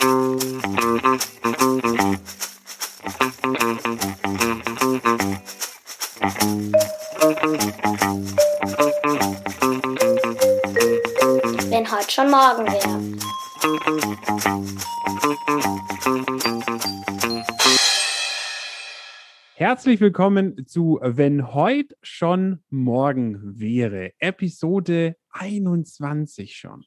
Wenn 0.00 0.08
heute 11.90 12.10
schon 12.10 12.30
morgen 12.30 12.66
wäre. 12.66 13.18
Herzlich 19.54 20.00
willkommen 20.00 20.66
zu 20.66 20.98
Wenn 21.02 21.52
heute 21.52 21.94
schon 22.00 22.64
morgen 22.70 23.60
wäre, 23.60 24.12
Episode 24.18 25.16
21 25.32 26.56
schon. 26.56 26.86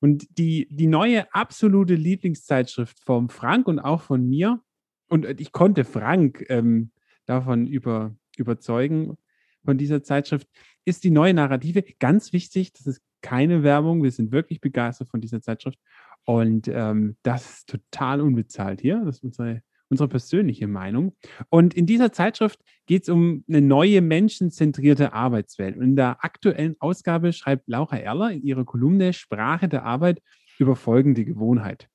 Und 0.00 0.38
die, 0.38 0.66
die 0.70 0.86
neue 0.86 1.32
absolute 1.34 1.94
Lieblingszeitschrift 1.94 2.98
vom 3.04 3.28
Frank 3.28 3.68
und 3.68 3.78
auch 3.78 4.00
von 4.00 4.26
mir, 4.26 4.60
und 5.08 5.26
ich 5.40 5.52
konnte 5.52 5.84
Frank 5.84 6.46
ähm, 6.48 6.92
davon 7.26 7.66
über, 7.66 8.14
überzeugen, 8.36 9.16
von 9.64 9.76
dieser 9.76 10.02
Zeitschrift, 10.02 10.48
ist 10.84 11.04
die 11.04 11.10
neue 11.10 11.34
Narrative. 11.34 11.84
Ganz 11.98 12.32
wichtig, 12.32 12.72
das 12.72 12.86
ist 12.86 13.02
keine 13.20 13.62
Werbung, 13.62 14.02
wir 14.02 14.10
sind 14.10 14.32
wirklich 14.32 14.60
begeistert 14.60 15.10
von 15.10 15.20
dieser 15.20 15.42
Zeitschrift. 15.42 15.78
Und 16.24 16.68
ähm, 16.68 17.16
das 17.22 17.58
ist 17.58 17.68
total 17.68 18.20
unbezahlt 18.20 18.80
hier. 18.80 19.02
Das 19.04 19.16
ist 19.16 19.24
unsere 19.24 19.62
unsere 19.90 20.08
persönliche 20.08 20.68
Meinung. 20.68 21.16
Und 21.50 21.74
in 21.74 21.84
dieser 21.84 22.12
Zeitschrift 22.12 22.60
geht 22.86 23.02
es 23.02 23.08
um 23.08 23.44
eine 23.48 23.60
neue 23.60 24.00
menschenzentrierte 24.00 25.12
Arbeitswelt. 25.12 25.76
Und 25.76 25.82
in 25.82 25.96
der 25.96 26.24
aktuellen 26.24 26.76
Ausgabe 26.78 27.32
schreibt 27.32 27.68
Laura 27.68 27.98
Erler 27.98 28.30
in 28.30 28.42
ihrer 28.42 28.64
Kolumne 28.64 29.12
Sprache 29.12 29.68
der 29.68 29.84
Arbeit 29.84 30.22
über 30.58 30.76
folgende 30.76 31.24
Gewohnheit. 31.24 31.88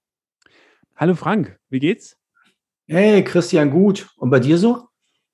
Hallo 0.96 1.16
Frank, 1.16 1.58
wie 1.70 1.80
geht's? 1.80 2.18
Hey 2.88 3.24
Christian, 3.24 3.72
gut. 3.72 4.10
Und 4.18 4.30
bei 4.30 4.40
dir 4.40 4.58
so? 4.58 4.88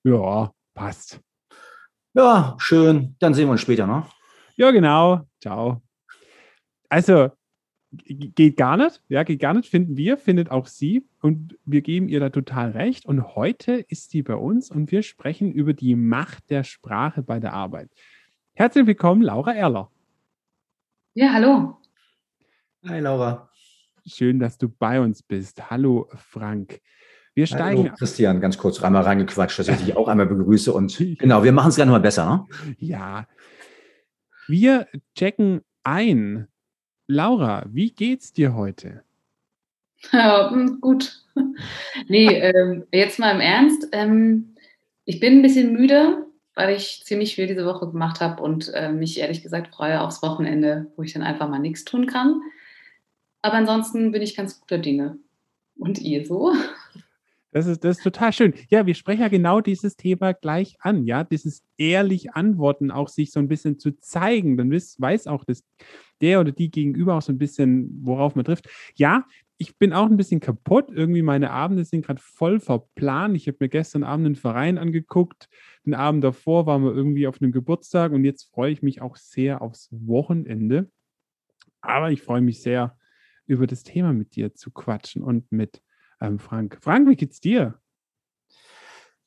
Ja, 0.04 0.52
passt. 0.74 1.20
Ja, 2.14 2.56
schön. 2.60 3.16
Dann 3.20 3.34
sehen 3.34 3.48
wir 3.48 3.54
uns 3.54 3.62
später, 3.62 3.88
ne? 3.88 4.06
Ja, 4.56 4.72
genau. 4.72 5.22
Ciao. 5.42 5.82
Also, 6.90 7.32
geht 7.92 8.58
gar 8.58 8.78
nicht, 8.78 9.02
ja, 9.10 9.24
geht 9.24 9.42
gar 9.42 9.54
nicht, 9.54 9.70
finden 9.70 9.98
wir, 9.98 10.18
findet 10.18 10.50
auch 10.50 10.66
sie 10.68 11.06
und 11.22 11.58
wir 11.66 11.82
geben 11.82 12.08
ihr 12.08 12.20
da 12.20 12.30
total 12.30 12.72
recht. 12.72 13.06
Und 13.06 13.36
heute 13.36 13.74
ist 13.74 14.12
sie 14.12 14.24
bei 14.24 14.36
uns 14.36 14.72
und 14.72 14.92
wir 14.92 15.04
sprechen 15.04 15.52
über 15.52 15.74
die 15.74 15.96
Macht 15.96 16.50
der 16.50 16.64
Sprache 16.64 17.22
bei 17.22 17.40
der 17.40 17.54
Arbeit. 17.54 17.90
Herzlich 18.54 18.88
willkommen, 18.88 19.22
Laura 19.22 19.54
Erler. 19.54 19.92
Ja, 21.14 21.34
hallo. 21.34 21.78
Hi, 22.88 23.00
Laura. 23.00 23.50
Schön, 24.06 24.40
dass 24.40 24.58
du 24.58 24.70
bei 24.70 25.00
uns 25.00 25.22
bist. 25.22 25.70
Hallo, 25.70 26.10
Frank. 26.16 26.82
Wir 27.34 27.46
steigen. 27.46 27.84
Hallo, 27.84 27.96
Christian, 27.98 28.42
ganz 28.42 28.58
kurz 28.58 28.82
einmal 28.82 29.04
reingequatscht, 29.04 29.60
dass 29.60 29.68
ich 29.68 29.78
dich 29.78 29.98
auch 29.98 30.08
einmal 30.08 30.26
begrüße. 30.26 30.74
Und 30.74 30.98
genau, 31.20 31.44
wir 31.44 31.52
machen 31.52 31.70
es 31.70 31.76
gerne 31.76 31.92
mal 31.92 32.00
besser, 32.00 32.26
ne? 32.26 32.76
Ja. 32.78 33.28
Wir 34.48 34.88
checken 35.16 35.62
ein 35.84 36.48
Laura, 37.12 37.66
wie 37.68 37.92
geht's 37.92 38.32
dir 38.32 38.56
heute? 38.56 39.04
Ja, 40.14 40.50
hm, 40.50 40.80
gut. 40.80 41.22
nee, 42.08 42.28
ähm, 42.28 42.86
jetzt 42.94 43.20
mal 43.20 43.36
im 43.36 43.42
Ernst. 43.42 43.90
Ähm, 43.92 44.56
ich 45.04 45.20
bin 45.20 45.40
ein 45.40 45.42
bisschen 45.42 45.74
müde, 45.74 46.26
weil 46.56 46.74
ich 46.74 47.04
ziemlich 47.04 47.36
viel 47.36 47.48
diese 47.48 47.66
Woche 47.66 47.92
gemacht 47.92 48.22
habe 48.22 48.42
und 48.42 48.74
äh, 48.74 48.94
mich 48.94 49.20
ehrlich 49.20 49.44
gesagt 49.44 49.76
freue 49.76 50.00
aufs 50.00 50.24
Wochenende, 50.24 50.90
wo 50.96 51.04
ich 51.04 51.12
dann 51.12 51.22
einfach 51.22 51.50
mal 51.50 51.60
nichts 51.60 51.84
tun 51.84 52.06
kann. 52.06 52.42
Aber 53.42 53.56
ansonsten 53.56 54.14
bin 54.14 54.22
ich 54.22 54.38
ganz 54.38 54.62
guter 54.62 54.78
Dinge. 54.78 55.18
Und 55.78 56.00
ihr 56.00 56.26
so? 56.26 56.54
Das 57.52 57.68
ist, 57.68 57.84
das 57.84 57.98
ist 57.98 58.04
total 58.04 58.32
schön. 58.32 58.54
Ja, 58.70 58.86
wir 58.86 58.94
sprechen 58.94 59.22
ja 59.22 59.28
genau 59.28 59.60
dieses 59.60 59.98
Thema 59.98 60.34
gleich 60.34 60.78
an, 60.80 61.06
ja, 61.06 61.24
dieses 61.24 61.64
ehrlich 61.78 62.34
Antworten, 62.34 62.92
auch 62.92 63.10
sich 63.10 63.32
so 63.32 63.40
ein 63.40 63.50
bisschen 63.50 63.78
zu 63.78 63.98
zeigen. 64.00 64.56
Dann 64.56 64.72
weiß, 64.72 65.28
auch 65.28 65.44
das, 65.44 65.64
der 66.22 66.40
oder 66.40 66.52
die 66.52 66.72
gegenüber 66.72 67.16
auch 67.16 67.22
so 67.22 67.34
ein 67.34 67.38
bisschen, 67.38 68.00
worauf 68.04 68.36
man 68.36 68.46
trifft. 68.46 68.70
Ja, 68.96 69.26
ich 69.58 69.78
bin 69.78 69.92
auch 69.92 70.06
ein 70.06 70.18
bisschen 70.18 70.40
kaputt. 70.40 70.92
Irgendwie 70.92 71.22
meine 71.22 71.52
Abende 71.52 71.84
sind 71.84 72.06
gerade 72.06 72.22
voll 72.22 72.60
verplant. 72.60 73.36
Ich 73.36 73.48
habe 73.48 73.58
mir 73.60 73.70
gestern 73.70 74.04
Abend 74.04 74.26
einen 74.26 74.36
Verein 74.36 74.78
angeguckt. 74.78 75.50
Den 75.86 75.94
Abend 75.94 76.24
davor 76.24 76.66
waren 76.66 76.84
wir 76.84 76.94
irgendwie 76.94 77.28
auf 77.28 77.42
einem 77.42 77.52
Geburtstag 77.52 78.12
und 78.14 78.24
jetzt 78.24 78.50
freue 78.50 78.72
ich 78.72 78.82
mich 78.82 79.02
auch 79.02 79.18
sehr 79.18 79.62
aufs 79.62 79.90
Wochenende. 79.92 80.90
Aber 81.82 82.12
ich 82.12 82.22
freue 82.22 82.42
mich 82.42 82.62
sehr, 82.62 82.98
über 83.46 83.68
das 83.68 83.84
Thema 83.84 84.14
mit 84.14 84.36
dir 84.36 84.54
zu 84.56 84.72
quatschen 84.72 85.22
und 85.22 85.52
mit 85.52 85.82
ähm, 86.22 86.40
Frank. 86.40 86.78
Frank, 86.82 87.10
wie 87.10 87.16
geht's 87.16 87.40
dir? 87.40 87.76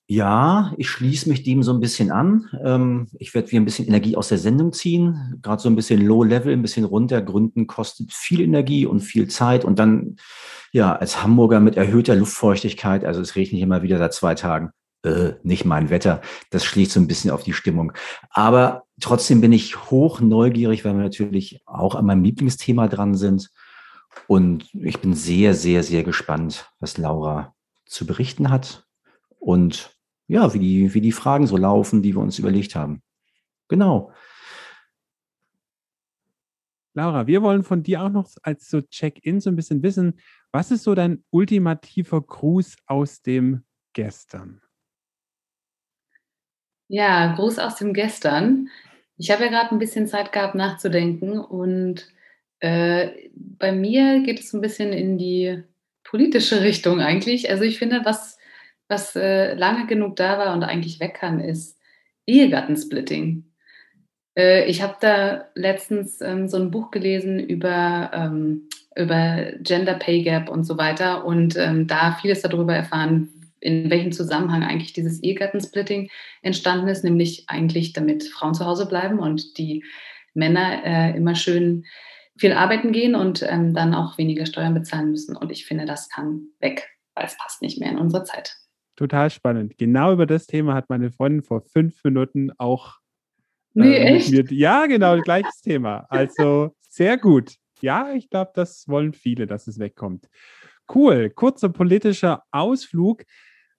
Ja, 0.07 0.75
ich 0.77 0.91
schließe 0.91 1.31
mich 1.31 1.45
dem 1.45 1.63
so 1.63 1.73
ein 1.73 1.81
bisschen 1.81 2.11
an. 2.11 2.51
Ähm, 2.63 3.09
ich 3.19 3.35
werde 3.35 3.51
wieder 3.51 3.63
ein 3.63 3.65
bisschen 3.65 3.89
Energie 3.89 4.17
aus 4.17 4.29
der 4.29 4.37
Sendung 4.37 4.73
ziehen. 4.75 5.39
Gerade 5.41 5.63
so 5.63 5.69
ein 5.71 5.77
bisschen 5.77 6.05
Low-Level, 6.05 6.53
ein 6.53 6.61
bisschen 6.61 6.85
runter. 6.85 7.23
Gründen 7.23 7.67
kostet 7.67 8.13
viel 8.13 8.43
Energie 8.43 8.85
und 8.85 9.01
viel 9.01 9.29
Zeit. 9.29 9.65
Und 9.65 9.79
dann, 9.79 10.17
ja, 10.73 10.95
als 10.95 11.23
Hamburger 11.23 11.59
mit 11.61 11.77
erhöhter 11.79 12.17
Luftfeuchtigkeit, 12.17 13.03
also 13.05 13.23
es 13.23 13.35
regnet 13.35 13.63
immer 13.63 13.83
wieder 13.83 13.97
seit 13.97 14.13
zwei 14.13 14.35
Tagen, 14.35 14.73
äh, 15.05 15.33
nicht 15.43 15.65
mein 15.65 15.89
Wetter. 15.89 16.21
Das 16.51 16.67
schlägt 16.67 16.91
so 16.91 17.01
ein 17.01 17.07
bisschen 17.07 17.31
auf 17.31 17.43
die 17.43 17.55
Stimmung. 17.55 17.93
Aber 18.29 18.83
trotzdem 19.01 19.41
bin 19.41 19.53
ich 19.53 19.91
hoch 19.91 20.21
neugierig, 20.21 20.85
weil 20.85 20.97
wir 20.97 21.03
natürlich 21.03 21.63
auch 21.65 21.95
an 21.95 22.05
meinem 22.05 22.25
Lieblingsthema 22.25 22.89
dran 22.89 23.15
sind. 23.15 23.51
Und 24.27 24.73
ich 24.75 25.01
bin 25.01 25.15
sehr, 25.15 25.55
sehr, 25.55 25.83
sehr 25.83 26.03
gespannt, 26.03 26.71
was 26.81 26.99
Laura 26.99 27.55
zu 27.87 28.07
berichten 28.07 28.51
hat 28.51 28.87
und 29.39 29.95
ja, 30.27 30.55
wie 30.55 30.59
die, 30.59 30.95
wie 30.95 31.01
die 31.01 31.13
Fragen 31.13 31.47
so 31.47 31.57
laufen, 31.57 32.03
die 32.03 32.15
wir 32.15 32.21
uns 32.21 32.39
überlegt 32.39 32.75
haben. 32.75 33.03
Genau. 33.69 34.13
Laura, 36.95 37.27
wir 37.27 37.43
wollen 37.43 37.65
von 37.65 37.83
dir 37.83 38.03
auch 38.03 38.09
noch 38.09 38.31
als 38.43 38.69
so 38.69 38.81
Check-in 38.81 39.41
so 39.41 39.51
ein 39.51 39.57
bisschen 39.57 39.83
wissen, 39.83 40.21
was 40.53 40.71
ist 40.71 40.85
so 40.85 40.95
dein 40.95 41.25
ultimativer 41.31 42.23
Gruß 42.23 42.77
aus 42.87 43.21
dem 43.21 43.65
Gestern? 43.93 44.63
Ja, 46.89 47.35
Gruß 47.35 47.59
aus 47.59 47.77
dem 47.77 47.93
Gestern. 47.93 48.69
Ich 49.17 49.31
habe 49.31 49.45
ja 49.45 49.51
gerade 49.51 49.73
ein 49.73 49.79
bisschen 49.79 50.07
Zeit 50.07 50.33
gehabt 50.33 50.55
nachzudenken 50.55 51.39
und 51.39 52.07
äh, 52.65 53.29
bei 53.35 53.73
mir 53.73 54.23
geht 54.23 54.41
es 54.41 54.55
ein 54.55 54.63
bisschen 54.63 54.95
in 54.95 55.19
die 55.19 55.63
politische 56.03 56.63
Richtung 56.63 57.01
eigentlich. 57.01 57.51
Also 57.51 57.63
ich 57.65 57.79
finde, 57.79 58.01
was, 58.05 58.39
was 58.89 59.15
äh, 59.17 59.53
lange 59.53 59.87
genug 59.87 60.17
da 60.17 60.39
war 60.39 60.55
und 60.55 60.63
eigentlich 60.63 60.99
weg 60.99 61.15
kann, 61.15 61.41
ist 61.41 61.79
Ehegattensplitting. 62.27 63.45
Äh, 64.35 64.65
ich 64.65 64.81
habe 64.81 64.97
da 64.99 65.45
letztens 65.55 66.23
ähm, 66.23 66.49
so 66.49 66.57
ein 66.57 66.71
Buch 66.71 66.91
gelesen 66.91 67.39
über, 67.39 68.11
ähm, 68.15 68.71
über 68.97 69.53
Gender 69.61 69.95
Pay 69.95 70.23
Gap 70.23 70.49
und 70.49 70.65
so 70.65 70.79
weiter 70.79 71.27
und 71.27 71.57
ähm, 71.59 71.87
da 71.87 72.17
vieles 72.23 72.41
darüber 72.41 72.75
erfahren, 72.75 73.29
in 73.61 73.91
welchem 73.91 74.13
Zusammenhang 74.13 74.63
eigentlich 74.63 74.95
dieses 74.95 75.23
Ehegattensplitting 75.23 76.09
entstanden 76.41 76.89
ist, 76.89 77.05
nämlich 77.05 77.45
eigentlich 77.47 77.93
damit 77.93 78.25
Frauen 78.25 78.55
zu 78.55 78.65
Hause 78.65 78.87
bleiben 78.87 79.19
und 79.19 79.59
die 79.59 79.85
Männer 80.33 80.83
äh, 80.85 81.15
immer 81.15 81.35
schön 81.35 81.85
viel 82.37 82.53
arbeiten 82.53 82.93
gehen 82.93 83.15
und 83.15 83.43
ähm, 83.49 83.75
dann 83.75 83.95
auch 83.95 84.19
weniger 84.19 84.47
Steuern 84.47 84.75
bezahlen 84.75 85.11
müssen. 85.11 85.37
Und 85.37 85.51
ich 85.53 85.67
finde, 85.67 85.87
das 85.87 86.09
kann 86.09 86.49
weg, 86.61 86.89
weil 87.15 87.27
es 87.27 87.37
passt 87.39 87.63
nicht 87.63 87.79
mehr 87.79 87.91
in 87.91 87.99
unsere 87.99 88.25
Zeit. 88.25 88.57
Total 88.97 89.31
spannend. 89.31 89.77
Genau 89.79 90.13
über 90.13 90.27
das 90.27 90.47
Thema 90.47 90.75
hat 90.75 90.89
meine 90.89 91.11
Freundin 91.11 91.43
vor 91.43 91.63
fünf 91.63 92.03
Minuten 92.05 92.51
auch. 92.59 92.99
Äh, 93.75 93.81
nee, 93.81 93.97
echt? 93.97 94.31
Mir, 94.31 94.45
ja, 94.51 94.87
genau, 94.87 95.21
gleiches 95.21 95.61
Thema. 95.61 96.07
Also 96.09 96.75
sehr 96.89 97.19
gut. 97.19 97.57
Ja, 97.81 98.13
ich 98.13 98.31
glaube, 98.31 98.53
das 98.55 98.89
wollen 98.89 99.13
viele, 99.13 99.47
dass 99.47 99.67
es 99.67 99.79
wegkommt. 99.79 100.29
Cool. 100.93 101.31
Kurzer 101.31 101.71
politischer 101.71 102.45
Ausflug. 102.51 103.25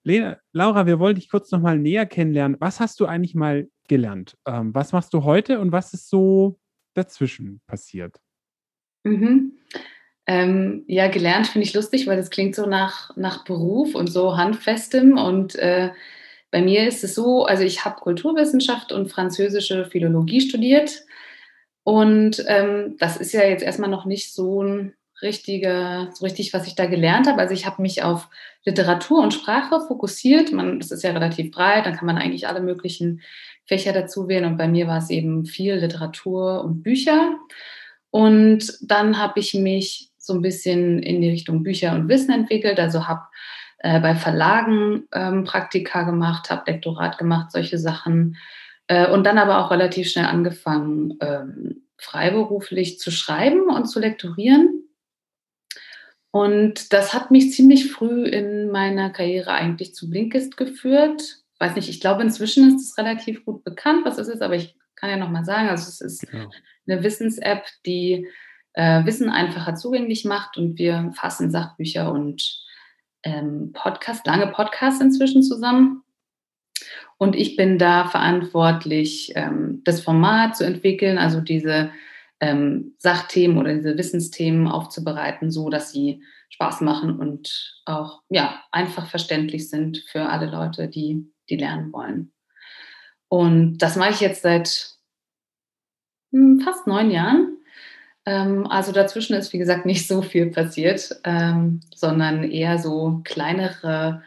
Lena, 0.04 0.38
Laura, 0.52 0.86
wir 0.86 1.00
wollen 1.00 1.16
dich 1.16 1.30
kurz 1.30 1.50
nochmal 1.52 1.80
näher 1.80 2.06
kennenlernen. 2.06 2.58
Was 2.60 2.80
hast 2.80 3.00
du 3.00 3.06
eigentlich 3.06 3.36
mal 3.36 3.68
gelernt? 3.88 4.38
Ähm, 4.46 4.74
was 4.76 4.92
machst 4.92 5.14
du 5.14 5.24
heute 5.24 5.60
und 5.60 5.72
was 5.72 5.94
ist 5.94 6.10
so 6.10 6.60
dazwischen 6.94 7.62
passiert? 7.66 8.20
Mhm. 9.06 9.54
Ähm, 10.28 10.84
ja, 10.88 11.08
gelernt 11.08 11.48
finde 11.48 11.68
ich 11.68 11.74
lustig, 11.74 12.08
weil 12.08 12.18
das 12.18 12.32
klingt 12.32 12.56
so 12.56 12.66
nach, 12.66 13.16
nach 13.16 13.44
Beruf 13.46 13.94
und 13.94 14.08
so 14.08 14.36
handfestem. 14.36 15.18
Und 15.18 15.56
äh, 15.56 15.92
bei 16.52 16.62
mir 16.62 16.88
ist 16.88 17.04
es 17.04 17.16
so, 17.16 17.46
also 17.46 17.64
ich 17.64 17.86
habe 17.86 18.02
Kulturwissenschaft 18.02 18.92
und 18.92 19.12
französische 19.12 19.86
Philologie 19.86 20.42
studiert. 20.42 21.04
Und 21.84 22.44
ähm, 22.48 22.96
das 22.98 23.18
ist 23.18 23.34
ja 23.34 23.44
jetzt 23.44 23.64
erstmal 23.64 23.90
noch 23.90 24.06
nicht 24.06 24.34
so 24.34 24.64
ein 24.64 24.94
richtiger, 25.22 26.10
so 26.14 26.26
richtig, 26.26 26.54
was 26.54 26.66
ich 26.66 26.74
da 26.76 26.88
gelernt 26.88 27.28
habe. 27.28 27.40
Also 27.40 27.54
ich 27.54 27.68
habe 27.68 27.82
mich 27.84 28.04
auf 28.04 28.28
Literatur 28.66 29.22
und 29.22 29.34
Sprache 29.34 29.80
fokussiert. 29.88 30.52
Man, 30.52 30.80
das 30.80 30.90
ist 30.92 31.04
ja 31.04 31.12
relativ 31.12 31.52
breit, 31.52 31.86
dann 31.86 31.96
kann 31.96 32.08
man 32.08 32.18
eigentlich 32.18 32.48
alle 32.48 32.62
möglichen 32.62 33.22
Fächer 33.66 33.94
dazu 33.94 34.28
wählen. 34.28 34.46
Und 34.46 34.58
bei 34.58 34.68
mir 34.68 34.88
war 34.88 34.98
es 34.98 35.12
eben 35.12 35.46
viel 35.46 35.76
Literatur 35.76 36.64
und 36.64 36.82
Bücher. 36.82 37.38
Und 38.16 38.78
dann 38.80 39.18
habe 39.18 39.42
ich 39.42 39.54
mich 39.56 40.10
so 40.18 40.32
ein 40.36 40.42
bisschen 40.42 41.04
in 41.04 41.20
die 41.20 41.30
Richtung 41.30 41.64
Bücher 41.64 41.94
und 41.94 42.08
Wissen 42.08 42.32
entwickelt. 42.32 42.80
Also 42.80 43.10
habe 43.10 43.24
äh, 43.80 44.00
bei 44.00 44.16
Verlagen 44.16 45.04
ähm, 45.12 45.44
Praktika 45.44 46.04
gemacht, 46.04 46.50
habe 46.50 46.72
Lektorat 46.72 47.18
gemacht, 47.18 47.52
solche 47.52 47.78
Sachen. 47.78 48.38
Äh, 48.88 49.12
und 49.12 49.26
dann 49.26 49.38
aber 49.38 49.58
auch 49.58 49.70
relativ 49.70 50.10
schnell 50.10 50.28
angefangen, 50.28 51.18
ähm, 51.20 51.82
freiberuflich 51.98 53.00
zu 53.00 53.12
schreiben 53.12 53.64
und 53.64 53.88
zu 53.88 54.00
lektorieren. 54.00 54.86
Und 56.32 56.94
das 56.94 57.14
hat 57.14 57.32
mich 57.32 57.52
ziemlich 57.52 57.92
früh 57.92 58.24
in 58.24 58.72
meiner 58.72 59.10
Karriere 59.10 59.52
eigentlich 59.52 59.94
zu 59.94 60.10
Blinkist 60.10 60.56
geführt. 60.56 61.44
Weiß 61.60 61.76
nicht, 61.76 61.90
ich 61.90 62.00
glaube, 62.00 62.22
inzwischen 62.22 62.74
ist 62.74 62.82
es 62.82 62.98
relativ 62.98 63.44
gut 63.44 63.66
bekannt, 63.66 64.06
was 64.06 64.18
es 64.18 64.30
ist, 64.30 64.42
aber 64.42 64.56
ich 64.56 64.78
kann 64.96 65.10
ja 65.10 65.18
nochmal 65.18 65.44
sagen, 65.44 65.68
also 65.68 65.90
es 65.90 66.00
ist 66.00 66.32
genau. 66.32 66.50
Eine 66.88 67.04
Wissens-App, 67.04 67.66
die 67.86 68.28
äh, 68.74 69.06
Wissen 69.06 69.30
einfacher 69.30 69.76
zugänglich 69.76 70.26
macht 70.26 70.58
und 70.58 70.78
wir 70.78 71.12
fassen 71.16 71.52
Sachbücher 71.52 72.12
und 72.12 72.62
ähm, 73.24 73.72
Podcast, 73.74 74.26
lange 74.28 74.48
Podcasts 74.48 75.02
inzwischen 75.02 75.44
zusammen. 75.44 76.04
Und 77.18 77.36
ich 77.36 77.56
bin 77.56 77.78
da 77.78 78.08
verantwortlich, 78.08 79.32
ähm, 79.36 79.82
das 79.86 80.02
Format 80.02 80.58
zu 80.58 80.66
entwickeln, 80.66 81.18
also 81.18 81.40
diese 81.40 81.92
ähm, 82.42 82.96
Sachthemen 83.00 83.58
oder 83.58 83.74
diese 83.74 83.98
Wissensthemen 83.98 84.68
aufzubereiten, 84.68 85.52
so 85.52 85.70
dass 85.70 85.92
sie 85.92 86.22
Spaß 86.50 86.82
machen 86.82 87.18
und 87.18 87.80
auch 87.86 88.22
ja, 88.30 88.62
einfach 88.72 89.08
verständlich 89.08 89.70
sind 89.70 90.04
für 90.10 90.28
alle 90.30 90.48
Leute, 90.48 90.88
die, 90.88 91.32
die 91.50 91.58
lernen 91.58 91.92
wollen. 91.94 92.34
Und 93.30 93.78
das 93.80 93.96
mache 93.96 94.12
ich 94.12 94.20
jetzt 94.20 94.44
seit 94.44 94.95
fast 96.64 96.88
neun 96.88 97.12
Jahren. 97.12 97.58
Ähm, 98.26 98.68
also 98.68 98.92
dazwischen 98.92 99.36
ist, 99.36 99.54
wie 99.54 99.58
gesagt, 99.58 99.86
nicht 99.86 100.08
so 100.08 100.22
viel 100.22 100.48
passiert, 100.52 101.20
ähm, 101.24 101.82
sondern 101.94 102.44
eher 102.44 102.80
so 102.80 103.22
kleinere, 103.24 104.24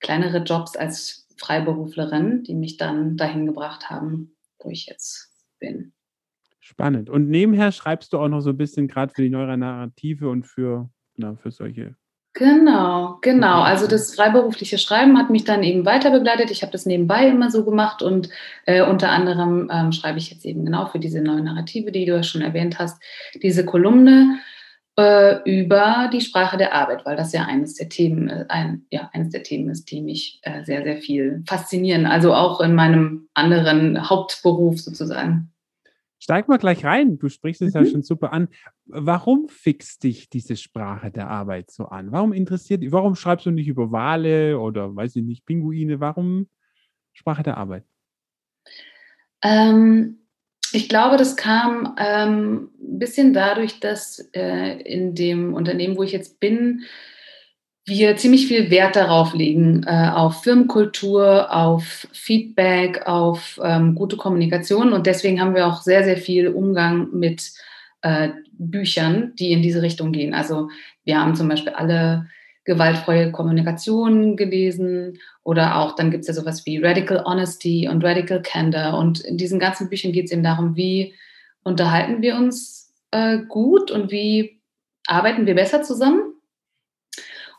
kleinere 0.00 0.38
Jobs 0.38 0.76
als 0.76 1.26
Freiberuflerin, 1.36 2.44
die 2.44 2.54
mich 2.54 2.76
dann 2.76 3.16
dahin 3.16 3.46
gebracht 3.46 3.90
haben, 3.90 4.34
wo 4.60 4.70
ich 4.70 4.86
jetzt 4.86 5.30
bin. 5.58 5.92
Spannend. 6.60 7.10
Und 7.10 7.28
nebenher 7.28 7.70
schreibst 7.70 8.12
du 8.12 8.18
auch 8.18 8.28
noch 8.28 8.40
so 8.40 8.50
ein 8.50 8.56
bisschen 8.56 8.88
gerade 8.88 9.12
für 9.14 9.22
die 9.22 9.30
Neuronarrative 9.30 10.28
und 10.28 10.44
für, 10.44 10.90
na, 11.14 11.36
für 11.36 11.50
solche. 11.50 11.94
Genau, 12.38 13.16
genau. 13.22 13.62
Also 13.62 13.86
das 13.86 14.14
freiberufliche 14.14 14.76
Schreiben 14.76 15.16
hat 15.16 15.30
mich 15.30 15.44
dann 15.44 15.62
eben 15.62 15.86
weiter 15.86 16.10
begleitet. 16.10 16.50
Ich 16.50 16.60
habe 16.60 16.70
das 16.70 16.84
nebenbei 16.84 17.28
immer 17.28 17.50
so 17.50 17.64
gemacht 17.64 18.02
und 18.02 18.28
äh, 18.66 18.82
unter 18.82 19.08
anderem 19.08 19.70
ähm, 19.72 19.90
schreibe 19.90 20.18
ich 20.18 20.30
jetzt 20.30 20.44
eben 20.44 20.66
genau 20.66 20.84
für 20.84 20.98
diese 20.98 21.22
neue 21.22 21.40
Narrative, 21.40 21.90
die 21.90 22.04
du 22.04 22.14
ja 22.14 22.22
schon 22.22 22.42
erwähnt 22.42 22.78
hast, 22.78 23.02
diese 23.42 23.64
Kolumne 23.64 24.38
äh, 24.98 25.36
über 25.50 26.10
die 26.12 26.20
Sprache 26.20 26.58
der 26.58 26.74
Arbeit, 26.74 27.06
weil 27.06 27.16
das 27.16 27.32
ja 27.32 27.46
eines 27.46 27.72
der 27.72 27.88
Themen, 27.88 28.28
äh, 28.28 28.44
ein, 28.50 28.82
ja, 28.90 29.08
eines 29.14 29.30
der 29.30 29.42
Themen 29.42 29.70
ist, 29.70 29.90
die 29.90 30.02
mich 30.02 30.38
äh, 30.42 30.62
sehr, 30.62 30.82
sehr 30.82 30.98
viel 30.98 31.42
faszinieren. 31.48 32.04
Also 32.04 32.34
auch 32.34 32.60
in 32.60 32.74
meinem 32.74 33.30
anderen 33.32 34.10
Hauptberuf 34.10 34.78
sozusagen. 34.78 35.52
Steig 36.18 36.48
mal 36.48 36.58
gleich 36.58 36.84
rein. 36.84 37.18
Du 37.18 37.28
sprichst 37.28 37.62
es 37.62 37.74
mhm. 37.74 37.84
ja 37.84 37.90
schon 37.90 38.02
super 38.02 38.32
an. 38.32 38.48
Warum 38.86 39.48
fixt 39.48 40.02
dich 40.02 40.28
diese 40.28 40.56
Sprache 40.56 41.10
der 41.10 41.28
Arbeit 41.28 41.70
so 41.70 41.86
an? 41.86 42.12
Warum 42.12 42.32
interessiert, 42.32 42.82
warum 42.90 43.14
schreibst 43.14 43.46
du 43.46 43.50
nicht 43.50 43.68
über 43.68 43.92
Wale 43.92 44.58
oder 44.58 44.94
weiß 44.94 45.16
ich 45.16 45.24
nicht, 45.24 45.44
Pinguine? 45.44 46.00
Warum 46.00 46.48
Sprache 47.12 47.42
der 47.42 47.56
Arbeit? 47.56 47.84
Ähm, 49.42 50.18
ich 50.72 50.88
glaube, 50.88 51.16
das 51.16 51.36
kam 51.36 51.94
ähm, 51.98 52.70
ein 52.80 52.98
bisschen 52.98 53.32
dadurch, 53.32 53.80
dass 53.80 54.30
äh, 54.34 54.80
in 54.82 55.14
dem 55.14 55.54
Unternehmen, 55.54 55.96
wo 55.96 56.02
ich 56.02 56.12
jetzt 56.12 56.40
bin, 56.40 56.82
wir 57.86 58.16
ziemlich 58.16 58.48
viel 58.48 58.70
Wert 58.70 58.96
darauf 58.96 59.32
legen, 59.32 59.84
äh, 59.86 60.10
auf 60.12 60.42
Firmenkultur, 60.42 61.54
auf 61.54 62.08
Feedback, 62.12 63.06
auf 63.06 63.60
ähm, 63.62 63.94
gute 63.94 64.16
Kommunikation. 64.16 64.92
Und 64.92 65.06
deswegen 65.06 65.40
haben 65.40 65.54
wir 65.54 65.68
auch 65.68 65.82
sehr, 65.82 66.02
sehr 66.02 66.16
viel 66.16 66.48
Umgang 66.48 67.08
mit 67.12 67.52
äh, 68.02 68.30
Büchern, 68.52 69.34
die 69.36 69.52
in 69.52 69.62
diese 69.62 69.82
Richtung 69.82 70.10
gehen. 70.10 70.34
Also 70.34 70.68
wir 71.04 71.20
haben 71.20 71.36
zum 71.36 71.48
Beispiel 71.48 71.72
alle 71.72 72.26
gewaltfreie 72.64 73.30
Kommunikation 73.30 74.36
gelesen 74.36 75.18
oder 75.44 75.76
auch, 75.76 75.94
dann 75.94 76.10
gibt 76.10 76.22
es 76.22 76.28
ja 76.28 76.34
sowas 76.34 76.66
wie 76.66 76.78
Radical 76.78 77.22
Honesty 77.24 77.88
und 77.88 78.04
Radical 78.04 78.42
Candor. 78.42 78.98
Und 78.98 79.20
in 79.20 79.38
diesen 79.38 79.60
ganzen 79.60 79.88
Büchern 79.88 80.10
geht 80.10 80.26
es 80.26 80.32
eben 80.32 80.42
darum, 80.42 80.74
wie 80.74 81.14
unterhalten 81.62 82.20
wir 82.20 82.34
uns 82.34 82.92
äh, 83.12 83.38
gut 83.48 83.92
und 83.92 84.10
wie 84.10 84.60
arbeiten 85.06 85.46
wir 85.46 85.54
besser 85.54 85.84
zusammen. 85.84 86.35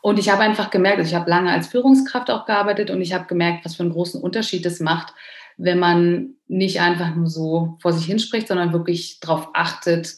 Und 0.02 0.18
ich 0.18 0.30
habe 0.30 0.42
einfach 0.42 0.70
gemerkt, 0.70 0.98
also 0.98 1.08
ich 1.08 1.14
habe 1.14 1.30
lange 1.30 1.50
als 1.50 1.68
Führungskraft 1.68 2.30
auch 2.30 2.46
gearbeitet 2.46 2.90
und 2.90 3.00
ich 3.00 3.12
habe 3.12 3.26
gemerkt, 3.26 3.64
was 3.64 3.76
für 3.76 3.82
einen 3.82 3.92
großen 3.92 4.20
Unterschied 4.20 4.64
es 4.66 4.80
macht, 4.80 5.14
wenn 5.56 5.78
man 5.78 6.34
nicht 6.46 6.80
einfach 6.80 7.14
nur 7.14 7.26
so 7.26 7.76
vor 7.80 7.92
sich 7.92 8.06
hinspricht, 8.06 8.48
sondern 8.48 8.72
wirklich 8.72 9.20
darauf 9.20 9.50
achtet, 9.54 10.16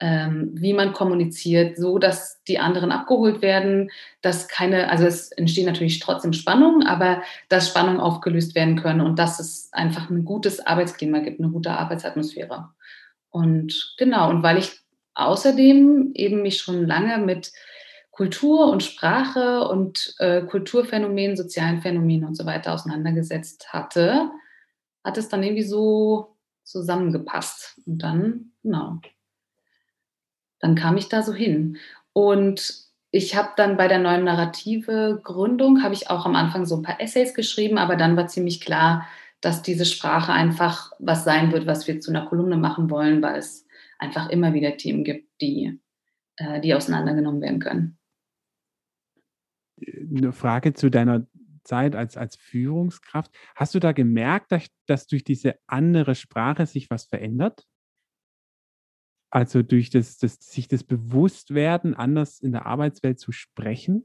ähm, 0.00 0.52
wie 0.54 0.72
man 0.72 0.94
kommuniziert, 0.94 1.76
so 1.76 1.98
dass 1.98 2.42
die 2.44 2.58
anderen 2.58 2.90
abgeholt 2.90 3.42
werden, 3.42 3.90
dass 4.22 4.48
keine, 4.48 4.90
also 4.90 5.04
es 5.04 5.30
entstehen 5.32 5.66
natürlich 5.66 6.00
trotzdem 6.00 6.32
Spannungen, 6.32 6.86
aber 6.86 7.22
dass 7.50 7.68
Spannungen 7.68 8.00
aufgelöst 8.00 8.54
werden 8.54 8.76
können 8.76 9.02
und 9.02 9.18
dass 9.18 9.38
es 9.38 9.68
einfach 9.72 10.08
ein 10.08 10.24
gutes 10.24 10.66
Arbeitsklima 10.66 11.18
gibt, 11.18 11.38
eine 11.38 11.50
gute 11.50 11.72
Arbeitsatmosphäre. 11.72 12.70
Und 13.28 13.94
genau, 13.98 14.30
und 14.30 14.42
weil 14.42 14.56
ich 14.56 14.80
außerdem 15.14 16.12
eben 16.14 16.40
mich 16.40 16.58
schon 16.58 16.86
lange 16.86 17.18
mit 17.18 17.52
Kultur 18.20 18.70
und 18.70 18.82
Sprache 18.82 19.66
und 19.66 20.14
äh, 20.18 20.42
Kulturphänomenen, 20.42 21.38
sozialen 21.38 21.80
Phänomenen 21.80 22.28
und 22.28 22.34
so 22.34 22.44
weiter 22.44 22.74
auseinandergesetzt 22.74 23.72
hatte, 23.72 24.30
hat 25.02 25.16
es 25.16 25.30
dann 25.30 25.42
irgendwie 25.42 25.62
so 25.62 26.36
zusammengepasst. 26.62 27.80
Und 27.86 28.02
dann, 28.02 28.52
genau, 28.62 28.98
dann 30.58 30.74
kam 30.74 30.98
ich 30.98 31.08
da 31.08 31.22
so 31.22 31.32
hin. 31.32 31.78
Und 32.12 32.90
ich 33.10 33.36
habe 33.36 33.52
dann 33.56 33.78
bei 33.78 33.88
der 33.88 34.00
neuen 34.00 34.24
Narrative 34.24 35.18
Gründung, 35.24 35.82
habe 35.82 35.94
ich 35.94 36.10
auch 36.10 36.26
am 36.26 36.36
Anfang 36.36 36.66
so 36.66 36.76
ein 36.76 36.82
paar 36.82 37.00
Essays 37.00 37.32
geschrieben, 37.32 37.78
aber 37.78 37.96
dann 37.96 38.18
war 38.18 38.26
ziemlich 38.26 38.60
klar, 38.60 39.06
dass 39.40 39.62
diese 39.62 39.86
Sprache 39.86 40.34
einfach 40.34 40.92
was 40.98 41.24
sein 41.24 41.52
wird, 41.52 41.66
was 41.66 41.88
wir 41.88 42.00
zu 42.00 42.10
einer 42.10 42.26
Kolumne 42.26 42.58
machen 42.58 42.90
wollen, 42.90 43.22
weil 43.22 43.38
es 43.38 43.66
einfach 43.98 44.28
immer 44.28 44.52
wieder 44.52 44.76
Themen 44.76 45.04
gibt, 45.04 45.40
die, 45.40 45.80
äh, 46.36 46.60
die 46.60 46.74
auseinandergenommen 46.74 47.40
werden 47.40 47.60
können 47.60 47.96
eine 49.86 50.32
Frage 50.32 50.74
zu 50.74 50.90
deiner 50.90 51.26
Zeit 51.64 51.94
als, 51.94 52.16
als 52.16 52.36
Führungskraft. 52.36 53.30
Hast 53.54 53.74
du 53.74 53.78
da 53.78 53.92
gemerkt, 53.92 54.52
dass, 54.52 54.66
dass 54.86 55.06
durch 55.06 55.24
diese 55.24 55.56
andere 55.66 56.14
Sprache 56.14 56.66
sich 56.66 56.90
was 56.90 57.04
verändert? 57.04 57.66
Also 59.30 59.62
durch 59.62 59.90
das, 59.90 60.18
das, 60.18 60.38
sich 60.40 60.66
das 60.66 60.82
Bewusstwerden, 60.82 61.94
anders 61.94 62.40
in 62.40 62.52
der 62.52 62.66
Arbeitswelt 62.66 63.20
zu 63.20 63.30
sprechen? 63.30 64.04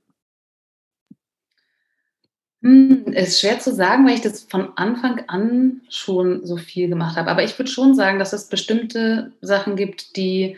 Hm, 2.62 3.05
es 3.13 3.29
ist 3.29 3.41
schwer 3.41 3.60
zu 3.60 3.74
sagen, 3.74 4.05
weil 4.05 4.13
ich 4.13 4.22
das 4.22 4.44
von 4.44 4.77
Anfang 4.77 5.24
an 5.27 5.82
schon 5.89 6.46
so 6.46 6.58
viel 6.58 6.88
gemacht 6.89 7.17
habe. 7.17 7.32
Aber 7.32 7.44
ich 7.44 7.58
würde 7.58 7.72
schon 7.72 7.96
sagen, 7.96 8.20
dass 8.20 8.34
es 8.34 8.50
bestimmte 8.50 9.34
Sachen 9.41 9.75
gibt, 9.75 10.15
die, 10.15 10.58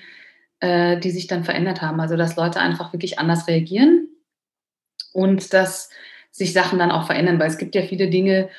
äh, 0.60 1.00
die 1.00 1.12
sich 1.12 1.28
dann 1.28 1.46
verändert 1.46 1.82
haben. 1.82 2.02
Also 2.02 2.18
dass 2.18 2.36
Leute 2.36 2.60
einfach 2.60 2.92
wirklich 2.92 3.20
anders 3.20 3.48
reagieren 3.48 4.10
und 5.18 5.52
dass 5.52 5.90
sich 6.30 6.54
Sachen 6.54 6.78
dann 6.78 6.92
auch 6.92 7.08
verändern, 7.08 7.40
weil 7.40 7.48
es 7.48 7.58
gibt 7.58 7.74
ja 7.74 7.82
viele 7.82 8.08
Dinge, 8.08 8.50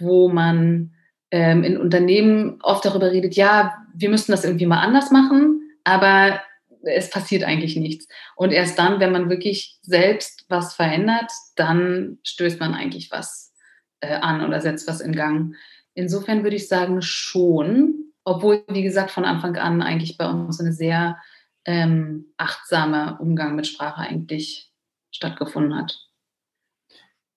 wo 0.00 0.28
man 0.28 0.94
ähm, 1.30 1.62
in 1.62 1.78
Unternehmen 1.78 2.58
oft 2.60 2.84
darüber 2.84 3.12
redet, 3.12 3.36
ja, 3.36 3.86
wir 3.94 4.08
müssten 4.08 4.32
das 4.32 4.44
irgendwie 4.44 4.66
mal 4.66 4.80
anders 4.80 5.12
machen, 5.12 5.60
aber 5.84 6.40
es 6.82 7.08
passiert 7.08 7.44
eigentlich 7.44 7.76
nichts. 7.76 8.08
Und 8.34 8.50
erst 8.50 8.80
dann, 8.80 8.98
wenn 8.98 9.12
man 9.12 9.30
wirklich 9.30 9.78
selbst 9.82 10.44
was 10.48 10.74
verändert, 10.74 11.30
dann 11.54 12.18
stößt 12.24 12.58
man 12.58 12.74
eigentlich 12.74 13.12
was 13.12 13.52
äh, 14.00 14.14
an 14.14 14.44
oder 14.44 14.60
setzt 14.60 14.88
was 14.88 15.00
in 15.00 15.12
Gang. 15.12 15.54
Insofern 15.94 16.42
würde 16.42 16.56
ich 16.56 16.66
sagen, 16.66 17.00
schon, 17.00 18.12
obwohl, 18.24 18.64
wie 18.68 18.82
gesagt, 18.82 19.12
von 19.12 19.24
Anfang 19.24 19.56
an 19.56 19.82
eigentlich 19.82 20.18
bei 20.18 20.28
uns 20.28 20.58
eine 20.58 20.72
sehr 20.72 21.16
ähm, 21.64 22.26
achtsame 22.36 23.18
Umgang 23.20 23.54
mit 23.54 23.68
Sprache 23.68 24.00
eigentlich 24.00 24.72
stattgefunden 25.12 25.76
hat. 25.76 26.07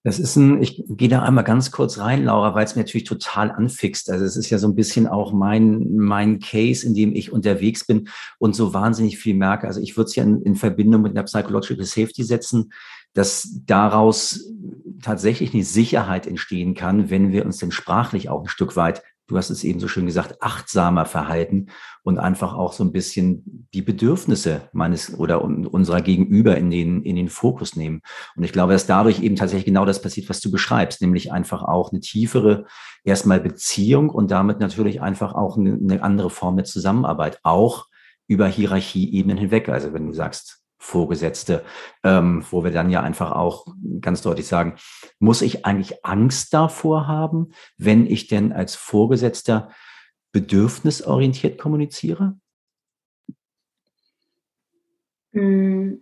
Das 0.03 0.17
ist 0.17 0.35
ein, 0.35 0.63
ich 0.63 0.83
gehe 0.87 1.09
da 1.09 1.21
einmal 1.21 1.43
ganz 1.43 1.69
kurz 1.69 1.99
rein, 1.99 2.23
Laura, 2.23 2.55
weil 2.55 2.65
es 2.65 2.75
mir 2.75 2.81
natürlich 2.81 3.07
total 3.07 3.51
anfixt. 3.51 4.09
Also 4.09 4.25
es 4.25 4.35
ist 4.35 4.49
ja 4.49 4.57
so 4.57 4.67
ein 4.67 4.75
bisschen 4.75 5.05
auch 5.05 5.31
mein, 5.31 5.95
mein 5.95 6.39
Case, 6.39 6.85
in 6.85 6.95
dem 6.95 7.13
ich 7.13 7.31
unterwegs 7.31 7.85
bin 7.85 8.09
und 8.39 8.55
so 8.55 8.73
wahnsinnig 8.73 9.19
viel 9.19 9.35
merke. 9.35 9.67
Also 9.67 9.79
ich 9.79 9.97
würde 9.97 10.07
es 10.07 10.15
ja 10.15 10.23
in, 10.23 10.41
in 10.41 10.55
Verbindung 10.55 11.03
mit 11.03 11.11
einer 11.11 11.23
Psychological 11.23 11.85
Safety 11.85 12.23
setzen, 12.23 12.71
dass 13.13 13.59
daraus 13.65 14.51
tatsächlich 15.03 15.53
eine 15.53 15.63
Sicherheit 15.63 16.25
entstehen 16.25 16.73
kann, 16.73 17.09
wenn 17.11 17.31
wir 17.31 17.45
uns 17.45 17.57
denn 17.57 17.71
sprachlich 17.71 18.29
auch 18.29 18.41
ein 18.41 18.47
Stück 18.47 18.75
weit 18.75 19.03
du 19.31 19.37
hast 19.37 19.49
es 19.49 19.63
eben 19.63 19.79
so 19.79 19.87
schön 19.87 20.05
gesagt, 20.05 20.41
achtsamer 20.41 21.05
verhalten 21.05 21.67
und 22.03 22.19
einfach 22.19 22.53
auch 22.53 22.73
so 22.73 22.83
ein 22.83 22.91
bisschen 22.91 23.67
die 23.73 23.81
Bedürfnisse 23.81 24.69
meines 24.73 25.17
oder 25.17 25.41
unserer 25.41 26.01
Gegenüber 26.01 26.57
in 26.57 26.69
den, 26.69 27.01
in 27.03 27.15
den 27.15 27.29
Fokus 27.29 27.77
nehmen. 27.77 28.01
Und 28.35 28.43
ich 28.43 28.51
glaube, 28.51 28.73
dass 28.73 28.87
dadurch 28.87 29.23
eben 29.23 29.37
tatsächlich 29.37 29.65
genau 29.65 29.85
das 29.85 30.01
passiert, 30.01 30.29
was 30.29 30.41
du 30.41 30.51
beschreibst, 30.51 31.01
nämlich 31.01 31.31
einfach 31.31 31.63
auch 31.63 31.91
eine 31.91 32.01
tiefere 32.01 32.65
erstmal 33.05 33.39
Beziehung 33.39 34.09
und 34.09 34.31
damit 34.31 34.59
natürlich 34.59 35.01
einfach 35.01 35.33
auch 35.33 35.57
eine, 35.57 36.03
andere 36.03 36.29
Form 36.29 36.57
der 36.57 36.65
Zusammenarbeit, 36.65 37.39
auch 37.43 37.87
über 38.27 38.47
Hierarchieebenen 38.47 39.37
hinweg. 39.37 39.69
Also 39.69 39.93
wenn 39.93 40.07
du 40.07 40.13
sagst, 40.13 40.60
Vorgesetzte, 40.83 41.63
ähm, 42.03 42.43
wo 42.49 42.63
wir 42.63 42.71
dann 42.71 42.89
ja 42.89 43.03
einfach 43.03 43.31
auch 43.31 43.67
ganz 44.01 44.23
deutlich 44.23 44.47
sagen, 44.47 44.75
muss 45.19 45.43
ich 45.43 45.63
eigentlich 45.63 46.03
Angst 46.03 46.55
davor 46.55 47.07
haben, 47.07 47.51
wenn 47.77 48.07
ich 48.07 48.27
denn 48.27 48.51
als 48.51 48.75
Vorgesetzter 48.75 49.69
bedürfnisorientiert 50.31 51.59
kommuniziere? 51.59 52.35
Hm, 55.33 56.01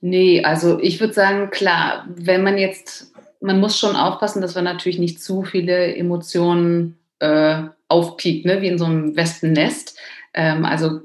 nee, 0.00 0.44
also 0.44 0.78
ich 0.78 1.00
würde 1.00 1.12
sagen, 1.12 1.50
klar, 1.50 2.06
wenn 2.08 2.44
man 2.44 2.58
jetzt, 2.58 3.12
man 3.40 3.58
muss 3.58 3.76
schon 3.76 3.96
aufpassen, 3.96 4.40
dass 4.40 4.54
man 4.54 4.64
natürlich 4.64 5.00
nicht 5.00 5.20
zu 5.20 5.42
viele 5.42 5.96
Emotionen 5.96 6.96
äh, 7.18 7.64
aufpiekt, 7.88 8.46
ne, 8.46 8.62
wie 8.62 8.68
in 8.68 8.78
so 8.78 8.84
einem 8.84 9.16
Wespennest. 9.16 9.98
Ähm, 10.32 10.64
also 10.64 11.00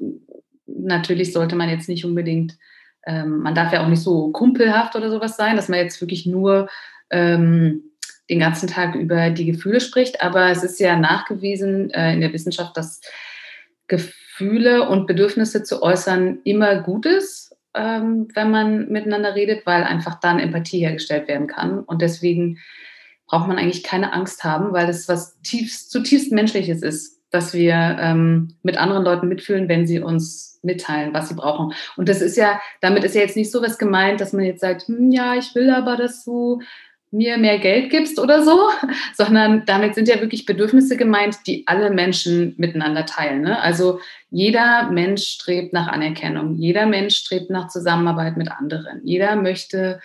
natürlich 0.68 1.34
sollte 1.34 1.56
man 1.56 1.68
jetzt 1.68 1.90
nicht 1.90 2.06
unbedingt 2.06 2.58
ähm, 3.06 3.40
man 3.40 3.56
darf 3.56 3.74
ja 3.74 3.84
auch 3.84 3.88
nicht 3.88 4.02
so 4.02 4.30
kumpelhaft 4.32 4.96
oder 4.96 5.10
sowas 5.10 5.38
sein, 5.38 5.56
dass 5.56 5.70
man 5.70 5.80
jetzt 5.80 6.02
wirklich 6.02 6.26
nur 6.26 6.70
ähm, 7.10 7.84
den 8.30 8.40
ganzen 8.40 8.68
Tag 8.68 8.96
über 8.96 9.30
die 9.30 9.46
Gefühle 9.46 9.82
spricht. 9.82 10.22
Aber 10.22 10.50
es 10.50 10.64
ist 10.64 10.80
ja 10.80 10.96
nachgewiesen 10.96 11.90
äh, 11.92 12.14
in 12.14 12.22
der 12.22 12.34
Wissenschaft, 12.34 12.78
dass 12.78 13.02
Gefühle 13.88 14.88
und 14.88 15.08
Bedürfnisse 15.08 15.64
zu 15.64 15.84
äußern 15.84 16.40
immer 16.44 16.82
gut 16.82 17.06
ist, 17.06 17.56
ähm, 17.74 18.28
wenn 18.34 18.52
man 18.52 18.88
miteinander 18.90 19.36
redet, 19.36 19.66
weil 19.66 19.84
einfach 19.84 20.20
dann 20.20 20.40
Empathie 20.40 20.80
hergestellt 20.80 21.28
werden 21.28 21.48
kann. 21.48 21.80
Und 21.80 22.02
deswegen 22.02 22.60
braucht 23.28 23.48
man 23.48 23.58
eigentlich 23.58 23.84
keine 23.84 24.14
Angst 24.14 24.44
haben, 24.44 24.74
weil 24.74 24.90
es 24.90 25.08
was 25.08 25.40
tiefst, 25.42 25.92
zutiefst 25.92 26.32
Menschliches 26.32 26.82
ist, 26.82 27.21
dass 27.32 27.54
wir 27.54 27.98
ähm, 28.00 28.56
mit 28.62 28.78
anderen 28.78 29.04
Leuten 29.04 29.28
mitfühlen, 29.28 29.68
wenn 29.68 29.88
sie 29.88 30.00
uns 30.00 30.60
mitteilen, 30.62 31.14
was 31.14 31.30
sie 31.30 31.36
brauchen. 31.36 31.74
Und 31.98 32.08
das 32.10 32.22
ist 32.22 32.38
ja, 32.38 32.62
damit 32.82 33.04
ist 33.04 33.16
ja 33.16 33.22
jetzt 33.22 33.36
nicht 33.38 33.52
so 33.52 33.62
was 33.62 33.78
gemeint, 33.78 34.22
dass 34.22 34.34
man 34.34 34.46
jetzt 34.46 34.62
sagt, 34.62 34.84
hm, 34.88 35.12
ja, 35.12 35.36
ich 35.36 35.56
will 35.56 35.72
aber, 35.72 35.96
dass 35.96 36.24
du 36.24 36.62
mir 37.12 37.38
mehr 37.38 37.60
Geld 37.60 37.90
gibst 37.90 38.20
oder 38.20 38.44
so, 38.44 38.70
sondern 39.14 39.66
damit 39.66 39.96
sind 39.96 40.08
ja 40.08 40.22
wirklich 40.22 40.46
Bedürfnisse 40.46 40.96
gemeint, 40.98 41.40
die 41.46 41.68
alle 41.68 41.90
Menschen 41.90 42.54
miteinander 42.58 43.06
teilen. 43.06 43.42
Ne? 43.42 43.60
Also 43.60 44.00
jeder 44.30 44.90
Mensch 44.90 45.24
strebt 45.24 45.74
nach 45.74 45.88
Anerkennung, 45.88 46.56
jeder 46.56 46.86
Mensch 46.86 47.18
strebt 47.18 47.50
nach 47.50 47.68
Zusammenarbeit 47.68 48.38
mit 48.38 48.50
anderen, 48.50 49.02
jeder 49.04 49.36
möchte 49.36 50.00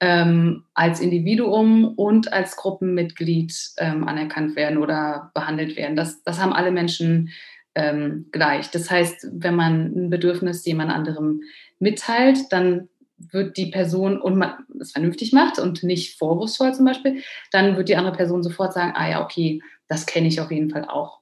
ähm, 0.00 0.64
als 0.74 1.00
Individuum 1.00 1.92
und 1.94 2.32
als 2.32 2.56
Gruppenmitglied 2.56 3.52
ähm, 3.78 4.08
anerkannt 4.08 4.56
werden 4.56 4.78
oder 4.78 5.30
behandelt 5.34 5.76
werden. 5.76 5.94
Das, 5.94 6.22
das 6.24 6.40
haben 6.40 6.54
alle 6.54 6.70
Menschen 6.70 7.30
ähm, 7.74 8.26
gleich. 8.32 8.70
Das 8.70 8.90
heißt, 8.90 9.28
wenn 9.32 9.54
man 9.54 9.92
ein 9.94 10.10
Bedürfnis 10.10 10.64
jemand 10.64 10.90
anderem 10.90 11.42
mitteilt, 11.78 12.38
dann 12.50 12.88
wird 13.18 13.58
die 13.58 13.66
Person 13.66 14.20
und 14.20 14.36
man 14.36 14.54
es 14.80 14.92
vernünftig 14.92 15.32
macht 15.32 15.58
und 15.58 15.82
nicht 15.82 16.18
vorwurfsvoll 16.18 16.72
zum 16.72 16.86
Beispiel, 16.86 17.22
dann 17.52 17.76
wird 17.76 17.90
die 17.90 17.96
andere 17.96 18.16
Person 18.16 18.42
sofort 18.42 18.72
sagen, 18.72 18.92
ah 18.94 19.10
ja, 19.10 19.22
okay, 19.22 19.62
das 19.88 20.06
kenne 20.06 20.28
ich 20.28 20.40
auf 20.40 20.50
jeden 20.50 20.70
Fall 20.70 20.86
auch. 20.86 21.20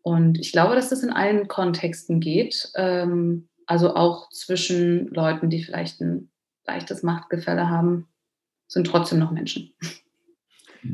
Und 0.00 0.38
ich 0.38 0.52
glaube, 0.52 0.74
dass 0.74 0.88
das 0.88 1.02
in 1.02 1.10
allen 1.10 1.48
Kontexten 1.48 2.20
geht, 2.20 2.70
ähm, 2.76 3.48
also 3.66 3.94
auch 3.94 4.30
zwischen 4.30 5.08
Leuten, 5.08 5.50
die 5.50 5.62
vielleicht 5.62 6.00
ein 6.00 6.30
leichtes 6.66 7.02
Machtgefälle 7.02 7.68
haben, 7.68 8.08
sind 8.68 8.86
trotzdem 8.86 9.18
noch 9.18 9.30
Menschen. 9.30 9.72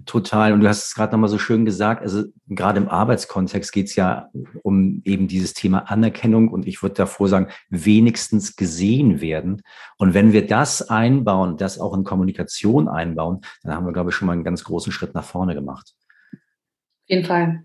Total. 0.06 0.52
Und 0.52 0.60
du 0.60 0.68
hast 0.68 0.86
es 0.86 0.94
gerade 0.94 1.12
nochmal 1.12 1.28
so 1.28 1.38
schön 1.38 1.64
gesagt, 1.64 2.02
also 2.02 2.24
gerade 2.48 2.78
im 2.78 2.88
Arbeitskontext 2.88 3.72
geht 3.72 3.88
es 3.88 3.96
ja 3.96 4.30
um 4.62 5.02
eben 5.04 5.28
dieses 5.28 5.54
Thema 5.54 5.90
Anerkennung 5.90 6.48
und 6.48 6.66
ich 6.66 6.82
würde 6.82 6.94
davor 6.94 7.28
sagen, 7.28 7.48
wenigstens 7.68 8.56
gesehen 8.56 9.20
werden. 9.20 9.62
Und 9.98 10.14
wenn 10.14 10.32
wir 10.32 10.46
das 10.46 10.88
einbauen, 10.88 11.56
das 11.56 11.78
auch 11.78 11.94
in 11.94 12.04
Kommunikation 12.04 12.88
einbauen, 12.88 13.40
dann 13.62 13.74
haben 13.74 13.86
wir, 13.86 13.92
glaube 13.92 14.10
ich, 14.10 14.16
schon 14.16 14.26
mal 14.26 14.32
einen 14.32 14.44
ganz 14.44 14.64
großen 14.64 14.92
Schritt 14.92 15.14
nach 15.14 15.24
vorne 15.24 15.54
gemacht. 15.54 15.92
Auf 16.32 17.08
jeden 17.08 17.26
Fall. 17.26 17.64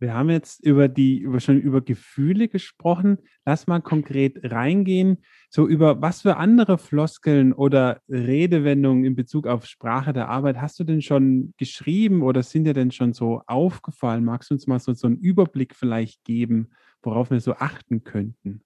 Wir 0.00 0.14
haben 0.14 0.30
jetzt 0.30 0.64
über 0.64 0.88
die, 0.88 1.18
über, 1.18 1.40
schon 1.40 1.60
über 1.60 1.82
Gefühle 1.82 2.48
gesprochen. 2.48 3.18
Lass 3.44 3.66
mal 3.66 3.80
konkret 3.80 4.50
reingehen. 4.50 5.18
So 5.50 5.68
über 5.68 6.00
was 6.00 6.22
für 6.22 6.38
andere 6.38 6.78
Floskeln 6.78 7.52
oder 7.52 8.00
Redewendungen 8.08 9.04
in 9.04 9.14
Bezug 9.14 9.46
auf 9.46 9.66
Sprache 9.66 10.14
der 10.14 10.30
Arbeit 10.30 10.58
hast 10.58 10.80
du 10.80 10.84
denn 10.84 11.02
schon 11.02 11.52
geschrieben 11.58 12.22
oder 12.22 12.42
sind 12.42 12.64
dir 12.64 12.72
denn 12.72 12.92
schon 12.92 13.12
so 13.12 13.42
aufgefallen? 13.46 14.24
Magst 14.24 14.48
du 14.48 14.54
uns 14.54 14.66
mal 14.66 14.80
so, 14.80 14.94
so 14.94 15.06
einen 15.06 15.18
Überblick 15.18 15.76
vielleicht 15.76 16.24
geben, 16.24 16.70
worauf 17.02 17.30
wir 17.30 17.40
so 17.40 17.56
achten 17.56 18.02
könnten? 18.02 18.62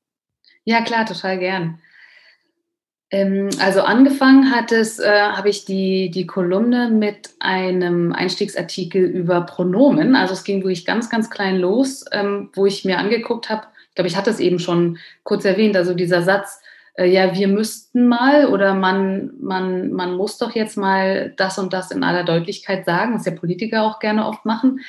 Ja, 0.62 0.82
klar, 0.82 1.04
total 1.04 1.40
gern. 1.40 1.80
Ähm, 3.14 3.50
also 3.60 3.82
angefangen 3.82 4.50
hat 4.50 4.72
es, 4.72 4.98
äh, 4.98 5.08
habe 5.08 5.48
ich 5.48 5.64
die, 5.64 6.10
die 6.10 6.26
Kolumne 6.26 6.90
mit 6.90 7.30
einem 7.38 8.12
Einstiegsartikel 8.12 9.04
über 9.04 9.42
Pronomen. 9.42 10.16
Also 10.16 10.32
es 10.32 10.42
ging 10.42 10.62
wirklich 10.62 10.84
ganz, 10.84 11.08
ganz 11.10 11.30
klein 11.30 11.58
los, 11.58 12.04
ähm, 12.10 12.50
wo 12.54 12.66
ich 12.66 12.84
mir 12.84 12.98
angeguckt 12.98 13.50
habe, 13.50 13.68
ich 13.88 13.94
glaube, 13.94 14.08
ich 14.08 14.16
hatte 14.16 14.30
es 14.30 14.40
eben 14.40 14.58
schon 14.58 14.98
kurz 15.22 15.44
erwähnt, 15.44 15.76
also 15.76 15.94
dieser 15.94 16.22
Satz, 16.22 16.60
äh, 16.94 17.06
ja, 17.06 17.36
wir 17.36 17.46
müssten 17.46 18.08
mal 18.08 18.46
oder 18.48 18.74
man, 18.74 19.30
man, 19.40 19.92
man 19.92 20.16
muss 20.16 20.38
doch 20.38 20.52
jetzt 20.56 20.76
mal 20.76 21.32
das 21.36 21.56
und 21.56 21.72
das 21.72 21.92
in 21.92 22.02
aller 22.02 22.24
Deutlichkeit 22.24 22.84
sagen, 22.84 23.14
was 23.14 23.26
ja 23.26 23.32
Politiker 23.32 23.84
auch 23.84 24.00
gerne 24.00 24.26
oft 24.26 24.44
machen. 24.44 24.80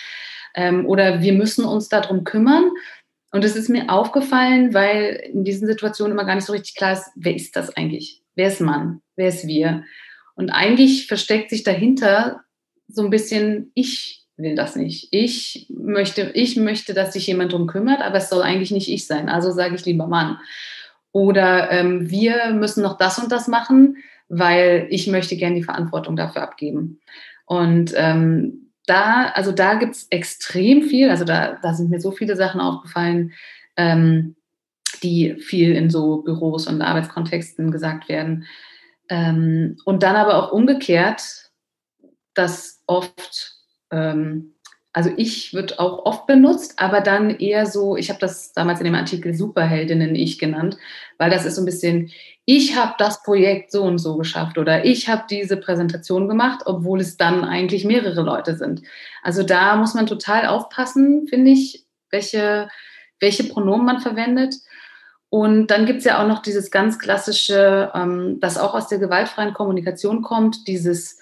Ähm, 0.56 0.88
oder 0.88 1.22
wir 1.22 1.34
müssen 1.34 1.64
uns 1.64 1.90
darum 1.90 2.24
kümmern. 2.24 2.72
Und 3.32 3.44
es 3.44 3.56
ist 3.56 3.70
mir 3.70 3.90
aufgefallen, 3.90 4.74
weil 4.74 5.22
in 5.34 5.44
diesen 5.44 5.68
Situationen 5.68 6.14
immer 6.14 6.26
gar 6.26 6.36
nicht 6.36 6.46
so 6.46 6.54
richtig 6.54 6.76
klar 6.76 6.94
ist, 6.94 7.10
wer 7.16 7.36
ist 7.36 7.56
das 7.56 7.76
eigentlich? 7.76 8.22
Wer 8.36 8.48
ist 8.48 8.62
Mann? 8.62 9.02
Wer 9.16 9.30
ist 9.30 9.48
wir? 9.48 9.84
Und 10.36 10.50
eigentlich 10.50 11.08
versteckt 11.08 11.50
sich 11.50 11.64
dahinter 11.64 12.42
so 12.88 13.04
ein 13.04 13.10
bisschen, 13.10 13.72
ich 13.74 14.26
will 14.38 14.56
das 14.56 14.76
nicht. 14.76 15.08
Ich 15.12 15.68
möchte, 15.70 16.32
ich 16.34 16.58
möchte, 16.58 16.94
dass 16.94 17.14
sich 17.14 17.28
jemand 17.28 17.54
darum 17.54 17.68
kümmert, 17.68 18.02
aber 18.02 18.18
es 18.18 18.30
soll 18.30 18.44
eigentlich 18.44 18.72
nicht 18.72 18.90
ich 18.90 19.08
sein. 19.08 19.30
Also 19.30 19.52
sage 19.52 19.76
ich 19.76 19.86
lieber 19.86 20.08
Mann. 20.08 20.38
Oder 21.12 21.72
ähm, 21.72 22.10
wir 22.10 22.52
müssen 22.54 22.84
noch 22.84 22.98
das 22.98 23.18
und 23.20 23.32
das 23.32 23.48
machen, 23.48 23.98
weil 24.28 24.88
ich 24.90 25.08
möchte 25.08 25.38
gerne 25.38 25.56
die 25.56 25.64
Verantwortung 25.64 26.16
dafür 26.16 26.42
abgeben. 26.42 27.00
Und 27.46 27.94
ähm, 27.96 28.65
da, 28.88 29.32
also 29.34 29.52
da 29.52 29.76
gibt 29.76 29.96
es 29.96 30.08
extrem 30.10 30.84
viel, 30.84 31.10
also 31.10 31.26
da, 31.26 31.58
da 31.62 31.74
sind 31.74 31.90
mir 31.90 32.00
so 32.00 32.12
viele 32.12 32.36
Sachen 32.36 32.62
aufgefallen, 32.62 33.34
ähm, 33.78 34.36
die 35.04 35.36
viel 35.36 35.76
in 35.76 35.90
so 35.90 36.22
Büros 36.22 36.68
und 36.68 36.82
Arbeitskontexten 36.82 37.72
gesagt 37.72 38.10
werden. 38.10 38.46
Ähm, 39.10 39.78
und 39.86 40.04
dann 40.04 40.16
aber 40.16 40.36
auch 40.38 40.52
umgekehrt, 40.52 41.52
dass 42.34 42.82
oft, 42.88 43.56
ähm, 43.92 44.55
also 44.96 45.12
ich 45.18 45.54
wird 45.54 45.78
auch 45.78 46.06
oft 46.06 46.26
benutzt, 46.26 46.76
aber 46.78 47.02
dann 47.02 47.30
eher 47.30 47.66
so, 47.66 47.98
ich 47.98 48.10
habe 48.10 48.20
das 48.22 48.54
damals 48.54 48.80
in 48.80 48.86
dem 48.86 48.96
Artikel 48.96 49.34
Superheldinnen 49.34 50.16
ich 50.16 50.40
genannt, 50.40 50.78
weil 51.18 51.30
das 51.30 51.46
ist 51.46 51.56
so 51.56 51.64
ein 51.64 51.66
bisschen, 51.66 52.12
ich 52.46 52.78
habe 52.78 52.94
das 52.98 53.22
Projekt 53.22 53.74
so 53.74 53.84
und 53.84 53.98
so 53.98 54.16
geschafft 54.16 54.58
oder 54.58 54.86
ich 54.86 55.10
habe 55.10 55.24
diese 55.30 55.58
Präsentation 55.58 56.30
gemacht, 56.30 56.62
obwohl 56.66 57.02
es 57.02 57.18
dann 57.18 57.44
eigentlich 57.44 57.84
mehrere 57.84 58.22
Leute 58.22 58.56
sind. 58.56 58.84
Also 59.22 59.44
da 59.44 59.76
muss 59.76 59.96
man 59.96 60.08
total 60.08 60.46
aufpassen, 60.46 61.28
finde 61.28 61.52
ich, 61.52 61.86
welche, 62.10 62.70
welche 63.20 63.44
Pronomen 63.44 63.86
man 63.86 64.00
verwendet. 64.00 64.56
Und 65.28 65.68
dann 65.68 65.86
gibt 65.86 66.00
es 66.00 66.06
ja 66.06 66.24
auch 66.24 66.28
noch 66.30 66.42
dieses 66.42 66.72
ganz 66.72 67.00
klassische, 67.00 67.92
ähm, 67.94 68.38
das 68.40 68.58
auch 68.58 68.74
aus 68.74 68.88
der 68.88 69.00
gewaltfreien 69.00 69.54
Kommunikation 69.54 70.22
kommt, 70.22 70.70
dieses, 70.70 71.20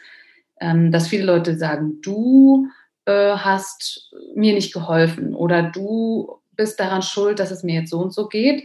ähm, 0.61 0.91
dass 0.91 1.07
viele 1.07 1.25
Leute 1.25 1.57
sagen, 1.57 2.01
du 2.03 2.67
äh, 3.05 3.35
hast 3.35 4.11
mir 4.35 4.53
nicht 4.53 4.73
geholfen 4.73 5.35
oder 5.35 5.63
du 5.63 6.39
bist 6.51 6.79
daran 6.79 7.01
schuld, 7.01 7.39
dass 7.39 7.51
es 7.51 7.63
mir 7.63 7.81
jetzt 7.81 7.89
so 7.89 7.99
und 7.99 8.13
so 8.13 8.27
geht. 8.27 8.63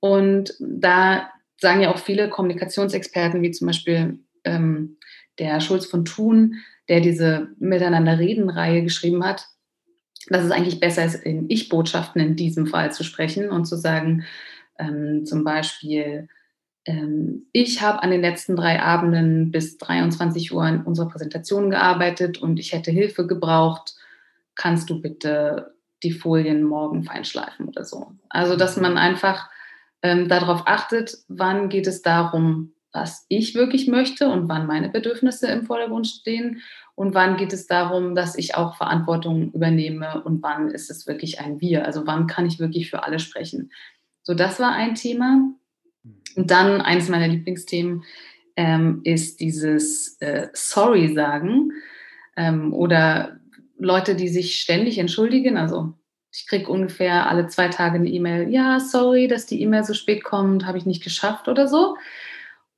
Und 0.00 0.54
da 0.60 1.30
sagen 1.58 1.82
ja 1.82 1.92
auch 1.92 1.98
viele 1.98 2.30
Kommunikationsexperten, 2.30 3.42
wie 3.42 3.50
zum 3.50 3.66
Beispiel 3.66 4.18
ähm, 4.44 4.96
der 5.38 5.60
Schulz 5.60 5.86
von 5.86 6.04
Thun, 6.04 6.56
der 6.88 7.00
diese 7.00 7.48
Miteinander-Reden-Reihe 7.58 8.82
geschrieben 8.82 9.24
hat, 9.24 9.46
dass 10.28 10.44
es 10.44 10.50
eigentlich 10.50 10.80
besser 10.80 11.04
ist, 11.04 11.16
in 11.16 11.48
Ich-Botschaften 11.50 12.20
in 12.20 12.36
diesem 12.36 12.66
Fall 12.66 12.92
zu 12.92 13.04
sprechen 13.04 13.50
und 13.50 13.66
zu 13.66 13.76
sagen, 13.76 14.24
ähm, 14.78 15.24
zum 15.26 15.44
Beispiel, 15.44 16.28
ich 17.52 17.82
habe 17.82 18.02
an 18.02 18.10
den 18.10 18.20
letzten 18.20 18.56
drei 18.56 18.80
Abenden 18.80 19.50
bis 19.50 19.78
23 19.78 20.52
Uhr 20.52 20.62
an 20.62 20.82
unserer 20.84 21.08
Präsentation 21.08 21.70
gearbeitet 21.70 22.38
und 22.38 22.58
ich 22.58 22.72
hätte 22.72 22.90
Hilfe 22.90 23.26
gebraucht 23.26 23.94
kannst 24.60 24.90
du 24.90 25.00
bitte 25.00 25.74
die 26.02 26.12
Folien 26.12 26.62
morgen 26.62 27.02
feinschleifen 27.02 27.66
oder 27.66 27.84
so. 27.84 28.12
Also, 28.28 28.56
dass 28.56 28.76
man 28.76 28.98
einfach 28.98 29.48
ähm, 30.02 30.28
darauf 30.28 30.66
achtet, 30.66 31.16
wann 31.28 31.70
geht 31.70 31.86
es 31.86 32.02
darum, 32.02 32.72
was 32.92 33.24
ich 33.28 33.54
wirklich 33.54 33.86
möchte 33.86 34.28
und 34.28 34.48
wann 34.48 34.66
meine 34.66 34.90
Bedürfnisse 34.90 35.46
im 35.46 35.64
Vordergrund 35.64 36.06
stehen 36.08 36.60
und 36.94 37.14
wann 37.14 37.36
geht 37.36 37.52
es 37.52 37.66
darum, 37.66 38.14
dass 38.14 38.36
ich 38.36 38.54
auch 38.54 38.76
Verantwortung 38.76 39.52
übernehme 39.52 40.22
und 40.24 40.42
wann 40.42 40.70
ist 40.70 40.90
es 40.90 41.06
wirklich 41.06 41.40
ein 41.40 41.60
Wir, 41.60 41.86
also 41.86 42.06
wann 42.06 42.26
kann 42.26 42.46
ich 42.46 42.58
wirklich 42.58 42.90
für 42.90 43.04
alle 43.04 43.18
sprechen. 43.18 43.70
So, 44.22 44.34
das 44.34 44.60
war 44.60 44.72
ein 44.72 44.94
Thema. 44.94 45.38
Und 46.36 46.50
dann 46.50 46.80
eines 46.80 47.08
meiner 47.08 47.28
Lieblingsthemen 47.28 48.04
ähm, 48.56 49.00
ist 49.04 49.40
dieses 49.40 50.16
äh, 50.20 50.48
Sorry 50.52 51.12
sagen 51.14 51.72
ähm, 52.36 52.72
oder 52.72 53.40
Leute, 53.78 54.14
die 54.14 54.28
sich 54.28 54.60
ständig 54.60 54.98
entschuldigen. 54.98 55.56
Also 55.56 55.94
ich 56.32 56.46
kriege 56.46 56.70
ungefähr 56.70 57.28
alle 57.28 57.48
zwei 57.48 57.68
Tage 57.68 57.96
eine 57.96 58.08
E-Mail, 58.08 58.50
ja, 58.50 58.78
sorry, 58.78 59.26
dass 59.26 59.46
die 59.46 59.60
E-Mail 59.62 59.84
so 59.84 59.94
spät 59.94 60.22
kommt, 60.22 60.66
habe 60.66 60.78
ich 60.78 60.86
nicht 60.86 61.02
geschafft 61.02 61.48
oder 61.48 61.66
so. 61.66 61.96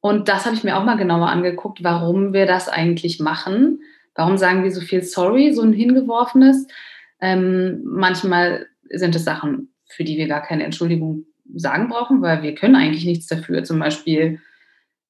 Und 0.00 0.28
das 0.28 0.46
habe 0.46 0.56
ich 0.56 0.64
mir 0.64 0.76
auch 0.76 0.84
mal 0.84 0.96
genauer 0.96 1.28
angeguckt, 1.28 1.84
warum 1.84 2.32
wir 2.32 2.46
das 2.46 2.68
eigentlich 2.68 3.20
machen. 3.20 3.82
Warum 4.14 4.36
sagen 4.36 4.64
wir 4.64 4.72
so 4.72 4.80
viel 4.80 5.02
sorry, 5.02 5.52
so 5.52 5.62
ein 5.62 5.72
hingeworfenes? 5.72 6.66
Ähm, 7.20 7.82
manchmal 7.84 8.66
sind 8.90 9.14
es 9.14 9.24
Sachen, 9.24 9.72
für 9.86 10.04
die 10.04 10.16
wir 10.16 10.28
gar 10.28 10.42
keine 10.42 10.64
Entschuldigung 10.64 11.26
sagen 11.54 11.88
brauchen, 11.88 12.22
weil 12.22 12.42
wir 12.42 12.54
können 12.54 12.76
eigentlich 12.76 13.04
nichts 13.04 13.26
dafür. 13.26 13.64
Zum 13.64 13.78
Beispiel, 13.78 14.40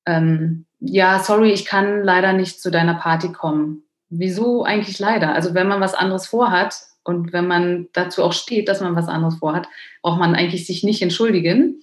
ähm, 0.07 0.67
ja, 0.81 1.21
sorry, 1.21 1.53
ich 1.53 1.65
kann 1.65 2.03
leider 2.03 2.33
nicht 2.33 2.61
zu 2.61 2.71
deiner 2.71 2.95
Party 2.95 3.33
kommen. 3.33 3.85
Wieso 4.09 4.65
eigentlich 4.65 4.99
leider? 4.99 5.35
Also 5.35 5.55
wenn 5.55 5.69
man 5.69 5.81
was 5.81 5.95
anderes 5.95 6.27
vorhat 6.27 6.77
und 7.05 7.33
wenn 7.33 7.47
man 7.47 7.89
dazu 7.93 8.23
auch 8.23 8.33
steht, 8.33 8.69
dass 8.69 8.81
man 8.81 8.97
was 8.97 9.09
anderes 9.09 9.37
vorhat, 9.37 9.69
braucht 10.03 10.19
man 10.19 10.35
eigentlich 10.35 10.67
sich 10.67 10.85
nicht 10.85 11.03
entschuldigen. 11.03 11.83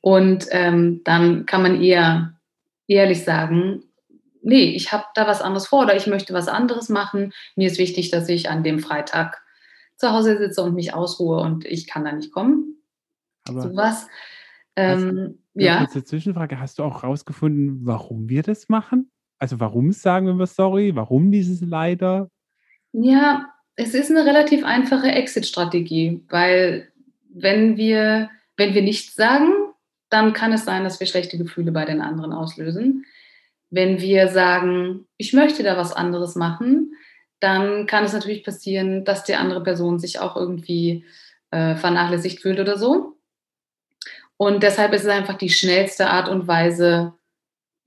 Und 0.00 0.46
ähm, 0.50 1.02
dann 1.04 1.46
kann 1.46 1.62
man 1.62 1.80
eher 1.80 2.34
ehrlich 2.88 3.24
sagen, 3.24 3.84
nee, 4.42 4.74
ich 4.74 4.92
habe 4.92 5.04
da 5.14 5.26
was 5.26 5.40
anderes 5.40 5.66
vor 5.68 5.84
oder 5.84 5.96
ich 5.96 6.06
möchte 6.06 6.34
was 6.34 6.48
anderes 6.48 6.88
machen. 6.88 7.32
Mir 7.56 7.68
ist 7.68 7.78
wichtig, 7.78 8.10
dass 8.10 8.28
ich 8.28 8.50
an 8.50 8.62
dem 8.62 8.80
Freitag 8.80 9.40
zu 9.96 10.10
Hause 10.10 10.36
sitze 10.36 10.62
und 10.62 10.74
mich 10.74 10.94
ausruhe 10.94 11.40
und 11.40 11.64
ich 11.64 11.86
kann 11.86 12.04
da 12.04 12.12
nicht 12.12 12.32
kommen. 12.32 12.71
Aber 13.48 13.62
sowas. 13.62 14.06
Ähm, 14.76 15.38
ja. 15.54 15.78
Kurze 15.78 16.04
Zwischenfrage: 16.04 16.58
Hast 16.58 16.78
du 16.78 16.84
auch 16.84 17.02
rausgefunden, 17.02 17.80
warum 17.84 18.28
wir 18.28 18.42
das 18.42 18.68
machen? 18.68 19.10
Also, 19.38 19.60
warum 19.60 19.92
sagen 19.92 20.38
wir 20.38 20.46
sorry? 20.46 20.94
Warum 20.94 21.30
dieses 21.30 21.60
leider? 21.60 22.28
Ja, 22.92 23.52
es 23.76 23.94
ist 23.94 24.10
eine 24.10 24.24
relativ 24.24 24.64
einfache 24.64 25.10
Exit-Strategie, 25.10 26.24
weil 26.28 26.88
wenn 27.34 27.76
wir, 27.76 28.30
wenn 28.56 28.74
wir 28.74 28.82
nichts 28.82 29.14
sagen, 29.14 29.50
dann 30.10 30.34
kann 30.34 30.52
es 30.52 30.64
sein, 30.64 30.84
dass 30.84 31.00
wir 31.00 31.06
schlechte 31.06 31.38
Gefühle 31.38 31.72
bei 31.72 31.86
den 31.86 32.02
anderen 32.02 32.32
auslösen. 32.32 33.06
Wenn 33.70 34.00
wir 34.00 34.28
sagen, 34.28 35.06
ich 35.16 35.32
möchte 35.32 35.62
da 35.62 35.78
was 35.78 35.94
anderes 35.94 36.34
machen, 36.34 36.94
dann 37.40 37.86
kann 37.86 38.04
es 38.04 38.12
natürlich 38.12 38.44
passieren, 38.44 39.04
dass 39.04 39.24
die 39.24 39.34
andere 39.34 39.62
Person 39.62 39.98
sich 39.98 40.20
auch 40.20 40.36
irgendwie 40.36 41.06
äh, 41.50 41.74
vernachlässigt 41.76 42.40
fühlt 42.40 42.60
oder 42.60 42.76
so. 42.76 43.11
Und 44.42 44.64
deshalb 44.64 44.92
ist 44.92 45.02
es 45.02 45.08
einfach 45.08 45.38
die 45.38 45.50
schnellste 45.50 46.08
Art 46.08 46.28
und 46.28 46.48
Weise, 46.48 47.12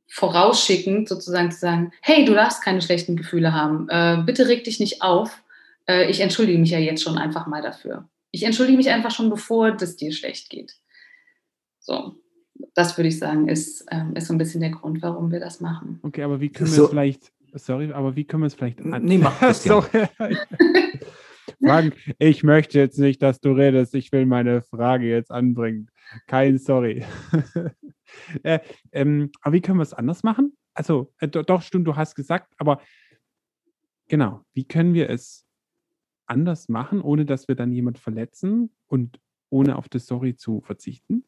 vorausschickend 0.07 1.09
sozusagen 1.09 1.51
zu 1.51 1.59
sagen, 1.59 1.91
hey, 2.01 2.23
du 2.23 2.33
darfst 2.33 2.63
keine 2.63 2.81
schlechten 2.81 3.17
Gefühle 3.17 3.51
haben. 3.51 3.89
Äh, 3.89 4.23
bitte 4.25 4.47
reg 4.47 4.63
dich 4.63 4.79
nicht 4.79 5.01
auf. 5.01 5.43
Äh, 5.85 6.09
ich 6.09 6.21
entschuldige 6.21 6.57
mich 6.57 6.69
ja 6.69 6.79
jetzt 6.79 7.03
schon 7.03 7.17
einfach 7.17 7.45
mal 7.45 7.61
dafür. 7.61 8.07
Ich 8.31 8.43
entschuldige 8.43 8.77
mich 8.77 8.89
einfach 8.89 9.11
schon, 9.11 9.29
bevor 9.29 9.75
es 9.75 9.97
dir 9.97 10.13
schlecht 10.13 10.49
geht. 10.49 10.77
So, 11.79 12.15
das 12.73 12.97
würde 12.97 13.09
ich 13.09 13.19
sagen, 13.19 13.49
ist, 13.49 13.85
ähm, 13.91 14.15
ist 14.15 14.27
so 14.27 14.33
ein 14.33 14.37
bisschen 14.37 14.61
der 14.61 14.71
Grund, 14.71 15.01
warum 15.01 15.33
wir 15.33 15.41
das 15.41 15.59
machen. 15.59 15.99
Okay, 16.03 16.23
aber 16.23 16.39
wie 16.39 16.53
können 16.53 16.69
wir 16.69 16.75
so. 16.75 16.83
es 16.85 16.89
vielleicht, 16.89 17.33
sorry, 17.51 17.91
aber 17.91 18.15
wie 18.15 18.23
können 18.23 18.43
wir 18.43 18.47
es 18.47 18.55
vielleicht 18.55 18.79
an 18.79 19.03
Nee, 19.03 19.17
mach 19.17 19.37
das 19.41 19.65
ja. 19.65 19.85
Frank, 21.61 21.95
ich 22.17 22.43
möchte 22.43 22.79
jetzt 22.79 22.97
nicht, 22.97 23.21
dass 23.21 23.41
du 23.41 23.51
redest. 23.51 23.93
Ich 23.93 24.13
will 24.13 24.25
meine 24.25 24.61
Frage 24.61 25.09
jetzt 25.09 25.31
anbringen. 25.31 25.89
Kein 26.27 26.57
Sorry. 26.57 27.05
äh, 28.43 28.59
ähm, 28.91 29.31
aber 29.41 29.53
wie 29.53 29.61
können 29.61 29.79
wir 29.79 29.83
es 29.83 29.93
anders 29.93 30.23
machen? 30.23 30.57
Also, 30.73 31.13
äh, 31.19 31.27
doch, 31.27 31.61
stimmt, 31.61 31.87
du 31.87 31.95
hast 31.95 32.15
gesagt, 32.15 32.53
aber 32.57 32.81
genau, 34.07 34.43
wie 34.53 34.67
können 34.67 34.93
wir 34.93 35.09
es 35.09 35.45
anders 36.27 36.69
machen, 36.69 37.01
ohne 37.01 37.25
dass 37.25 37.47
wir 37.47 37.55
dann 37.55 37.71
jemand 37.71 37.99
verletzen 37.99 38.71
und 38.87 39.19
ohne 39.49 39.77
auf 39.77 39.89
das 39.89 40.05
Sorry 40.05 40.35
zu 40.35 40.61
verzichten? 40.61 41.23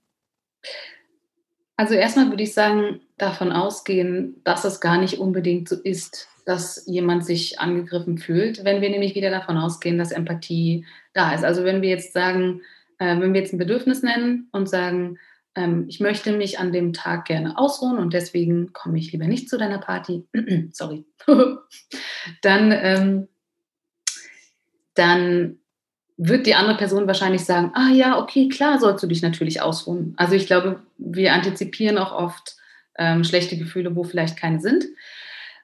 Also 1.77 1.93
erstmal 1.93 2.29
würde 2.29 2.43
ich 2.43 2.53
sagen, 2.53 3.01
davon 3.17 3.51
ausgehen, 3.51 4.41
dass 4.43 4.65
es 4.65 4.81
gar 4.81 4.99
nicht 4.99 5.19
unbedingt 5.19 5.69
so 5.69 5.75
ist, 5.75 6.27
dass 6.45 6.85
jemand 6.87 7.25
sich 7.25 7.59
angegriffen 7.59 8.17
fühlt, 8.17 8.63
wenn 8.63 8.81
wir 8.81 8.89
nämlich 8.89 9.13
wieder 9.13 9.29
davon 9.29 9.57
ausgehen, 9.57 9.97
dass 9.97 10.11
Empathie 10.11 10.85
da 11.13 11.33
ist. 11.33 11.43
Also 11.43 11.63
wenn 11.63 11.81
wir 11.81 11.89
jetzt 11.89 12.13
sagen, 12.13 12.61
äh, 12.99 13.19
wenn 13.19 13.33
wir 13.33 13.41
jetzt 13.41 13.53
ein 13.53 13.59
Bedürfnis 13.59 14.03
nennen 14.03 14.49
und 14.51 14.69
sagen, 14.69 15.17
ähm, 15.55 15.85
ich 15.87 15.99
möchte 15.99 16.31
mich 16.31 16.59
an 16.59 16.71
dem 16.71 16.93
Tag 16.93 17.25
gerne 17.25 17.57
ausruhen 17.57 17.97
und 17.97 18.13
deswegen 18.13 18.73
komme 18.73 18.97
ich 18.99 19.11
lieber 19.11 19.25
nicht 19.25 19.49
zu 19.49 19.57
deiner 19.57 19.79
Party, 19.79 20.25
sorry, 20.71 21.05
dann, 22.41 22.71
ähm, 22.71 23.27
dann 24.93 25.59
wird 26.17 26.47
die 26.47 26.55
andere 26.55 26.77
Person 26.77 27.07
wahrscheinlich 27.07 27.45
sagen, 27.45 27.71
ah 27.75 27.89
ja, 27.91 28.19
okay, 28.19 28.49
klar 28.49 28.79
sollst 28.79 29.03
du 29.03 29.07
dich 29.07 29.21
natürlich 29.21 29.61
ausruhen. 29.61 30.13
Also 30.17 30.33
ich 30.33 30.47
glaube, 30.47 30.81
wir 30.97 31.33
antizipieren 31.33 31.97
auch 31.97 32.11
oft 32.11 32.55
ähm, 32.97 33.23
schlechte 33.23 33.57
Gefühle, 33.57 33.95
wo 33.95 34.03
vielleicht 34.03 34.37
keine 34.37 34.59
sind. 34.59 34.85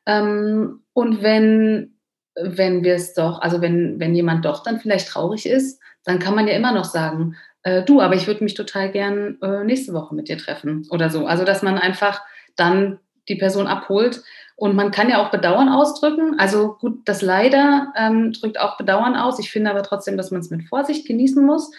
Ähm, 0.05 0.81
und 0.93 1.23
wenn, 1.23 1.95
wenn 2.35 2.83
wir 2.83 2.95
es 2.95 3.13
doch, 3.13 3.41
also 3.41 3.61
wenn, 3.61 3.99
wenn 3.99 4.13
jemand 4.13 4.45
doch 4.45 4.63
dann 4.63 4.79
vielleicht 4.79 5.07
traurig 5.07 5.47
ist, 5.47 5.81
dann 6.03 6.19
kann 6.19 6.35
man 6.35 6.47
ja 6.47 6.53
immer 6.53 6.71
noch 6.71 6.85
sagen, 6.85 7.35
äh, 7.63 7.83
du, 7.83 8.01
aber 8.01 8.15
ich 8.15 8.27
würde 8.27 8.43
mich 8.43 8.53
total 8.53 8.91
gern 8.91 9.37
äh, 9.41 9.63
nächste 9.63 9.93
Woche 9.93 10.13
mit 10.15 10.27
dir 10.27 10.37
treffen 10.37 10.87
oder 10.89 11.09
so. 11.09 11.25
Also 11.25 11.45
dass 11.45 11.63
man 11.63 11.77
einfach 11.77 12.21
dann 12.55 12.99
die 13.29 13.35
Person 13.35 13.67
abholt. 13.67 14.23
Und 14.55 14.75
man 14.75 14.91
kann 14.91 15.09
ja 15.09 15.21
auch 15.21 15.31
Bedauern 15.31 15.69
ausdrücken. 15.69 16.39
Also 16.39 16.77
gut, 16.79 17.01
das 17.05 17.21
Leider 17.21 17.91
ähm, 17.97 18.33
drückt 18.33 18.59
auch 18.59 18.77
Bedauern 18.77 19.15
aus. 19.15 19.39
Ich 19.39 19.51
finde 19.51 19.71
aber 19.71 19.83
trotzdem, 19.83 20.15
dass 20.15 20.31
man 20.31 20.41
es 20.41 20.51
mit 20.51 20.67
Vorsicht 20.67 21.07
genießen 21.07 21.43
muss. 21.43 21.71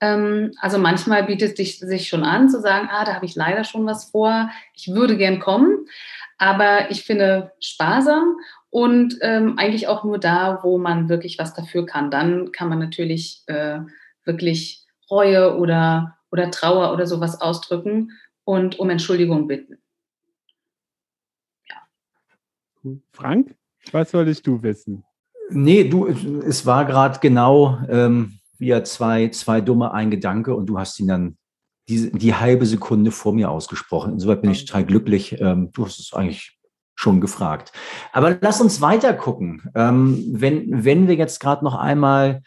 Ähm, 0.00 0.52
also 0.60 0.78
manchmal 0.78 1.24
bietet 1.24 1.58
es 1.58 1.78
sich 1.78 2.08
schon 2.08 2.24
an 2.24 2.48
zu 2.48 2.60
sagen, 2.60 2.88
ah, 2.90 3.04
da 3.04 3.14
habe 3.14 3.26
ich 3.26 3.36
leider 3.36 3.64
schon 3.64 3.86
was 3.86 4.10
vor. 4.10 4.50
Ich 4.74 4.88
würde 4.88 5.16
gern 5.16 5.40
kommen. 5.40 5.86
Aber 6.38 6.90
ich 6.90 7.04
finde 7.04 7.52
sparsam 7.60 8.36
und 8.70 9.18
ähm, 9.20 9.58
eigentlich 9.58 9.88
auch 9.88 10.04
nur 10.04 10.18
da, 10.18 10.60
wo 10.62 10.78
man 10.78 11.08
wirklich 11.08 11.38
was 11.38 11.54
dafür 11.54 11.86
kann. 11.86 12.10
Dann 12.10 12.52
kann 12.52 12.68
man 12.68 12.78
natürlich 12.78 13.42
äh, 13.46 13.80
wirklich 14.24 14.86
Reue 15.10 15.56
oder, 15.58 16.18
oder 16.30 16.50
Trauer 16.50 16.92
oder 16.92 17.06
sowas 17.06 17.40
ausdrücken 17.40 18.12
und 18.44 18.78
um 18.78 18.88
Entschuldigung 18.88 19.48
bitten. 19.48 19.78
Ja. 21.68 22.92
Frank, 23.12 23.56
was 23.90 24.12
solltest 24.12 24.46
du 24.46 24.62
wissen? 24.62 25.04
Nee, 25.50 25.88
du, 25.88 26.06
es 26.06 26.64
war 26.64 26.84
gerade 26.84 27.18
genau 27.18 27.80
ähm, 27.88 28.38
wie 28.58 28.80
zwei, 28.84 29.28
zwei 29.30 29.60
dumme 29.60 29.92
ein 29.92 30.10
Gedanke 30.10 30.54
und 30.54 30.66
du 30.66 30.78
hast 30.78 31.00
ihn 31.00 31.08
dann 31.08 31.36
die, 31.88 32.12
die 32.12 32.34
halbe 32.34 32.66
Sekunde 32.66 33.10
vor 33.10 33.32
mir 33.32 33.50
ausgesprochen. 33.50 34.12
Insoweit 34.12 34.42
bin 34.42 34.52
ich 34.52 34.64
total 34.64 34.84
glücklich. 34.84 35.40
Ähm, 35.40 35.72
du 35.72 35.86
hast 35.86 35.98
es 35.98 36.12
eigentlich 36.12 36.59
schon 37.00 37.20
gefragt. 37.20 37.72
Aber 38.12 38.36
lass 38.40 38.60
uns 38.60 38.80
weiter 38.80 39.14
gucken. 39.14 39.62
Ähm, 39.74 40.22
wenn, 40.32 40.84
wenn 40.84 41.08
wir 41.08 41.14
jetzt 41.14 41.40
gerade 41.40 41.64
noch 41.64 41.74
einmal 41.74 42.42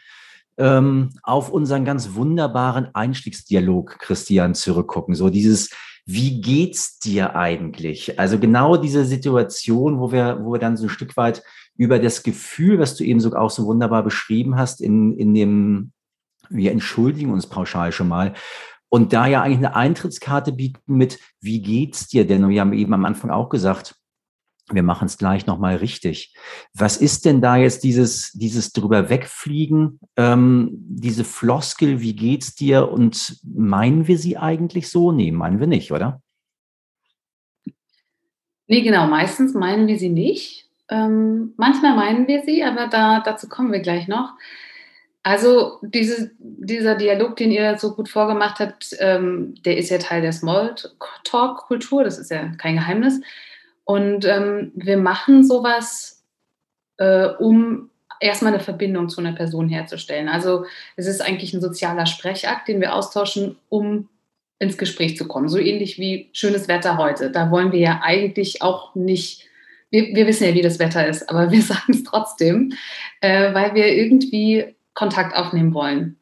ähm, 0.58 1.10
auf 1.24 1.50
unseren 1.50 1.86
ganz 1.86 2.14
wunderbaren 2.14 2.94
Einstiegsdialog, 2.94 3.98
Christian, 3.98 4.54
zurückgucken. 4.54 5.16
So 5.16 5.32
dieses, 5.32 5.72
wie 6.06 6.40
geht's 6.40 7.00
dir 7.00 7.36
eigentlich? 7.36 8.20
Also 8.20 8.38
genau 8.38 8.78
diese 8.78 9.06
Situation, 9.06 10.00
wo 10.00 10.12
wir, 10.12 10.40
wo 10.44 10.54
wir 10.54 10.60
dann 10.60 10.78
so 10.78 10.86
ein 10.86 10.90
Stück 10.90 11.18
weit 11.18 11.42
über 11.76 11.98
das 11.98 12.22
Gefühl, 12.22 12.78
was 12.78 12.96
du 12.96 13.04
eben 13.04 13.20
so 13.20 13.34
auch 13.34 13.50
so 13.50 13.66
wunderbar 13.66 14.04
beschrieben 14.04 14.56
hast, 14.56 14.82
in, 14.82 15.18
in 15.18 15.34
dem, 15.34 15.92
wir 16.50 16.72
entschuldigen 16.72 17.32
uns 17.32 17.48
pauschal 17.48 17.92
schon 17.92 18.08
mal, 18.08 18.34
und 18.90 19.12
da 19.12 19.26
ja 19.26 19.42
eigentlich 19.42 19.58
eine 19.58 19.76
Eintrittskarte 19.76 20.52
bieten 20.52 20.96
mit, 20.96 21.18
wie 21.42 21.64
geht's 21.64 22.08
dir 22.08 22.28
denn? 22.28 22.44
Und 22.44 22.52
wir 22.52 22.62
haben 22.62 22.74
eben 22.74 22.94
am 22.94 23.06
Anfang 23.06 23.32
auch 23.32 23.50
gesagt, 23.50 23.96
wir 24.72 24.84
machen 24.84 25.06
es 25.06 25.18
gleich 25.18 25.46
nochmal 25.46 25.76
richtig. 25.76 26.34
Was 26.74 26.98
ist 26.98 27.26
denn 27.26 27.42
da 27.42 27.58
jetzt 27.58 27.84
dieses, 27.84 28.32
dieses 28.32 28.72
drüber 28.72 29.10
wegfliegen, 29.10 30.00
ähm, 30.16 30.70
diese 30.74 31.24
Floskel, 31.24 32.02
wie 32.02 32.16
geht's 32.16 32.56
dir? 32.56 32.90
Und 32.90 33.40
meinen 33.44 34.08
wir 34.08 34.18
sie 34.18 34.38
eigentlich 34.38 34.90
so? 34.90 35.12
Nee, 35.12 35.32
meinen 35.32 35.60
wir 35.60 35.68
nicht, 35.68 35.92
oder? 35.92 36.22
Nee, 38.68 38.82
genau, 38.82 39.08
meistens 39.08 39.54
meinen 39.54 39.88
wir 39.88 40.00
sie 40.00 40.10
nicht. 40.10 40.70
Ähm, 40.90 41.54
manchmal 41.58 41.96
meinen 41.96 42.28
wir 42.28 42.44
sie, 42.44 42.64
aber 42.64 42.88
da, 42.88 43.20
dazu 43.20 43.50
kommen 43.50 43.72
wir 43.72 43.82
gleich 43.82 44.08
noch. 44.08 44.34
Also 45.24 45.80
diese, 45.82 46.32
dieser 46.38 46.96
Dialog, 46.96 47.38
den 47.38 47.52
ihr 47.52 47.78
so 47.78 47.96
gut 47.96 48.10
vorgemacht 48.10 48.60
habt, 48.60 48.96
ähm, 49.00 49.56
der 49.64 49.78
ist 49.78 49.90
ja 49.90 49.98
Teil 49.98 50.22
der 50.22 50.34
Smalltalk-Kultur, 50.34 52.04
das 52.04 52.18
ist 52.18 52.30
ja 52.30 52.50
kein 52.58 52.76
Geheimnis. 52.76 53.22
Und 53.86 54.26
ähm, 54.26 54.72
wir 54.76 54.98
machen 54.98 55.44
sowas, 55.44 56.24
äh, 56.98 57.28
um 57.28 57.90
erstmal 58.20 58.54
eine 58.54 58.64
Verbindung 58.64 59.10
zu 59.10 59.20
einer 59.20 59.34
Person 59.34 59.70
herzustellen. 59.70 60.30
Also 60.30 60.66
es 60.96 61.08
ist 61.08 61.22
eigentlich 61.22 61.54
ein 61.54 61.62
sozialer 61.62 62.06
Sprechakt, 62.06 62.68
den 62.68 62.80
wir 62.80 62.96
austauschen, 62.96 63.58
um 63.70 64.10
ins 64.60 64.78
Gespräch 64.78 65.18
zu 65.18 65.28
kommen. 65.28 65.50
So 65.50 65.58
ähnlich 65.58 66.00
wie 66.00 66.30
schönes 66.32 66.68
Wetter 66.68 66.98
heute. 66.98 67.30
Da 67.30 67.52
wollen 67.52 67.72
wir 67.72 67.80
ja 67.80 68.00
eigentlich 68.02 68.62
auch 68.62 68.96
nicht, 68.96 69.46
wir, 69.90 70.16
wir 70.16 70.26
wissen 70.26 70.46
ja, 70.46 70.54
wie 70.54 70.62
das 70.62 70.80
Wetter 70.80 71.06
ist, 71.06 71.30
aber 71.30 71.52
wir 71.52 71.62
sagen 71.62 71.92
es 71.92 72.04
trotzdem, 72.04 72.74
äh, 73.22 73.54
weil 73.54 73.76
wir 73.76 73.88
irgendwie 73.88 74.76
Kontakt 74.94 75.36
aufnehmen 75.36 75.74
wollen. 75.74 76.18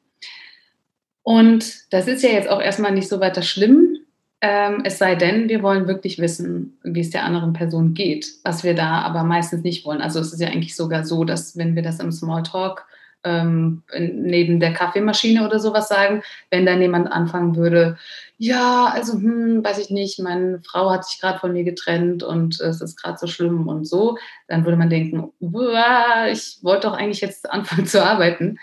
Und 1.24 1.93
das 1.93 2.08
ist 2.08 2.24
ja 2.24 2.32
jetzt 2.32 2.50
auch 2.50 2.62
erstmal 2.62 2.93
nicht 2.93 3.08
so 3.08 3.19
weiter 3.19 3.43
schlimm, 3.43 3.97
ähm, 4.41 4.82
es 4.84 4.97
sei 4.97 5.15
denn, 5.15 5.49
wir 5.49 5.62
wollen 5.62 5.88
wirklich 5.88 6.17
wissen, 6.17 6.77
wie 6.84 7.01
es 7.01 7.12
der 7.12 7.23
anderen 7.23 7.54
Person 7.54 7.93
geht, 7.93 8.27
was 8.43 8.63
wir 8.63 8.73
da 8.73 9.01
aber 9.01 9.23
meistens 9.23 9.63
nicht 9.63 9.86
wollen. 9.86 10.01
Also 10.01 10.19
es 10.19 10.34
ist 10.34 10.41
ja 10.41 10.47
eigentlich 10.47 10.75
sogar 10.75 11.06
so, 11.06 11.23
dass 11.23 11.58
wenn 11.58 11.75
wir 11.75 11.84
das 11.84 11.99
im 11.99 12.12
Smalltalk 12.12 12.86
ähm, 13.23 13.84
neben 13.95 14.60
der 14.60 14.73
Kaffeemaschine 14.73 15.45
oder 15.45 15.60
sowas 15.60 15.88
sagen, 15.88 16.23
wenn 16.49 16.65
dann 16.65 16.82
jemand 16.82 17.12
anfangen 17.12 17.56
würde, 17.56 17.97
ja, 18.39 18.86
also 18.86 19.13
hm, 19.13 19.63
weiß 19.63 19.77
ich 19.77 19.91
nicht, 19.91 20.19
meine 20.19 20.60
Frau 20.65 20.89
hat 20.89 21.06
sich 21.06 21.21
gerade 21.21 21.38
von 21.38 21.54
mir 21.54 21.63
getrennt 21.63 22.23
und 22.23 22.60
es 22.60 22.82
ist 22.82 22.99
gerade 22.99 23.19
so 23.19 23.27
schlimm 23.27 23.67
und 23.67 23.86
so, 23.86 24.17
dann 24.47 24.65
würde 24.65 24.77
man 24.77 24.89
denken, 24.89 25.32
ich 25.39 26.58
wollte 26.63 26.88
doch 26.88 26.93
eigentlich 26.93 27.21
jetzt 27.21 27.47
anfangen 27.51 27.86
zu 27.86 28.04
arbeiten. 28.04 28.58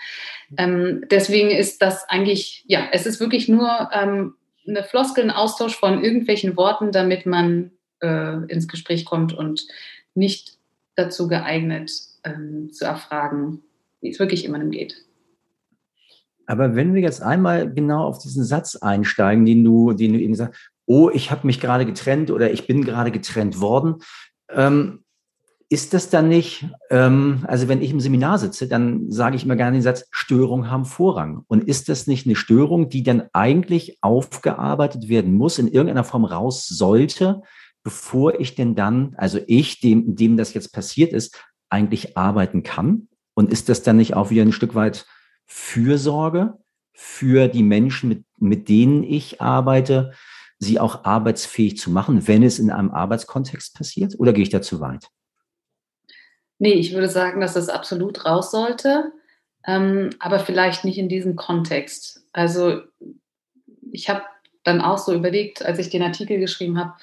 Ähm, 0.57 1.05
deswegen 1.09 1.51
ist 1.51 1.81
das 1.81 2.09
eigentlich, 2.09 2.65
ja, 2.67 2.81
es 2.91 3.05
ist 3.05 3.21
wirklich 3.21 3.47
nur 3.47 3.89
ähm, 3.93 4.33
eine 4.69 4.83
Floskel, 4.83 5.23
ein 5.23 5.31
Austausch 5.31 5.75
von 5.75 6.03
irgendwelchen 6.03 6.55
Worten, 6.55 6.91
damit 6.91 7.25
man 7.25 7.71
äh, 8.01 8.43
ins 8.47 8.67
Gespräch 8.67 9.05
kommt 9.05 9.33
und 9.33 9.67
nicht 10.15 10.57
dazu 10.95 11.27
geeignet 11.27 11.91
ähm, 12.23 12.71
zu 12.71 12.85
erfragen, 12.85 13.63
wie 14.01 14.09
es 14.09 14.19
wirklich 14.19 14.43
jemandem 14.43 14.71
geht. 14.71 15.05
Aber 16.45 16.75
wenn 16.75 16.93
wir 16.93 17.01
jetzt 17.01 17.21
einmal 17.21 17.71
genau 17.71 18.05
auf 18.05 18.19
diesen 18.19 18.43
Satz 18.43 18.75
einsteigen, 18.75 19.45
den 19.45 19.63
du, 19.63 19.93
den 19.93 20.13
du 20.13 20.19
eben 20.19 20.35
sagst, 20.35 20.59
oh, 20.85 21.09
ich 21.13 21.29
habe 21.29 21.45
mich 21.45 21.59
gerade 21.59 21.85
getrennt 21.85 22.31
oder 22.31 22.51
ich 22.51 22.65
bin 22.65 22.83
gerade 22.83 23.11
getrennt 23.11 23.61
worden, 23.61 23.97
ähm, 24.49 25.03
ist 25.71 25.93
das 25.93 26.09
dann 26.09 26.29
nicht, 26.29 26.65
ähm, 26.89 27.45
also 27.47 27.67
wenn 27.67 27.81
ich 27.81 27.91
im 27.91 27.99
Seminar 27.99 28.39
sitze, 28.39 28.67
dann 28.67 29.11
sage 29.11 29.35
ich 29.35 29.45
immer 29.45 29.55
gerne 29.55 29.77
den 29.77 29.83
Satz, 29.83 30.07
Störungen 30.09 30.71
haben 30.71 30.85
Vorrang. 30.85 31.43
Und 31.47 31.63
ist 31.63 31.89
das 31.89 32.07
nicht 32.07 32.25
eine 32.25 32.35
Störung, 32.35 32.89
die 32.89 33.03
dann 33.03 33.29
eigentlich 33.33 33.99
aufgearbeitet 34.01 35.09
werden 35.09 35.33
muss, 35.33 35.59
in 35.59 35.67
irgendeiner 35.67 36.03
Form 36.03 36.25
raus 36.25 36.67
sollte, 36.67 37.43
bevor 37.83 38.39
ich 38.39 38.55
denn 38.55 38.73
dann, 38.73 39.13
also 39.17 39.39
ich, 39.45 39.79
dem, 39.79 40.15
dem 40.15 40.37
das 40.37 40.55
jetzt 40.55 40.73
passiert 40.73 41.13
ist, 41.13 41.39
eigentlich 41.69 42.17
arbeiten 42.17 42.63
kann? 42.63 43.07
Und 43.35 43.51
ist 43.51 43.69
das 43.69 43.83
dann 43.83 43.97
nicht 43.97 44.15
auch 44.15 44.31
wieder 44.31 44.41
ein 44.41 44.51
Stück 44.51 44.73
weit 44.73 45.05
Fürsorge 45.45 46.55
für 46.93 47.47
die 47.47 47.63
Menschen, 47.63 48.09
mit, 48.09 48.25
mit 48.39 48.69
denen 48.69 49.03
ich 49.03 49.39
arbeite, 49.39 50.13
sie 50.57 50.79
auch 50.79 51.05
arbeitsfähig 51.05 51.77
zu 51.77 51.91
machen, 51.91 52.27
wenn 52.27 52.41
es 52.41 52.57
in 52.57 52.71
einem 52.71 52.89
Arbeitskontext 52.89 53.75
passiert? 53.75 54.15
Oder 54.17 54.33
gehe 54.33 54.43
ich 54.43 54.49
da 54.49 54.63
zu 54.63 54.79
weit? 54.79 55.09
Nee, 56.59 56.73
ich 56.73 56.93
würde 56.93 57.07
sagen, 57.07 57.39
dass 57.39 57.53
das 57.53 57.69
absolut 57.69 58.25
raus 58.25 58.51
sollte, 58.51 59.13
ähm, 59.65 60.09
aber 60.19 60.39
vielleicht 60.39 60.83
nicht 60.83 60.97
in 60.97 61.09
diesem 61.09 61.37
Kontext. 61.37 62.25
Also 62.33 62.81
ich 63.91 64.09
habe 64.09 64.23
dann 64.63 64.81
auch 64.81 64.97
so 64.97 65.13
überlegt, 65.13 65.65
als 65.65 65.79
ich 65.79 65.89
den 65.89 66.03
Artikel 66.03 66.37
geschrieben 66.37 66.77
habe, 66.77 66.93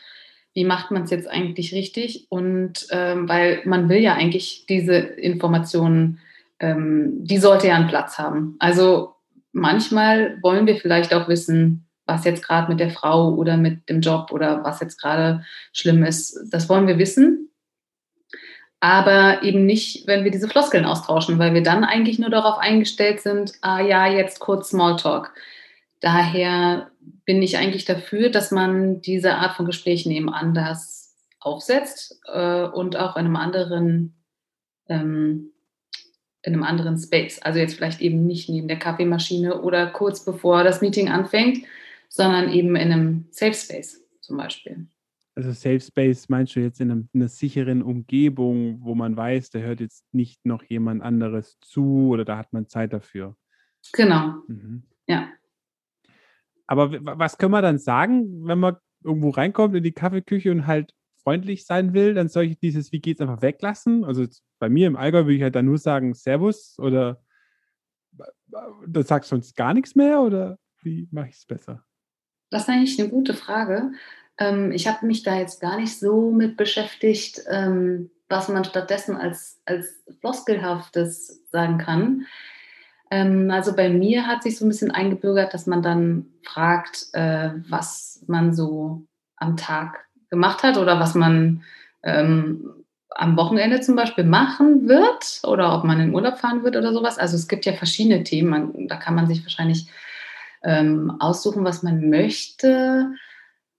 wie 0.53 0.65
macht 0.65 0.91
man 0.91 1.03
es 1.03 1.11
jetzt 1.11 1.29
eigentlich 1.29 1.73
richtig? 1.73 2.27
Und 2.29 2.87
ähm, 2.91 3.29
weil 3.29 3.63
man 3.65 3.89
will 3.89 3.99
ja 3.99 4.15
eigentlich 4.15 4.67
diese 4.69 4.95
Informationen, 4.95 6.19
ähm, 6.61 7.25
die 7.25 7.39
sollte 7.39 7.69
ja 7.69 7.77
einen 7.77 7.89
Platz 7.89 8.19
haben. 8.19 8.57
Also 8.59 9.15
manchmal 9.53 10.39
wollen 10.43 10.67
wir 10.67 10.77
vielleicht 10.77 11.13
auch 11.15 11.29
wissen, 11.29 11.87
was 12.05 12.25
jetzt 12.25 12.47
gerade 12.47 12.71
mit 12.71 12.81
der 12.81 12.91
Frau 12.91 13.35
oder 13.35 13.57
mit 13.57 13.89
dem 13.89 14.01
Job 14.01 14.31
oder 14.33 14.65
was 14.65 14.81
jetzt 14.81 15.01
gerade 15.01 15.45
schlimm 15.73 16.05
ist. 16.05 16.39
Das 16.51 16.69
wollen 16.69 16.87
wir 16.87 16.99
wissen 16.99 17.46
aber 18.87 19.43
eben 19.43 19.67
nicht, 19.67 20.07
wenn 20.07 20.23
wir 20.23 20.31
diese 20.31 20.49
Floskeln 20.49 20.85
austauschen, 20.85 21.41
weil 21.41 21.55
wir 21.55 21.63
dann 21.65 21.83
eigentlich 21.83 22.21
nur 22.21 22.31
darauf 22.31 22.59
eingestellt 22.59 23.21
sind, 23.21 23.55
ah 23.61 23.81
ja, 23.81 24.07
jetzt 24.07 24.39
kurz 24.39 24.71
Smalltalk. 24.71 25.35
Daher 25.99 26.93
bin 27.25 27.43
ich 27.43 27.57
eigentlich 27.57 27.85
dafür, 27.85 28.31
dass 28.31 28.53
man 28.53 29.01
diese 29.01 29.35
Art 29.35 29.57
von 29.57 29.67
Gesprächen 29.67 30.13
eben 30.13 30.33
anders 30.33 31.17
aufsetzt 31.41 32.21
äh, 32.33 32.63
und 32.63 32.97
auch 32.97 33.17
in 33.17 33.25
einem 33.25 33.35
anderen 33.35 34.15
ähm, 34.89 35.51
in 36.43 36.53
einem 36.53 36.63
anderen 36.63 36.97
Space. 36.97 37.41
Also 37.43 37.59
jetzt 37.59 37.75
vielleicht 37.75 38.01
eben 38.01 38.25
nicht 38.25 38.49
neben 38.49 38.69
der 38.69 38.79
Kaffeemaschine 38.79 39.63
oder 39.63 39.89
kurz 39.89 40.25
bevor 40.25 40.63
das 40.63 40.81
Meeting 40.81 41.09
anfängt, 41.09 41.67
sondern 42.09 42.53
eben 42.53 42.77
in 42.77 42.93
einem 42.93 43.27
Safe 43.33 43.55
Space 43.55 44.01
zum 44.21 44.37
Beispiel. 44.37 44.87
Also 45.37 45.53
Safe 45.53 45.81
Space 45.81 46.31
meinst 46.31 46.57
du 46.57 46.61
jetzt 46.61 46.81
in, 46.81 46.91
einem, 46.91 47.09
in 47.13 47.21
einer 47.21 47.29
sicheren 47.29 47.83
Umgebung, 47.83 48.79
wo 48.81 48.95
man 48.95 49.17
weiß, 49.19 49.51
da 49.51 49.59
hört 49.59 49.81
jetzt 49.81 50.03
nicht 50.13 50.45
noch 50.47 50.63
jemand 50.63 51.03
anderes 51.03 51.59
zu 51.61 52.09
oder 52.09 52.25
da 52.25 52.39
hat 52.39 52.55
man 52.55 52.69
Zeit 52.69 52.95
dafür? 52.95 53.37
Genau. 53.93 54.37
Mhm. 54.49 54.85
Ja. 55.07 55.29
Aber 56.67 56.91
was 57.19 57.37
können 57.37 57.53
wir 57.53 57.61
dann 57.61 57.79
sagen, 57.79 58.47
wenn 58.47 58.59
man 58.59 58.77
irgendwo 59.05 59.29
reinkommt 59.29 59.75
in 59.77 59.83
die 59.83 59.93
Kaffeeküche 59.93 60.51
und 60.51 60.67
halt 60.67 60.95
freundlich 61.23 61.67
sein 61.67 61.93
will, 61.93 62.15
dann 62.15 62.29
soll 62.29 62.45
ich 62.45 62.59
dieses 62.59 62.91
Wie 62.93 63.01
geht's 63.01 63.21
einfach 63.21 63.43
weglassen? 63.43 64.05
Also 64.05 64.25
bei 64.59 64.71
mir 64.71 64.87
im 64.87 64.97
Allgäu 64.97 65.25
würde 65.25 65.35
ich 65.35 65.43
halt 65.43 65.55
dann 65.55 65.67
nur 65.67 65.79
sagen 65.79 66.15
Servus 66.15 66.79
oder 66.79 67.23
da 68.87 69.03
sagst 69.03 69.31
du 69.31 69.37
sonst 69.37 69.55
gar 69.55 69.75
nichts 69.75 69.95
mehr 69.95 70.23
oder 70.23 70.59
wie 70.81 71.09
mache 71.11 71.29
ich 71.29 71.37
es 71.37 71.45
besser? 71.45 71.85
Das 72.49 72.63
ist 72.63 72.69
eigentlich 72.71 72.99
eine 72.99 73.11
gute 73.11 73.35
Frage. 73.35 73.93
Ähm, 74.39 74.73
ich 74.73 74.87
habe 74.87 75.07
mich 75.07 75.23
da 75.23 75.37
jetzt 75.37 75.61
gar 75.61 75.79
nicht 75.79 75.99
so 75.99 76.31
mit 76.31 76.57
beschäftigt, 76.57 77.43
ähm, 77.49 78.11
was 78.29 78.49
man 78.49 78.65
stattdessen 78.65 79.17
als, 79.17 79.61
als 79.65 80.03
Floskelhaftes 80.21 81.49
sagen 81.51 81.79
kann. 81.79 82.27
Ähm, 83.11 83.51
also 83.51 83.75
bei 83.75 83.89
mir 83.89 84.27
hat 84.27 84.43
sich 84.43 84.59
so 84.59 84.65
ein 84.65 84.69
bisschen 84.69 84.91
eingebürgert, 84.91 85.55
dass 85.55 85.67
man 85.67 85.83
dann 85.83 86.27
fragt, 86.43 87.07
äh, 87.13 87.51
was 87.69 88.25
man 88.27 88.55
so 88.55 89.07
am 89.37 89.57
Tag 89.57 90.07
gemacht 90.31 90.63
hat 90.63 90.77
oder 90.77 90.99
was 90.99 91.15
man 91.15 91.63
ähm, 92.03 92.85
am 93.11 93.37
Wochenende 93.37 93.81
zum 93.81 93.97
Beispiel 93.97 94.25
machen 94.25 94.89
wird 94.89 95.41
oder 95.45 95.75
ob 95.77 95.85
man 95.85 96.01
in 96.01 96.15
Urlaub 96.15 96.39
fahren 96.39 96.65
wird 96.65 96.77
oder 96.77 96.93
sowas. 96.93 97.19
Also 97.19 97.37
es 97.37 97.49
gibt 97.49 97.65
ja 97.65 97.73
verschiedene 97.73 98.25
Themen, 98.25 98.51
man, 98.51 98.89
da 98.89 98.97
kann 98.97 99.15
man 99.15 99.27
sich 99.27 99.43
wahrscheinlich 99.43 99.89
ähm, 100.63 101.17
aussuchen, 101.21 101.65
was 101.65 101.83
man 101.83 102.11
möchte. 102.11 103.13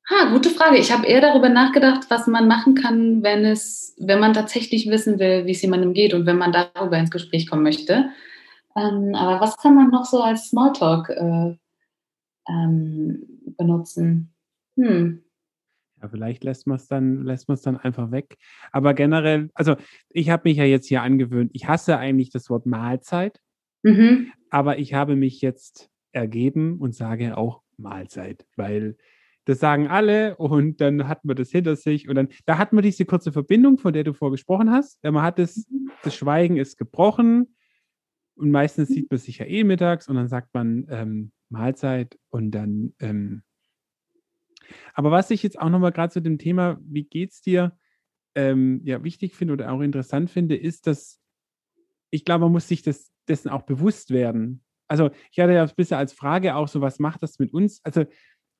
Ha, 0.09 0.31
gute 0.31 0.49
Frage. 0.49 0.77
Ich 0.77 0.91
habe 0.93 1.05
eher 1.05 1.19
darüber 1.19 1.49
nachgedacht, 1.49 2.09
was 2.09 2.27
man 2.27 2.47
machen 2.47 2.75
kann, 2.75 3.23
wenn 3.23 3.43
es, 3.43 3.93
wenn 3.99 4.19
man 4.19 4.33
tatsächlich 4.33 4.89
wissen 4.89 5.19
will, 5.19 5.45
wie 5.45 5.51
es 5.51 5.61
jemandem 5.61 5.93
geht 5.93 6.13
und 6.13 6.25
wenn 6.25 6.37
man 6.37 6.53
darüber 6.53 6.97
ins 6.97 7.11
Gespräch 7.11 7.49
kommen 7.49 7.63
möchte. 7.63 8.09
Ähm, 8.77 9.15
aber 9.15 9.41
was 9.41 9.57
kann 9.57 9.75
man 9.75 9.89
noch 9.89 10.05
so 10.05 10.21
als 10.21 10.49
Smalltalk 10.49 11.09
äh, 11.09 11.57
ähm, 12.47 13.23
benutzen? 13.57 14.33
Hm. 14.77 15.23
Ja, 16.01 16.07
vielleicht 16.07 16.45
lässt 16.45 16.67
man 16.67 16.77
es 16.77 16.87
dann, 16.87 17.23
lässt 17.23 17.49
man 17.49 17.55
es 17.55 17.63
dann 17.63 17.75
einfach 17.75 18.09
weg. 18.09 18.37
Aber 18.71 18.93
generell, 18.93 19.49
also 19.55 19.75
ich 20.09 20.29
habe 20.29 20.47
mich 20.47 20.57
ja 20.57 20.63
jetzt 20.63 20.87
hier 20.87 21.01
angewöhnt. 21.01 21.51
Ich 21.53 21.67
hasse 21.67 21.97
eigentlich 21.97 22.29
das 22.29 22.49
Wort 22.49 22.65
Mahlzeit, 22.65 23.41
mhm. 23.83 24.31
aber 24.51 24.77
ich 24.77 24.93
habe 24.93 25.17
mich 25.17 25.41
jetzt 25.41 25.89
ergeben 26.13 26.77
und 26.79 26.95
sage 26.95 27.35
auch 27.35 27.63
Mahlzeit, 27.77 28.45
weil 28.55 28.95
das 29.47 29.59
sagen 29.59 29.87
alle 29.87 30.35
und 30.35 30.81
dann 30.81 31.07
hat 31.07 31.23
man 31.23 31.37
das 31.37 31.49
hinter 31.51 31.77
sich 31.77 32.09
und 32.09 32.15
dann, 32.15 32.27
da 32.45 32.57
hat 32.57 32.73
man 32.73 32.83
diese 32.83 33.05
kurze 33.05 33.31
Verbindung, 33.31 33.77
von 33.77 33.93
der 33.93 34.03
du 34.03 34.13
vorgesprochen 34.13 34.71
hast. 34.71 35.01
Man 35.03 35.21
hat 35.21 35.39
es, 35.39 35.65
das 36.03 36.15
Schweigen 36.15 36.57
ist 36.57 36.77
gebrochen 36.77 37.55
und 38.35 38.51
meistens 38.51 38.89
sieht 38.89 39.09
man 39.09 39.19
sich 39.19 39.37
ja 39.37 39.45
eh 39.45 39.63
mittags 39.63 40.09
und 40.09 40.15
dann 40.15 40.27
sagt 40.27 40.53
man 40.53 40.85
ähm, 40.89 41.31
Mahlzeit 41.47 42.19
und 42.29 42.51
dann. 42.51 42.93
Ähm, 42.99 43.43
aber 44.93 45.11
was 45.11 45.31
ich 45.31 45.43
jetzt 45.43 45.57
auch 45.57 45.69
nochmal 45.69 45.93
gerade 45.93 46.11
zu 46.11 46.21
dem 46.21 46.39
Thema, 46.39 46.77
wie 46.81 47.05
geht's 47.05 47.41
dir, 47.41 47.77
ähm, 48.35 48.81
ja, 48.83 49.01
wichtig 49.05 49.33
finde 49.33 49.53
oder 49.53 49.71
auch 49.71 49.79
interessant 49.79 50.29
finde, 50.29 50.57
ist, 50.57 50.87
dass 50.87 51.21
ich 52.09 52.25
glaube, 52.25 52.43
man 52.45 52.51
muss 52.51 52.67
sich 52.67 52.81
das, 52.81 53.13
dessen 53.29 53.47
auch 53.47 53.61
bewusst 53.61 54.11
werden. 54.11 54.61
Also 54.89 55.09
ich 55.31 55.39
hatte 55.39 55.53
ja 55.53 55.63
ein 55.63 55.71
bisschen 55.75 55.97
als 55.97 56.11
Frage 56.11 56.55
auch 56.55 56.67
so, 56.67 56.81
was 56.81 56.99
macht 56.99 57.23
das 57.23 57.39
mit 57.39 57.53
uns? 57.53 57.79
Also 57.85 58.05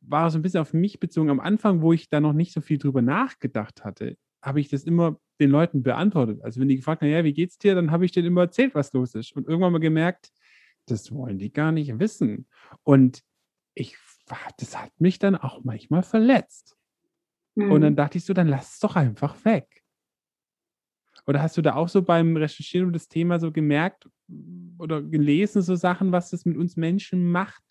war 0.02 0.30
so 0.30 0.38
ein 0.38 0.42
bisschen 0.42 0.62
auf 0.62 0.74
mich 0.74 1.00
bezogen. 1.00 1.30
Am 1.30 1.40
Anfang, 1.40 1.82
wo 1.82 1.94
ich 1.94 2.10
da 2.10 2.20
noch 2.20 2.34
nicht 2.34 2.54
so 2.54 2.62
viel 2.62 2.78
drüber 2.78 3.02
nachgedacht 3.02 3.84
hatte, 3.84 4.18
habe 4.42 4.60
ich 4.60 4.70
das 4.70 4.84
immer 4.84 5.20
den 5.40 5.50
Leuten 5.50 5.84
beantwortet. 5.84 6.42
Also 6.44 6.60
wenn 6.60 6.70
die 6.70 6.78
gefragt 6.78 7.02
haben, 7.02 7.10
ja, 7.10 7.24
wie 7.24 7.34
geht's 7.34 7.58
dir, 7.58 7.76
dann 7.76 7.92
habe 7.92 8.06
ich 8.06 8.12
denen 8.12 8.28
immer 8.28 8.42
erzählt, 8.42 8.76
was 8.76 8.94
los 8.94 9.16
ist. 9.16 9.36
Und 9.36 9.48
irgendwann 9.48 9.74
mal 9.74 9.80
gemerkt, 9.80 10.32
das 10.86 11.12
wollen 11.12 11.38
die 11.38 11.52
gar 11.52 11.72
nicht 11.72 12.00
wissen. 12.00 12.48
Und 12.84 13.22
ich, 13.74 13.98
das 14.58 14.78
hat 14.78 14.92
mich 15.00 15.20
dann 15.20 15.36
auch 15.36 15.64
manchmal 15.64 16.04
verletzt. 16.04 16.78
Mhm. 17.56 17.72
Und 17.72 17.82
dann 17.82 17.94
mhm. 17.94 17.98
dachte 17.98 18.18
ich 18.18 18.26
so, 18.26 18.34
dann 18.34 18.48
lass 18.48 18.76
es 18.76 18.80
doch 18.80 18.96
einfach 18.96 19.44
weg. 19.46 19.84
Oder 21.26 21.42
hast 21.42 21.58
du 21.58 21.62
da 21.62 21.76
auch 21.76 21.90
so 21.90 22.02
beim 22.02 22.38
Recherchieren 22.38 22.88
um 22.88 22.94
das 22.94 23.10
Thema 23.10 23.40
so 23.40 23.52
gemerkt 23.52 24.10
oder 24.78 25.02
gelesen, 25.02 25.62
so 25.62 25.76
Sachen, 25.76 26.12
was 26.12 26.30
das 26.30 26.46
mit 26.46 26.56
uns 26.56 26.78
Menschen 26.78 27.30
macht? 27.30 27.64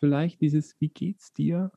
Vielleicht 0.00 0.40
dieses, 0.40 0.74
wie 0.80 0.88
geht's 0.88 1.32
dir? 1.32 1.70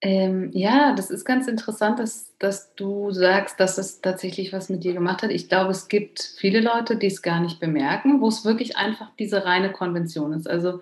Ähm, 0.00 0.50
ja, 0.52 0.94
das 0.94 1.10
ist 1.10 1.24
ganz 1.24 1.48
interessant, 1.48 1.98
dass, 1.98 2.36
dass 2.38 2.74
du 2.76 3.10
sagst, 3.10 3.58
dass 3.58 3.78
es 3.78 4.00
tatsächlich 4.00 4.52
was 4.52 4.68
mit 4.68 4.84
dir 4.84 4.92
gemacht 4.92 5.22
hat. 5.22 5.32
Ich 5.32 5.48
glaube, 5.48 5.72
es 5.72 5.88
gibt 5.88 6.22
viele 6.38 6.60
Leute, 6.60 6.96
die 6.96 7.08
es 7.08 7.20
gar 7.20 7.40
nicht 7.40 7.58
bemerken, 7.58 8.20
wo 8.20 8.28
es 8.28 8.44
wirklich 8.44 8.76
einfach 8.76 9.10
diese 9.18 9.44
reine 9.44 9.72
Konvention 9.72 10.32
ist. 10.32 10.48
Also 10.48 10.80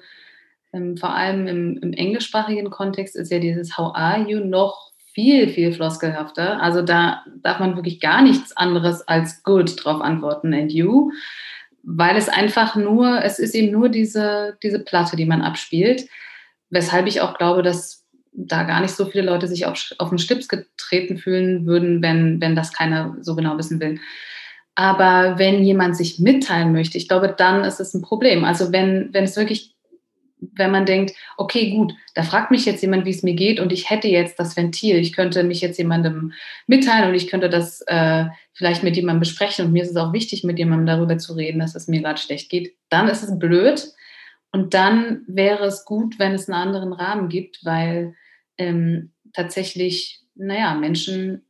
ähm, 0.74 0.98
vor 0.98 1.14
allem 1.14 1.46
im, 1.46 1.78
im, 1.78 1.92
englischsprachigen 1.94 2.68
Kontext 2.68 3.16
ist 3.16 3.32
ja 3.32 3.38
dieses 3.38 3.78
How 3.78 3.94
are 3.94 4.28
you 4.28 4.40
noch 4.40 4.92
viel, 5.14 5.48
viel 5.48 5.72
floskelhafter. 5.72 6.60
Also 6.60 6.82
da 6.82 7.24
darf 7.42 7.58
man 7.58 7.76
wirklich 7.76 8.00
gar 8.00 8.20
nichts 8.20 8.54
anderes 8.54 9.00
als 9.08 9.42
good 9.44 9.82
drauf 9.82 10.02
antworten 10.02 10.52
and 10.52 10.70
you, 10.70 11.10
weil 11.82 12.16
es 12.16 12.28
einfach 12.28 12.76
nur, 12.76 13.24
es 13.24 13.38
ist 13.38 13.54
eben 13.54 13.72
nur 13.72 13.88
diese, 13.88 14.58
diese 14.62 14.80
Platte, 14.80 15.16
die 15.16 15.24
man 15.24 15.40
abspielt, 15.40 16.06
weshalb 16.70 17.06
ich 17.06 17.20
auch 17.20 17.38
glaube, 17.38 17.62
dass 17.62 18.06
da 18.36 18.64
gar 18.64 18.80
nicht 18.80 18.94
so 18.94 19.06
viele 19.06 19.24
Leute 19.24 19.48
sich 19.48 19.66
auf, 19.66 19.94
auf 19.98 20.10
den 20.10 20.18
Schlips 20.18 20.48
getreten 20.48 21.16
fühlen 21.16 21.66
würden, 21.66 22.02
wenn, 22.02 22.40
wenn 22.40 22.54
das 22.54 22.72
keiner 22.72 23.16
so 23.20 23.34
genau 23.34 23.56
wissen 23.56 23.80
will. 23.80 23.98
Aber 24.74 25.38
wenn 25.38 25.64
jemand 25.64 25.96
sich 25.96 26.18
mitteilen 26.18 26.72
möchte, 26.72 26.98
ich 26.98 27.08
glaube, 27.08 27.34
dann 27.36 27.64
ist 27.64 27.80
es 27.80 27.94
ein 27.94 28.02
Problem. 28.02 28.44
Also 28.44 28.72
wenn, 28.72 29.08
wenn 29.12 29.24
es 29.24 29.36
wirklich, 29.36 29.74
wenn 30.38 30.70
man 30.70 30.84
denkt, 30.84 31.14
okay, 31.38 31.70
gut, 31.70 31.94
da 32.14 32.22
fragt 32.22 32.50
mich 32.50 32.66
jetzt 32.66 32.82
jemand, 32.82 33.06
wie 33.06 33.10
es 33.10 33.22
mir 33.22 33.32
geht 33.32 33.58
und 33.58 33.72
ich 33.72 33.88
hätte 33.88 34.08
jetzt 34.08 34.38
das 34.38 34.54
Ventil, 34.54 34.96
ich 34.96 35.14
könnte 35.14 35.44
mich 35.44 35.62
jetzt 35.62 35.78
jemandem 35.78 36.34
mitteilen 36.66 37.08
und 37.08 37.14
ich 37.14 37.28
könnte 37.28 37.48
das 37.48 37.80
äh, 37.86 38.26
vielleicht 38.52 38.82
mit 38.82 38.96
jemandem 38.96 39.20
besprechen 39.20 39.64
und 39.64 39.72
mir 39.72 39.82
ist 39.82 39.90
es 39.90 39.96
auch 39.96 40.12
wichtig, 40.12 40.44
mit 40.44 40.58
jemandem 40.58 40.86
darüber 40.86 41.16
zu 41.16 41.32
reden, 41.32 41.60
dass 41.60 41.74
es 41.74 41.88
mir 41.88 42.02
gerade 42.02 42.20
schlecht 42.20 42.50
geht, 42.50 42.74
dann 42.90 43.08
ist 43.08 43.22
es 43.22 43.38
blöd 43.38 43.94
und 44.56 44.72
dann 44.72 45.22
wäre 45.26 45.66
es 45.66 45.84
gut, 45.84 46.18
wenn 46.18 46.32
es 46.32 46.48
einen 46.48 46.58
anderen 46.58 46.94
Rahmen 46.94 47.28
gibt, 47.28 47.62
weil 47.66 48.14
ähm, 48.56 49.12
tatsächlich, 49.34 50.22
naja, 50.34 50.72
Menschen 50.72 51.44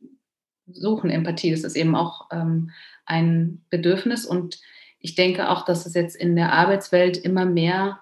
suchen 0.69 1.09
Empathie. 1.09 1.51
Das 1.51 1.63
ist 1.63 1.77
eben 1.77 1.95
auch 1.95 2.27
ähm, 2.33 2.71
ein 3.05 3.63
Bedürfnis. 3.69 4.25
Und 4.25 4.59
ich 4.99 5.15
denke 5.15 5.47
auch, 5.47 5.63
dass 5.63 5.85
es 5.85 5.93
jetzt 5.93 6.17
in 6.17 6.35
der 6.35 6.51
Arbeitswelt 6.51 7.15
immer 7.15 7.45
mehr 7.45 8.01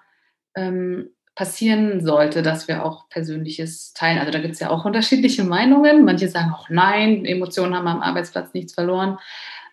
ähm, 0.56 1.10
passieren 1.36 2.04
sollte, 2.04 2.42
dass 2.42 2.66
wir 2.66 2.84
auch 2.84 3.08
Persönliches 3.08 3.92
teilen. 3.92 4.18
Also 4.18 4.32
da 4.32 4.40
gibt 4.40 4.54
es 4.54 4.60
ja 4.60 4.70
auch 4.70 4.84
unterschiedliche 4.84 5.44
Meinungen. 5.44 6.04
Manche 6.04 6.26
sagen 6.26 6.50
auch 6.52 6.68
nein, 6.68 7.24
Emotionen 7.24 7.76
haben 7.76 7.86
am 7.86 8.02
Arbeitsplatz 8.02 8.54
nichts 8.54 8.74
verloren. 8.74 9.20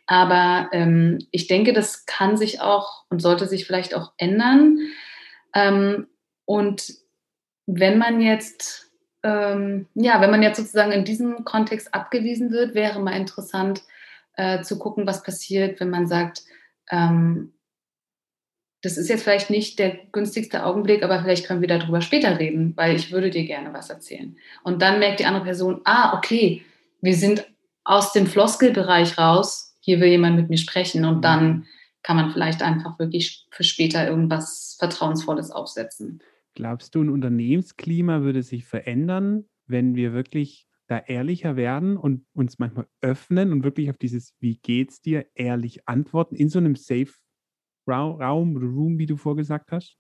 Aber 0.06 0.70
ähm, 0.74 1.26
ich 1.32 1.48
denke, 1.48 1.74
das 1.74 2.06
kann 2.06 2.38
sich 2.38 2.62
auch 2.62 3.06
und 3.10 3.20
sollte 3.20 3.48
sich 3.48 3.66
vielleicht 3.66 3.96
auch 3.96 4.12
ändern. 4.20 4.78
Ähm, 5.54 6.08
und 6.46 6.94
wenn 7.66 7.98
man 7.98 8.22
jetzt 8.22 8.84
ähm, 9.24 9.88
ja, 9.96 10.22
wenn 10.22 10.32
man 10.32 10.44
jetzt 10.44 10.58
sozusagen 10.58 10.92
in 10.92 11.06
diesem 11.06 11.46
Kontext 11.46 11.94
abgewiesen 11.94 12.52
wird, 12.52 12.76
wäre 12.76 13.00
mal 13.00 13.16
interessant 13.16 13.82
äh, 14.36 14.62
zu 14.62 14.78
gucken, 14.78 15.08
was 15.08 15.24
passiert, 15.24 15.80
wenn 15.80 15.90
man 15.90 16.08
sagt, 16.08 16.44
ähm, 16.92 17.54
das 18.82 18.98
ist 18.98 19.08
jetzt 19.08 19.24
vielleicht 19.24 19.50
nicht 19.50 19.80
der 19.80 19.98
günstigste 20.12 20.66
Augenblick, 20.66 21.04
aber 21.04 21.22
vielleicht 21.22 21.48
können 21.48 21.62
wir 21.62 21.70
darüber 21.70 22.02
später 22.02 22.38
reden, 22.38 22.74
weil 22.76 22.98
ich 22.98 23.14
würde 23.14 23.30
dir 23.30 23.46
gerne 23.46 23.74
was 23.74 23.90
erzählen. 23.90 24.36
Und 24.64 24.82
dann 24.82 25.00
merkt 25.00 25.22
die 25.22 25.26
andere 25.26 25.46
Person, 25.46 25.80
ah, 25.86 26.18
okay, 26.18 26.64
wir 27.02 27.16
sind 27.16 27.48
aus 27.86 28.12
dem 28.12 28.28
Floskelbereich 28.28 29.18
raus, 29.18 29.78
hier 29.80 30.02
will 30.02 30.10
jemand 30.10 30.36
mit 30.36 30.50
mir 30.50 30.58
sprechen 30.58 31.06
und 31.06 31.24
dann 31.24 31.66
kann 32.04 32.18
man 32.18 32.32
vielleicht 32.32 32.62
einfach 32.62 33.00
wirklich 33.00 33.48
für 33.52 33.64
später 33.64 34.08
irgendwas 34.08 34.76
Vertrauensvolles 34.78 35.52
aufsetzen. 35.52 36.22
Glaubst 36.54 36.94
du, 36.94 37.02
ein 37.02 37.10
Unternehmensklima 37.10 38.22
würde 38.22 38.44
sich 38.44 38.66
verändern, 38.66 39.46
wenn 39.66 39.96
wir 39.96 40.14
wirklich 40.14 40.68
da 40.88 41.00
ehrlicher 41.00 41.56
werden 41.56 41.98
und 41.98 42.26
uns 42.34 42.60
manchmal 42.60 42.88
öffnen 43.02 43.52
und 43.52 43.64
wirklich 43.64 43.90
auf 43.90 43.98
dieses 43.98 44.36
Wie 44.40 44.58
geht's 44.58 45.02
dir 45.02 45.26
ehrlich 45.34 45.88
antworten 45.88 46.36
in 46.36 46.50
so 46.50 46.60
einem 46.60 46.76
Safe 46.76 47.12
Raum 47.88 48.56
oder 48.56 48.68
Room, 48.68 49.00
wie 49.00 49.06
du 49.06 49.18
vorgesagt 49.18 49.72
hast? 49.72 49.98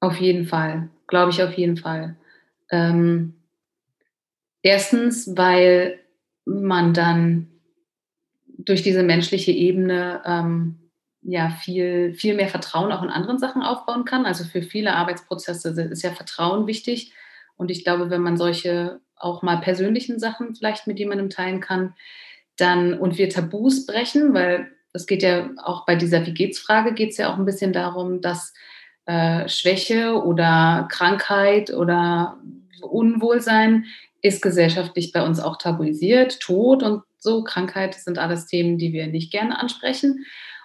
Auf 0.00 0.16
jeden 0.20 0.46
Fall, 0.46 0.90
glaube 1.08 1.32
ich 1.32 1.42
auf 1.42 1.52
jeden 1.54 1.76
Fall. 1.76 2.16
Ähm, 2.70 3.34
erstens, 4.62 5.36
weil 5.36 5.98
man 6.44 6.94
dann 6.94 7.57
durch 8.58 8.82
diese 8.82 9.02
menschliche 9.02 9.52
Ebene 9.52 10.20
ähm, 10.26 10.90
ja 11.22 11.50
viel, 11.50 12.14
viel 12.14 12.34
mehr 12.34 12.48
Vertrauen 12.48 12.92
auch 12.92 13.02
in 13.02 13.10
anderen 13.10 13.38
Sachen 13.38 13.62
aufbauen 13.62 14.04
kann. 14.04 14.26
Also 14.26 14.44
für 14.44 14.62
viele 14.62 14.94
Arbeitsprozesse 14.94 15.70
ist 15.82 16.02
ja 16.02 16.10
Vertrauen 16.10 16.66
wichtig. 16.66 17.12
Und 17.56 17.70
ich 17.70 17.84
glaube, 17.84 18.10
wenn 18.10 18.20
man 18.20 18.36
solche 18.36 19.00
auch 19.16 19.42
mal 19.42 19.60
persönlichen 19.60 20.18
Sachen 20.18 20.54
vielleicht 20.54 20.86
mit 20.86 20.98
jemandem 20.98 21.30
teilen 21.30 21.60
kann, 21.60 21.94
dann 22.56 22.94
und 22.94 23.18
wir 23.18 23.30
Tabus 23.30 23.86
brechen, 23.86 24.34
weil 24.34 24.70
es 24.92 25.06
geht 25.06 25.22
ja 25.22 25.50
auch 25.62 25.86
bei 25.86 25.96
dieser 25.96 26.26
Wie 26.26 26.34
geht's 26.34 26.58
Frage 26.58 26.92
geht 26.92 27.10
es 27.10 27.18
ja 27.18 27.32
auch 27.32 27.38
ein 27.38 27.44
bisschen 27.44 27.72
darum, 27.72 28.20
dass 28.20 28.52
äh, 29.06 29.48
Schwäche 29.48 30.22
oder 30.22 30.88
Krankheit 30.90 31.72
oder 31.72 32.38
Unwohlsein 32.80 33.86
ist 34.22 34.42
gesellschaftlich 34.42 35.12
bei 35.12 35.24
uns 35.24 35.40
auch 35.40 35.58
tabuisiert, 35.58 36.40
Tod 36.40 36.82
und 36.82 37.02
so 37.18 37.42
Krankheit 37.44 37.94
sind 37.94 38.18
alles 38.18 38.46
Themen, 38.46 38.78
die 38.78 38.92
wir 38.92 39.06
nicht 39.06 39.32
gerne 39.32 39.58
ansprechen. 39.58 40.24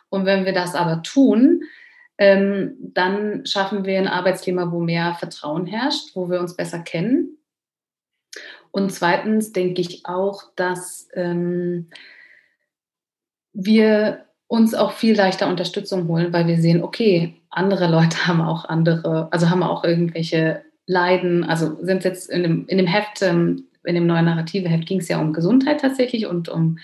Und 0.10 0.26
wenn 0.26 0.46
wir 0.46 0.54
das 0.54 0.76
aber 0.76 1.02
tun, 1.02 1.64
ähm, 2.18 2.76
dann 2.80 3.46
schaffen 3.46 3.86
wir 3.86 3.98
ein 3.98 4.08
Arbeitsklima, 4.08 4.72
wo 4.72 4.80
mehr 4.80 5.16
Vertrauen 5.16 5.66
herrscht, 5.66 6.16
wo 6.16 6.30
wir 6.30 6.40
uns 6.40 6.56
besser 6.56 6.80
kennen. 6.80 7.38
Und 8.72 8.92
zweitens 8.92 9.52
denke 9.52 9.82
ich 9.82 10.06
auch, 10.06 10.44
dass 10.56 11.08
ähm, 11.14 11.90
wir 13.54 14.26
uns 14.48 14.76
auch 14.76 14.92
viel 14.92 15.16
leichter 15.16 15.48
Unterstützung 15.48 16.08
holen, 16.08 16.34
weil 16.34 16.48
wir 16.48 16.60
sehen, 16.60 16.84
okay, 16.84 17.42
andere 17.50 17.88
Leute 17.88 18.18
haben 18.28 18.42
auch 18.42 18.66
andere, 18.66 19.28
also 19.32 19.50
haben 19.50 19.64
auch 19.64 19.84
irgendwelche 19.84 20.64
Leiden, 20.86 21.44
also 21.44 21.78
sind 21.82 22.04
jetzt 22.04 22.30
in 22.30 22.44
dem, 22.44 22.68
in 22.68 22.78
dem 22.78 22.88
Heft, 22.88 23.22
ähm, 23.22 23.68
in 23.84 23.96
dem 23.96 24.08
neuen 24.08 24.26
Narrative-Heft 24.26 24.86
ging 24.86 25.00
es 25.00 25.08
ja 25.08 25.20
um 25.20 25.34
Gesundheit 25.34 25.82
tatsächlich 25.82 26.28
und 26.28 26.50
um 26.50 26.78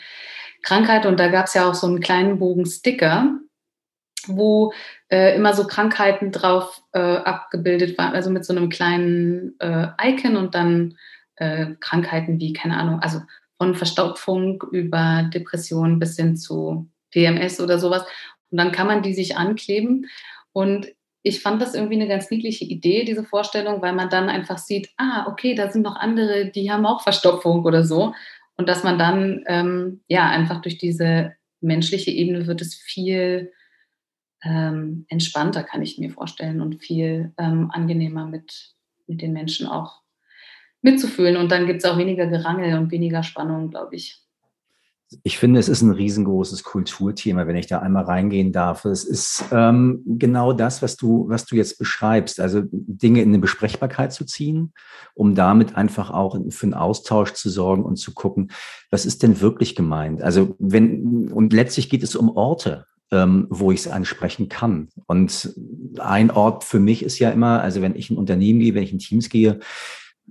Krankheit 0.62 1.06
und 1.06 1.20
da 1.20 1.30
gab 1.30 1.46
es 1.46 1.54
ja 1.54 1.70
auch 1.70 1.74
so 1.74 1.88
einen 1.88 2.00
kleinen 2.00 2.40
Bogen 2.40 2.66
Sticker, 2.66 3.40
wo 4.28 4.74
äh, 5.10 5.36
immer 5.36 5.54
so 5.54 5.66
Krankheiten 5.66 6.32
drauf 6.32 6.82
äh, 6.92 7.00
abgebildet 7.00 7.98
waren, 7.98 8.14
also 8.14 8.30
mit 8.30 8.46
so 8.46 8.54
einem 8.54 8.70
kleinen 8.70 9.56
äh, 9.60 9.88
Icon 10.02 10.36
und 10.36 10.56
dann 10.56 10.98
äh, 11.38 11.68
Krankheiten 11.80 12.40
wie, 12.40 12.54
keine 12.54 12.78
Ahnung, 12.78 13.00
also 13.00 13.22
von 13.58 13.76
Verstopfung 13.76 14.64
über 14.72 15.30
Depression 15.34 16.00
bis 16.00 16.16
hin 16.16 16.38
zu 16.38 16.90
PMS 17.12 17.60
oder 17.60 17.80
sowas. 17.80 18.04
Und 18.52 18.58
dann 18.58 18.72
kann 18.72 18.88
man 18.88 19.02
die 19.02 19.14
sich 19.14 19.38
ankleben. 19.38 20.08
Und 20.54 20.88
ich 21.22 21.42
fand 21.42 21.62
das 21.62 21.76
irgendwie 21.76 21.96
eine 21.96 22.08
ganz 22.08 22.32
niedliche 22.32 22.66
Idee, 22.66 23.04
diese 23.04 23.24
Vorstellung, 23.24 23.82
weil 23.82 23.94
man 23.94 24.10
dann 24.10 24.30
einfach 24.30 24.58
sieht, 24.58 24.90
ah, 24.98 25.28
okay, 25.28 25.54
da 25.54 25.70
sind 25.70 25.82
noch 25.82 25.96
andere, 25.96 26.50
die 26.50 26.72
haben 26.72 26.86
auch 26.86 27.02
Verstopfung 27.02 27.66
oder 27.66 27.84
so. 27.84 28.14
Und 28.58 28.70
dass 28.70 28.84
man 28.84 28.98
dann, 28.98 29.44
ähm, 29.48 30.02
ja, 30.08 30.30
einfach 30.30 30.62
durch 30.62 30.78
diese 30.78 31.34
menschliche 31.62 32.12
Ebene 32.12 32.48
wird 32.48 32.62
es 32.62 32.76
viel 32.76 33.52
ähm, 34.44 35.06
entspannter, 35.10 35.64
kann 35.64 35.82
ich 35.82 35.98
mir 35.98 36.12
vorstellen, 36.12 36.62
und 36.62 36.82
viel 36.82 37.34
ähm, 37.38 37.70
angenehmer 37.72 38.26
mit, 38.26 38.74
mit 39.08 39.22
den 39.22 39.34
Menschen 39.34 39.68
auch 39.68 40.02
mitzufühlen. 40.82 41.38
Und 41.38 41.52
dann 41.52 41.68
gibt 41.68 41.84
es 41.84 41.90
auch 41.90 41.98
weniger 41.98 42.28
Gerangel 42.28 42.78
und 42.78 42.92
weniger 42.92 43.24
Spannung, 43.24 43.70
glaube 43.70 43.96
ich. 43.96 44.22
Ich 45.24 45.40
finde, 45.40 45.60
es 45.60 45.70
ist 45.70 45.82
ein 45.82 45.92
riesengroßes 45.92 46.64
Kulturthema, 46.64 47.48
wenn 47.48 47.56
ich 47.56 47.68
da 47.68 47.80
einmal 47.80 48.04
reingehen 48.04 48.52
darf. 48.52 48.86
Es 48.86 49.04
ist 49.04 49.46
ähm, 49.52 50.04
genau 50.06 50.54
das, 50.54 50.82
was 50.82 50.98
du, 50.98 51.28
was 51.28 51.46
du 51.46 51.56
jetzt 51.56 51.80
beschreibst. 51.80 52.40
Also 52.40 52.62
Dinge 52.72 53.22
in 53.22 53.30
eine 53.30 53.40
Besprechbarkeit 53.40 54.14
zu 54.14 54.26
ziehen, 54.26 54.74
um 55.16 55.34
damit 55.34 55.76
einfach 55.76 56.12
auch 56.12 56.38
für 56.50 56.66
einen 56.66 56.76
Austausch 56.76 57.34
zu 57.34 57.50
sorgen 57.50 57.84
und 57.84 57.96
zu 57.96 58.14
gucken, 58.14 58.52
was 58.92 59.06
ist 59.06 59.24
denn 59.24 59.42
wirklich 59.42 59.76
gemeint? 59.76 60.22
Also 60.22 60.56
wenn, 60.60 61.32
und 61.32 61.54
letztlich 61.54 61.90
geht 61.90 62.04
es 62.04 62.16
um 62.16 62.30
Orte, 62.30 62.86
ähm, 63.12 63.48
wo 63.50 63.72
ich 63.72 63.80
es 63.80 63.88
ansprechen 63.88 64.50
kann. 64.50 64.90
Und 65.08 65.56
ein 65.98 66.32
Ort 66.32 66.64
für 66.64 66.80
mich 66.80 67.04
ist 67.04 67.20
ja 67.20 67.32
immer, 67.32 67.62
also 67.62 67.82
wenn 67.82 67.96
ich 67.96 68.12
in 68.12 68.18
Unternehmen 68.18 68.60
gehe, 68.60 68.76
wenn 68.76 68.84
ich 68.84 68.94
in 68.94 69.00
Teams 69.00 69.30
gehe, 69.30 69.60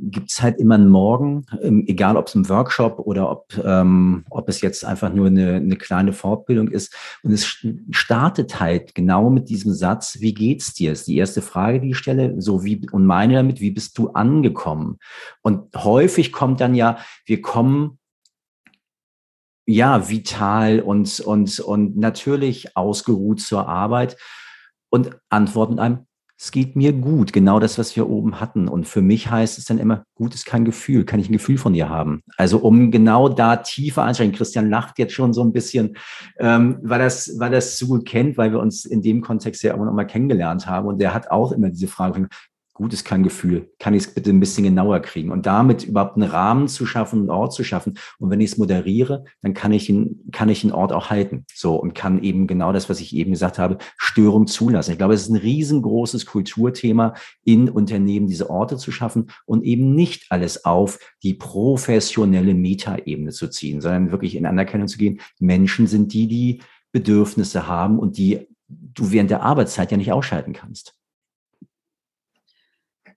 gibt 0.01 0.31
es 0.31 0.43
halt 0.43 0.59
immer 0.59 0.77
einen 0.77 0.89
Morgen, 0.89 1.45
ähm, 1.63 1.85
egal 1.87 2.17
ob 2.17 2.29
es 2.29 2.35
ein 2.35 2.49
Workshop 2.49 3.01
oder 3.01 3.31
ob, 3.31 3.61
ähm, 3.65 4.25
ob 4.31 4.49
es 4.49 4.61
jetzt 4.61 4.85
einfach 4.85 5.13
nur 5.13 5.27
eine, 5.27 5.55
eine 5.55 5.77
kleine 5.77 6.13
Fortbildung 6.13 6.69
ist. 6.69 6.95
Und 7.23 7.33
es 7.33 7.65
startet 7.91 8.61
halt 8.61 8.95
genau 8.95 9.31
mit 9.31 9.49
diesem 9.49 9.73
Satz, 9.73 10.21
wie 10.21 10.35
geht's 10.35 10.75
dir? 10.75 10.93
Ist 10.93 11.09
die 11.09 11.17
erste 11.17 11.43
Frage, 11.43 11.81
die 11.81 11.91
ich 11.91 11.99
stelle, 11.99 12.41
so 12.41 12.65
wie, 12.65 12.87
und 12.93 13.05
meine 13.05 13.35
damit, 13.35 13.61
wie 13.61 13.71
bist 13.71 13.99
du 13.99 14.11
angekommen? 14.11 14.99
Und 15.43 15.75
häufig 15.77 16.33
kommt 16.33 16.61
dann 16.61 16.75
ja, 16.75 16.99
wir 17.27 17.43
kommen 17.43 17.99
ja, 19.67 20.09
vital 20.09 20.81
und, 20.81 21.21
und, 21.21 21.61
und 21.61 21.99
natürlich 21.99 22.75
ausgeruht 22.75 23.43
zur 23.43 23.69
Arbeit 23.69 24.17
und 24.89 25.11
antworten 25.29 25.79
einem, 25.79 26.08
es 26.41 26.53
geht 26.53 26.77
mir 26.77 26.93
gut, 26.93 27.33
genau 27.33 27.59
das, 27.59 27.79
was 27.79 27.97
wir 27.97 28.09
oben 28.09 28.41
hatten. 28.41 28.69
Und 28.69 28.87
für 28.87 29.03
mich 29.03 29.29
heißt 29.29 29.59
es 29.59 29.65
dann 29.65 29.79
immer, 29.79 30.05
gut 30.15 30.35
ist 30.35 30.47
kein 30.47 30.65
Gefühl, 30.65 31.05
kann 31.05 31.19
ich 31.19 31.29
ein 31.29 31.33
Gefühl 31.33 31.59
von 31.59 31.73
dir 31.73 31.89
haben. 31.89 32.23
Also 32.37 32.59
um 32.59 32.93
genau 32.93 33.29
da 33.29 33.57
tiefer 33.57 34.05
einsteigen. 34.05 34.33
Christian 34.33 34.71
lacht 34.71 35.01
jetzt 35.01 35.15
schon 35.15 35.33
so 35.33 35.43
ein 35.43 35.53
bisschen, 35.53 35.97
ähm, 36.39 36.79
weil 36.83 37.01
das, 37.01 37.39
weil 37.41 37.51
das 37.51 37.77
so 37.77 37.89
gut 37.89 38.07
kennt, 38.07 38.39
weil 38.39 38.53
wir 38.53 38.61
uns 38.61 38.85
in 38.85 39.03
dem 39.03 39.21
Kontext 39.21 39.65
ja 39.65 39.75
auch 39.75 39.85
noch 39.85 39.93
mal 39.93 40.05
kennengelernt 40.05 40.69
haben. 40.69 40.87
Und 40.87 41.01
der 41.01 41.13
hat 41.13 41.29
auch 41.33 41.51
immer 41.51 41.71
diese 41.71 41.89
Frage, 41.89 42.29
gut 42.79 42.93
ist 42.93 43.05
kein 43.05 43.25
Gefühl, 43.25 43.73
kann 43.81 43.93
ich 43.93 44.05
es 44.05 44.15
bitte 44.15 44.31
ein 44.31 44.39
bisschen 44.39 44.63
genauer 44.63 45.01
kriegen 45.01 45.33
und 45.33 45.47
damit 45.47 45.83
überhaupt 45.83 46.15
einen 46.17 46.31
Rahmen 46.31 46.69
zu 46.69 46.87
schaffen, 46.87 47.19
einen 47.19 47.31
Ort 47.31 47.53
zu 47.53 47.65
schaffen. 47.65 47.99
Und 48.21 48.31
wenn 48.31 48.41
ich 48.41 48.53
es 48.53 48.57
moderiere, 48.57 49.25
dann 49.43 49.53
kann 49.53 49.73
ich 49.73 49.89
ihn, 49.91 50.25
kann 50.31 50.49
ich 50.49 50.61
den 50.61 50.71
Ort 50.71 50.93
auch 50.93 51.11
halten. 51.11 51.45
So 51.53 51.75
und 51.75 51.97
kann 51.97 52.23
eben 52.23 52.47
genau 52.47 52.73
das, 52.73 52.89
was 52.89 53.01
ich 53.01 53.17
eben 53.17 53.33
gesagt 53.33 53.59
habe, 53.59 53.79
Störung 53.97 54.47
zulassen. 54.47 54.93
Ich 54.93 54.99
glaube, 54.99 55.15
es 55.15 55.23
ist 55.23 55.31
ein 55.31 55.37
riesengroßes 55.37 56.25
Kulturthema 56.25 57.15
in 57.43 57.69
Unternehmen, 57.69 58.29
diese 58.29 58.49
Orte 58.49 58.77
zu 58.77 58.93
schaffen 58.93 59.31
und 59.45 59.65
eben 59.65 59.97
nicht 59.97 60.27
alles 60.31 60.65
auf 60.65 61.01
die 61.25 61.35
professionelle 61.35 62.55
Metaebene 62.55 63.33
zu 63.33 63.49
ziehen, 63.49 63.81
sondern 63.81 64.13
wirklich 64.13 64.37
in 64.37 64.47
Anerkennung 64.47 64.87
zu 64.87 64.99
gehen. 64.99 65.21
Menschen 65.41 65.89
sind 65.89 66.13
die, 66.13 66.29
die 66.29 66.61
Bedürfnisse 66.93 67.67
haben 67.67 67.99
und 67.99 68.19
die 68.19 68.47
du 68.69 69.11
während 69.11 69.31
der 69.31 69.43
Arbeitszeit 69.43 69.91
ja 69.91 69.97
nicht 69.97 70.13
ausschalten 70.13 70.53
kannst. 70.53 70.98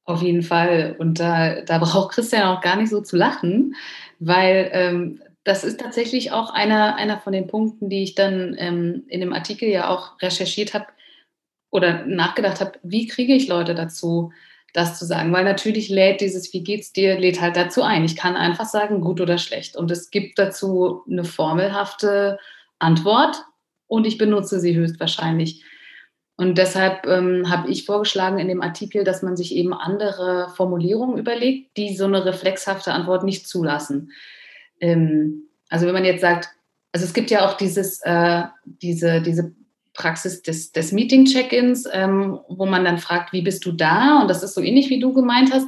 Auf 0.05 0.21
jeden 0.21 0.41
Fall. 0.41 0.95
Und 0.97 1.19
da, 1.19 1.61
da 1.61 1.77
braucht 1.77 2.13
Christian 2.13 2.43
auch 2.43 2.61
gar 2.61 2.75
nicht 2.75 2.89
so 2.89 3.01
zu 3.01 3.15
lachen, 3.15 3.75
weil 4.19 4.69
ähm, 4.73 5.21
das 5.43 5.63
ist 5.63 5.79
tatsächlich 5.79 6.31
auch 6.31 6.51
einer, 6.53 6.95
einer 6.95 7.19
von 7.19 7.33
den 7.33 7.47
Punkten, 7.47 7.89
die 7.89 8.03
ich 8.03 8.15
dann 8.15 8.55
ähm, 8.57 9.03
in 9.07 9.19
dem 9.19 9.33
Artikel 9.33 9.69
ja 9.69 9.89
auch 9.89 10.21
recherchiert 10.21 10.73
habe 10.73 10.87
oder 11.71 12.05
nachgedacht 12.05 12.61
habe, 12.61 12.73
wie 12.83 13.07
kriege 13.07 13.33
ich 13.33 13.47
Leute 13.47 13.73
dazu, 13.73 14.31
das 14.73 14.99
zu 14.99 15.05
sagen? 15.05 15.31
Weil 15.33 15.43
natürlich 15.43 15.89
lädt 15.89 16.21
dieses 16.21 16.53
Wie 16.53 16.63
geht's 16.63 16.93
dir, 16.93 17.19
lädt 17.19 17.41
halt 17.41 17.55
dazu 17.55 17.81
ein. 17.81 18.03
Ich 18.03 18.15
kann 18.15 18.35
einfach 18.35 18.65
sagen, 18.65 19.01
gut 19.01 19.21
oder 19.21 19.37
schlecht. 19.37 19.75
Und 19.75 19.89
es 19.89 20.11
gibt 20.11 20.37
dazu 20.37 21.03
eine 21.09 21.23
formelhafte 21.23 22.39
Antwort 22.79 23.43
und 23.87 24.05
ich 24.05 24.17
benutze 24.17 24.59
sie 24.59 24.75
höchstwahrscheinlich. 24.75 25.63
Und 26.37 26.57
deshalb 26.57 27.05
ähm, 27.05 27.49
habe 27.49 27.69
ich 27.69 27.85
vorgeschlagen 27.85 28.39
in 28.39 28.47
dem 28.47 28.61
Artikel, 28.61 29.03
dass 29.03 29.21
man 29.21 29.37
sich 29.37 29.55
eben 29.55 29.73
andere 29.73 30.49
Formulierungen 30.55 31.17
überlegt, 31.17 31.77
die 31.77 31.95
so 31.95 32.05
eine 32.05 32.25
reflexhafte 32.25 32.93
Antwort 32.93 33.23
nicht 33.23 33.47
zulassen. 33.47 34.11
Ähm, 34.79 35.43
also 35.69 35.85
wenn 35.85 35.93
man 35.93 36.05
jetzt 36.05 36.21
sagt, 36.21 36.49
also 36.91 37.05
es 37.05 37.13
gibt 37.13 37.31
ja 37.31 37.47
auch 37.47 37.53
dieses, 37.57 38.01
äh, 38.03 38.43
diese, 38.65 39.21
diese 39.21 39.53
Praxis 39.93 40.41
des, 40.41 40.71
des 40.71 40.91
Meeting-Check-ins, 40.91 41.87
ähm, 41.91 42.39
wo 42.47 42.65
man 42.65 42.85
dann 42.85 42.97
fragt, 42.97 43.33
wie 43.33 43.41
bist 43.41 43.65
du 43.65 43.71
da? 43.71 44.21
Und 44.21 44.27
das 44.29 44.43
ist 44.43 44.53
so 44.53 44.61
ähnlich, 44.61 44.89
wie 44.89 44.99
du 44.99 45.13
gemeint 45.13 45.53
hast. 45.53 45.67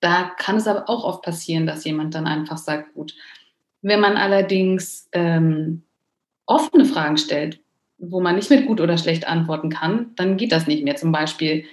Da 0.00 0.32
kann 0.38 0.56
es 0.56 0.66
aber 0.66 0.88
auch 0.88 1.04
oft 1.04 1.22
passieren, 1.22 1.66
dass 1.66 1.84
jemand 1.84 2.14
dann 2.14 2.26
einfach 2.26 2.58
sagt, 2.58 2.94
gut. 2.94 3.14
Wenn 3.82 4.00
man 4.00 4.16
allerdings 4.16 5.08
ähm, 5.12 5.84
offene 6.46 6.84
Fragen 6.84 7.18
stellt, 7.18 7.60
wo 7.98 8.20
man 8.20 8.36
nicht 8.36 8.50
mit 8.50 8.66
gut 8.66 8.80
oder 8.80 8.96
schlecht 8.96 9.26
antworten 9.26 9.70
kann, 9.70 10.12
dann 10.16 10.36
geht 10.36 10.52
das 10.52 10.66
nicht 10.66 10.84
mehr. 10.84 10.96
Zum 10.96 11.12
Beispiel, 11.12 11.64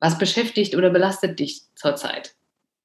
was 0.00 0.18
beschäftigt 0.18 0.74
oder 0.76 0.90
belastet 0.90 1.38
dich 1.38 1.62
zurzeit? 1.74 2.34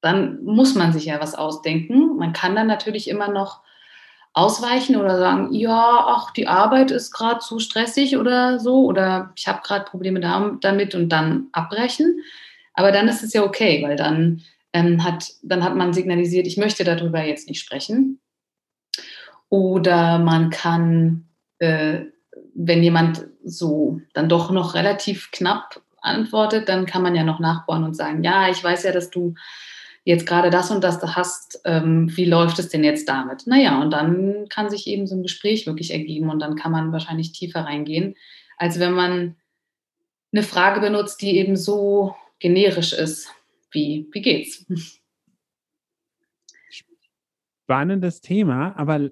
Dann 0.00 0.42
muss 0.42 0.74
man 0.74 0.92
sich 0.92 1.04
ja 1.04 1.20
was 1.20 1.34
ausdenken. 1.34 2.16
Man 2.16 2.32
kann 2.32 2.54
dann 2.54 2.66
natürlich 2.66 3.08
immer 3.08 3.28
noch 3.28 3.60
ausweichen 4.32 4.96
oder 4.96 5.18
sagen, 5.18 5.52
ja, 5.52 6.04
ach, 6.06 6.32
die 6.32 6.46
Arbeit 6.46 6.90
ist 6.90 7.12
gerade 7.12 7.40
zu 7.40 7.58
stressig 7.58 8.16
oder 8.16 8.58
so 8.58 8.84
oder 8.84 9.32
ich 9.36 9.48
habe 9.48 9.60
gerade 9.62 9.84
Probleme 9.84 10.20
damit 10.20 10.94
und 10.94 11.08
dann 11.08 11.48
abbrechen. 11.52 12.20
Aber 12.74 12.92
dann 12.92 13.08
ist 13.08 13.22
es 13.22 13.32
ja 13.32 13.42
okay, 13.42 13.82
weil 13.82 13.96
dann, 13.96 14.42
ähm, 14.72 15.04
hat, 15.04 15.32
dann 15.42 15.64
hat 15.64 15.74
man 15.74 15.92
signalisiert, 15.92 16.46
ich 16.46 16.56
möchte 16.56 16.84
darüber 16.84 17.22
jetzt 17.22 17.48
nicht 17.48 17.60
sprechen. 17.60 18.20
Oder 19.48 20.20
man 20.20 20.50
kann 20.50 21.28
äh, 21.58 22.02
wenn 22.54 22.82
jemand 22.82 23.26
so 23.44 24.00
dann 24.12 24.28
doch 24.28 24.50
noch 24.50 24.74
relativ 24.74 25.30
knapp 25.30 25.82
antwortet, 26.02 26.68
dann 26.68 26.86
kann 26.86 27.02
man 27.02 27.14
ja 27.14 27.24
noch 27.24 27.40
nachbohren 27.40 27.84
und 27.84 27.94
sagen, 27.94 28.22
ja, 28.24 28.48
ich 28.48 28.62
weiß 28.62 28.84
ja, 28.84 28.92
dass 28.92 29.10
du 29.10 29.34
jetzt 30.04 30.26
gerade 30.26 30.50
das 30.50 30.70
und 30.70 30.82
das 30.82 31.02
hast, 31.02 31.60
ähm, 31.64 32.14
wie 32.16 32.24
läuft 32.24 32.58
es 32.58 32.68
denn 32.68 32.84
jetzt 32.84 33.08
damit? 33.08 33.46
Naja, 33.46 33.80
und 33.80 33.90
dann 33.90 34.48
kann 34.48 34.70
sich 34.70 34.86
eben 34.86 35.06
so 35.06 35.14
ein 35.14 35.22
Gespräch 35.22 35.66
wirklich 35.66 35.92
ergeben 35.92 36.30
und 36.30 36.40
dann 36.40 36.56
kann 36.56 36.72
man 36.72 36.92
wahrscheinlich 36.92 37.32
tiefer 37.32 37.60
reingehen, 37.60 38.16
als 38.56 38.80
wenn 38.80 38.92
man 38.92 39.36
eine 40.32 40.42
Frage 40.42 40.80
benutzt, 40.80 41.20
die 41.22 41.36
eben 41.36 41.56
so 41.56 42.14
generisch 42.38 42.92
ist, 42.92 43.28
wie, 43.72 44.08
wie 44.12 44.22
geht's? 44.22 44.64
Spannendes 47.64 48.20
Thema, 48.20 48.74
aber 48.76 49.10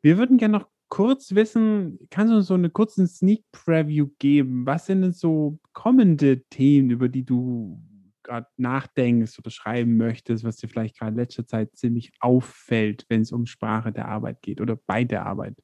wir 0.00 0.16
würden 0.16 0.38
gerne 0.38 0.58
noch 0.58 0.69
kurz 0.90 1.34
wissen, 1.34 1.98
kannst 2.10 2.32
du 2.32 2.36
uns 2.36 2.46
so 2.48 2.54
eine 2.54 2.68
kurze 2.68 3.06
Sneak 3.06 3.44
Preview 3.52 4.08
geben? 4.18 4.66
Was 4.66 4.86
sind 4.86 5.00
denn 5.00 5.12
so 5.12 5.58
kommende 5.72 6.42
Themen, 6.50 6.90
über 6.90 7.08
die 7.08 7.24
du 7.24 7.80
gerade 8.22 8.46
nachdenkst 8.58 9.38
oder 9.38 9.50
schreiben 9.50 9.96
möchtest, 9.96 10.44
was 10.44 10.56
dir 10.56 10.68
vielleicht 10.68 10.98
gerade 10.98 11.12
in 11.12 11.16
letzter 11.16 11.46
Zeit 11.46 11.74
ziemlich 11.76 12.12
auffällt, 12.20 13.06
wenn 13.08 13.22
es 13.22 13.32
um 13.32 13.46
Sprache 13.46 13.92
der 13.92 14.08
Arbeit 14.08 14.42
geht 14.42 14.60
oder 14.60 14.76
bei 14.76 15.04
der 15.04 15.24
Arbeit? 15.24 15.56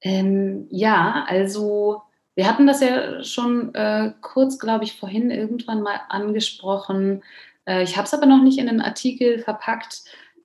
Ähm, 0.00 0.66
ja, 0.70 1.24
also 1.28 2.02
wir 2.34 2.48
hatten 2.48 2.66
das 2.66 2.80
ja 2.80 3.22
schon 3.22 3.74
äh, 3.74 4.12
kurz, 4.20 4.58
glaube 4.58 4.84
ich, 4.84 4.98
vorhin 4.98 5.30
irgendwann 5.30 5.82
mal 5.82 6.00
angesprochen. 6.08 7.22
Äh, 7.64 7.84
ich 7.84 7.96
habe 7.96 8.06
es 8.06 8.14
aber 8.14 8.26
noch 8.26 8.42
nicht 8.42 8.58
in 8.58 8.66
den 8.66 8.80
Artikel 8.80 9.38
verpackt 9.38 10.04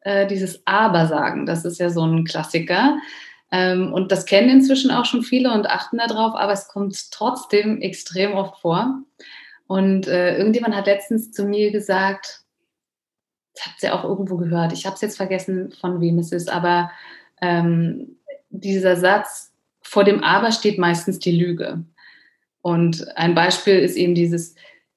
äh, 0.10 0.28
dieses 0.28 0.66
Aber 0.66 1.06
sagen. 1.06 1.46
Das 1.46 1.66
ist 1.66 1.80
ja 1.80 1.92
so 1.92 2.04
ein 2.04 2.24
Klassiker. 2.24 2.98
Ähm, 3.52 3.94
und 3.94 4.12
das 4.12 4.26
kennen 4.26 4.50
inzwischen 4.50 4.90
auch 4.90 5.06
schon 5.06 5.22
viele 5.22 5.54
und 5.54 5.70
achten 5.70 5.98
darauf, 5.98 6.36
aber 6.36 6.52
es 6.52 6.68
kommt 6.68 7.12
trotzdem 7.12 7.80
extrem 7.82 8.34
oft 8.34 8.60
vor. 8.60 9.04
Und 9.68 10.08
äh, 10.08 10.36
irgendjemand 10.38 10.76
hat 10.76 10.88
letztens 10.88 11.32
zu 11.32 11.46
mir 11.46 11.72
gesagt, 11.72 12.42
das 13.54 13.68
habt 13.68 13.84
ihr 13.84 13.94
auch 13.94 14.04
irgendwo 14.04 14.38
gehört, 14.38 14.74
ich 14.74 14.86
habe 14.86 14.96
es 14.96 15.02
jetzt 15.02 15.18
vergessen, 15.18 15.72
von 15.80 16.02
wem 16.02 16.18
es 16.18 16.32
ist, 16.32 16.50
aber 16.50 16.92
ähm, 17.42 18.18
dieser 18.50 18.96
Satz, 18.96 19.52
vor 19.82 20.04
dem 20.04 20.24
Aber 20.24 20.52
steht 20.52 20.80
meistens 20.80 21.20
die 21.20 21.38
Lüge. 21.38 21.84
Und 22.62 23.08
ein 23.16 23.36
Beispiel 23.36 23.78
ist 23.80 23.96
eben 23.96 24.16
dieses, 24.16 24.56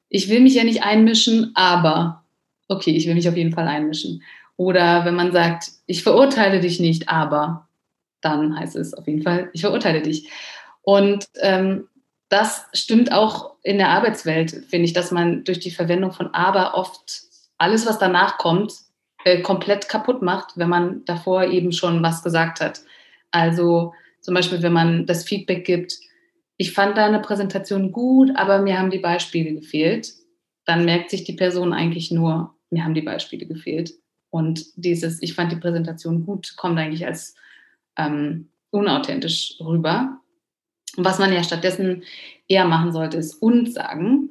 ich 0.09 0.29
will 0.29 0.41
mich 0.41 0.55
ja 0.55 0.65
nicht 0.65 0.83
einmischen, 0.83 1.53
aber 1.55 2.25
okay, 2.69 2.91
ich 2.91 3.07
will 3.07 3.15
mich 3.15 3.29
auf 3.29 3.37
jeden 3.37 3.53
Fall 3.53 3.69
einmischen. 3.69 4.23
Oder 4.63 5.05
wenn 5.05 5.17
man 5.17 5.33
sagt, 5.33 5.73
ich 5.87 6.05
verurteile 6.05 6.61
dich 6.61 6.79
nicht, 6.79 7.09
aber 7.09 7.67
dann 8.21 8.57
heißt 8.57 8.77
es 8.77 8.95
auf 8.95 9.09
jeden 9.09 9.23
Fall, 9.23 9.51
ich 9.53 9.63
verurteile 9.63 10.03
dich. 10.03 10.31
Und 10.83 11.27
ähm, 11.41 11.89
das 12.29 12.67
stimmt 12.73 13.11
auch 13.11 13.57
in 13.65 13.79
der 13.79 13.89
Arbeitswelt, 13.89 14.53
finde 14.69 14.85
ich, 14.85 14.93
dass 14.93 15.11
man 15.11 15.43
durch 15.43 15.59
die 15.59 15.73
Verwendung 15.73 16.13
von 16.13 16.33
aber 16.33 16.77
oft 16.77 17.23
alles, 17.59 17.87
was 17.87 17.99
danach 17.99 18.39
kommt, 18.39 18.73
äh, 19.25 19.43
komplett 19.43 19.89
kaputt 19.89 20.23
macht, 20.23 20.57
wenn 20.57 20.69
man 20.69 21.05
davor 21.07 21.43
eben 21.43 21.73
schon 21.73 22.01
was 22.01 22.23
gesagt 22.23 22.61
hat. 22.61 22.83
Also 23.33 23.95
zum 24.21 24.35
Beispiel, 24.35 24.63
wenn 24.63 24.73
man 24.73 25.07
das 25.07 25.25
Feedback 25.25 25.65
gibt, 25.65 25.99
ich 26.57 26.73
fand 26.73 26.97
deine 26.97 27.19
Präsentation 27.19 27.91
gut, 27.91 28.31
aber 28.37 28.61
mir 28.61 28.79
haben 28.79 28.91
die 28.91 29.01
Beispiele 29.01 29.55
gefehlt, 29.55 30.13
dann 30.67 30.85
merkt 30.85 31.11
sich 31.11 31.25
die 31.25 31.33
Person 31.33 31.73
eigentlich 31.73 32.13
nur, 32.13 32.55
mir 32.71 32.85
haben 32.85 32.95
die 32.95 33.03
Beispiele 33.03 33.47
gefehlt. 33.47 33.95
Und 34.33 34.65
dieses, 34.77 35.21
ich 35.21 35.35
fand 35.35 35.53
die 35.53 35.57
Präsentation 35.57 36.25
gut, 36.25 36.57
kommt 36.57 36.79
eigentlich 36.79 37.05
als 37.05 37.35
ähm, 37.99 38.49
unauthentisch 38.71 39.57
rüber. 39.61 40.21
Und 40.97 41.05
was 41.05 41.19
man 41.19 41.35
ja 41.35 41.45
stattdessen 41.45 42.03
eher 42.49 42.65
machen 42.65 42.93
sollte, 42.93 43.19
ist 43.19 43.35
und 43.35 43.71
sagen. 43.71 44.31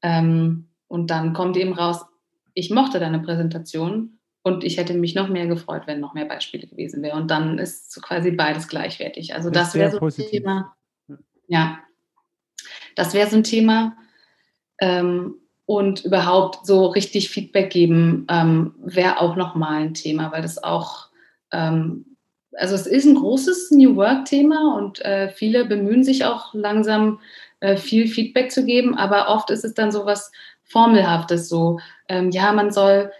Ähm, 0.00 0.68
und 0.88 1.10
dann 1.10 1.34
kommt 1.34 1.58
eben 1.58 1.74
raus, 1.74 2.06
ich 2.54 2.70
mochte 2.70 2.98
deine 2.98 3.18
Präsentation 3.18 4.18
und 4.42 4.64
ich 4.64 4.78
hätte 4.78 4.94
mich 4.94 5.14
noch 5.14 5.28
mehr 5.28 5.46
gefreut, 5.46 5.82
wenn 5.84 6.00
noch 6.00 6.14
mehr 6.14 6.24
Beispiele 6.24 6.66
gewesen 6.66 7.02
wären. 7.02 7.20
Und 7.20 7.30
dann 7.30 7.58
ist 7.58 8.00
quasi 8.02 8.30
beides 8.30 8.66
gleichwertig. 8.66 9.34
Also 9.34 9.50
das, 9.50 9.72
das 9.72 9.74
wäre 9.74 9.90
so 9.90 9.98
positiv. 9.98 10.26
ein 10.26 10.30
Thema. 10.30 10.76
Ja, 11.48 11.80
das 12.96 13.12
wäre 13.12 13.28
so 13.28 13.36
ein 13.36 13.44
Thema. 13.44 13.94
Ähm, 14.80 15.34
Und 15.66 16.04
überhaupt 16.04 16.66
so 16.66 16.86
richtig 16.86 17.30
Feedback 17.30 17.70
geben 17.70 18.26
ähm, 18.28 18.74
wäre 18.84 19.20
auch 19.20 19.34
nochmal 19.34 19.82
ein 19.82 19.94
Thema, 19.94 20.30
weil 20.30 20.42
das 20.42 20.62
auch, 20.62 21.08
ähm, 21.52 22.04
also 22.52 22.74
es 22.74 22.86
ist 22.86 23.06
ein 23.06 23.14
großes 23.14 23.70
New 23.70 23.96
Work-Thema 23.96 24.76
und 24.76 25.02
äh, 25.04 25.30
viele 25.30 25.64
bemühen 25.64 26.04
sich 26.04 26.24
auch 26.26 26.52
langsam 26.52 27.20
äh, 27.60 27.76
viel 27.76 28.08
Feedback 28.08 28.52
zu 28.52 28.66
geben, 28.66 28.94
aber 28.94 29.28
oft 29.28 29.48
ist 29.50 29.64
es 29.64 29.72
dann 29.72 29.90
so 29.90 30.04
was 30.04 30.30
Formelhaftes, 30.64 31.48
so, 31.48 31.80
ähm, 32.08 32.30
ja, 32.30 32.52
man 32.52 32.70
soll 32.70 33.10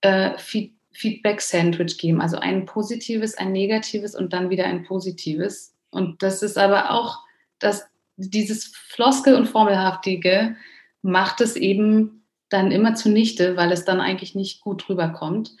äh, 0.00 0.36
Feed 0.38 0.72
Feedback-Sandwich 0.94 1.98
geben, 1.98 2.20
also 2.20 2.36
ein 2.36 2.66
positives, 2.66 3.36
ein 3.38 3.52
negatives 3.52 4.14
und 4.14 4.34
dann 4.34 4.50
wieder 4.50 4.66
ein 4.66 4.84
positives. 4.84 5.74
Und 5.90 6.22
das 6.22 6.42
ist 6.42 6.58
aber 6.58 6.90
auch, 6.90 7.20
dass 7.58 7.86
dieses 8.16 8.66
Floskel- 8.88 9.34
und 9.34 9.46
Formelhaftige 9.46 10.54
macht 11.02 11.40
es 11.40 11.56
eben 11.56 12.26
dann 12.48 12.70
immer 12.70 12.94
zunichte, 12.94 13.56
weil 13.56 13.72
es 13.72 13.84
dann 13.84 14.00
eigentlich 14.00 14.34
nicht 14.34 14.60
gut 14.60 14.88
rüberkommt. 14.88 15.52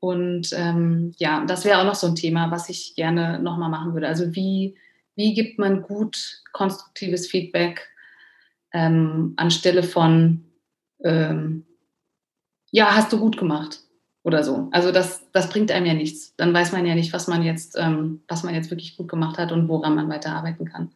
Und 0.00 0.50
ähm, 0.52 1.12
ja, 1.16 1.44
das 1.46 1.64
wäre 1.64 1.80
auch 1.80 1.86
noch 1.86 1.94
so 1.94 2.06
ein 2.06 2.16
Thema, 2.16 2.50
was 2.50 2.68
ich 2.68 2.94
gerne 2.94 3.38
nochmal 3.38 3.70
machen 3.70 3.94
würde. 3.94 4.08
Also 4.08 4.34
wie, 4.34 4.76
wie 5.14 5.32
gibt 5.32 5.58
man 5.58 5.82
gut 5.82 6.42
konstruktives 6.52 7.28
Feedback 7.28 7.88
ähm, 8.72 9.32
anstelle 9.36 9.82
von, 9.82 10.44
ähm, 11.02 11.64
ja, 12.70 12.94
hast 12.94 13.12
du 13.12 13.18
gut 13.18 13.38
gemacht 13.38 13.80
oder 14.24 14.42
so. 14.42 14.68
Also 14.72 14.90
das, 14.90 15.30
das 15.32 15.48
bringt 15.48 15.70
einem 15.70 15.86
ja 15.86 15.94
nichts. 15.94 16.34
Dann 16.36 16.52
weiß 16.52 16.72
man 16.72 16.84
ja 16.84 16.94
nicht, 16.94 17.12
was 17.12 17.28
man 17.28 17.42
jetzt, 17.42 17.76
ähm, 17.78 18.22
was 18.26 18.42
man 18.42 18.54
jetzt 18.54 18.70
wirklich 18.70 18.96
gut 18.96 19.08
gemacht 19.08 19.38
hat 19.38 19.52
und 19.52 19.68
woran 19.68 19.94
man 19.94 20.08
weiterarbeiten 20.08 20.66
kann. 20.66 20.92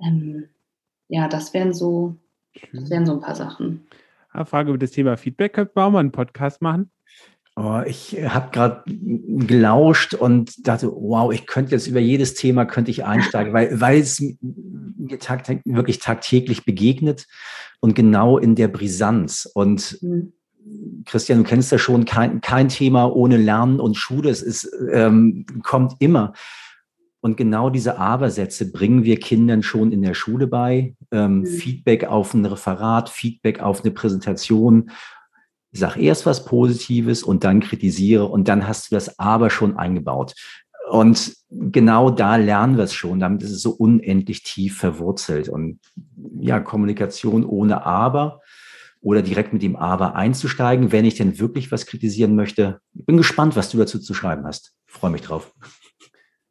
Ähm, 0.00 0.48
ja, 1.08 1.28
das 1.28 1.54
wären 1.54 1.72
so, 1.72 2.16
das 2.72 2.90
wären 2.90 3.06
so 3.06 3.12
ein 3.12 3.20
paar 3.20 3.34
Sachen. 3.34 3.86
Eine 4.30 4.46
Frage 4.46 4.70
über 4.70 4.78
das 4.78 4.90
Thema 4.90 5.16
Feedback. 5.16 5.54
Könnte 5.54 5.72
man 5.74 5.84
auch 5.84 5.90
mal 5.90 6.00
einen 6.00 6.12
Podcast 6.12 6.60
machen? 6.60 6.90
Oh, 7.58 7.80
ich 7.86 8.14
habe 8.22 8.50
gerade 8.50 8.82
gelauscht 8.84 10.12
und 10.12 10.68
dachte, 10.68 10.92
wow, 10.92 11.32
ich 11.32 11.46
könnte 11.46 11.72
jetzt 11.72 11.86
über 11.86 12.00
jedes 12.00 12.34
Thema 12.34 12.66
könnte 12.66 12.90
ich 12.90 13.06
einsteigen, 13.06 13.54
weil, 13.54 13.80
weil 13.80 13.98
es 13.98 14.20
mir 14.20 15.18
tag, 15.18 15.48
wirklich 15.64 15.98
tagtäglich 15.98 16.66
begegnet 16.66 17.26
und 17.80 17.94
genau 17.94 18.36
in 18.36 18.56
der 18.56 18.68
Brisanz. 18.68 19.50
Und 19.54 19.96
mhm. 20.02 20.34
Christian, 21.06 21.38
du 21.38 21.44
kennst 21.44 21.72
ja 21.72 21.78
schon, 21.78 22.04
kein, 22.04 22.42
kein 22.42 22.68
Thema 22.68 23.06
ohne 23.06 23.38
Lernen 23.38 23.80
und 23.80 23.96
Schule. 23.96 24.28
Es 24.28 24.42
ist, 24.42 24.70
ähm, 24.92 25.46
kommt 25.62 25.94
immer. 25.98 26.34
Und 27.26 27.36
genau 27.36 27.70
diese 27.70 27.98
Aber-Sätze 27.98 28.70
bringen 28.70 29.02
wir 29.02 29.18
Kindern 29.18 29.64
schon 29.64 29.90
in 29.90 30.00
der 30.00 30.14
Schule 30.14 30.46
bei. 30.46 30.94
Ähm, 31.10 31.40
mhm. 31.40 31.46
Feedback 31.46 32.04
auf 32.04 32.32
ein 32.34 32.46
Referat, 32.46 33.08
Feedback 33.08 33.58
auf 33.58 33.82
eine 33.82 33.90
Präsentation. 33.90 34.92
Ich 35.72 35.80
sag 35.80 35.96
erst 35.96 36.24
was 36.24 36.44
Positives 36.44 37.24
und 37.24 37.42
dann 37.42 37.58
kritisiere 37.58 38.26
und 38.26 38.46
dann 38.46 38.68
hast 38.68 38.88
du 38.88 38.94
das 38.94 39.18
Aber 39.18 39.50
schon 39.50 39.76
eingebaut. 39.76 40.34
Und 40.88 41.34
genau 41.50 42.10
da 42.10 42.36
lernen 42.36 42.76
wir 42.76 42.84
es 42.84 42.94
schon. 42.94 43.18
Damit 43.18 43.42
ist 43.42 43.50
es 43.50 43.60
so 43.60 43.72
unendlich 43.72 44.44
tief 44.44 44.78
verwurzelt. 44.78 45.48
Und 45.48 45.80
ja, 46.38 46.60
Kommunikation 46.60 47.44
ohne 47.44 47.84
Aber 47.84 48.40
oder 49.00 49.22
direkt 49.22 49.52
mit 49.52 49.62
dem 49.62 49.74
Aber 49.74 50.14
einzusteigen, 50.14 50.92
wenn 50.92 51.04
ich 51.04 51.16
denn 51.16 51.40
wirklich 51.40 51.72
was 51.72 51.86
kritisieren 51.86 52.36
möchte. 52.36 52.78
Ich 52.94 53.04
bin 53.04 53.16
gespannt, 53.16 53.56
was 53.56 53.70
du 53.70 53.78
dazu 53.78 53.98
zu 53.98 54.14
schreiben 54.14 54.46
hast. 54.46 54.74
Ich 54.86 54.92
freue 54.92 55.10
mich 55.10 55.22
drauf. 55.22 55.52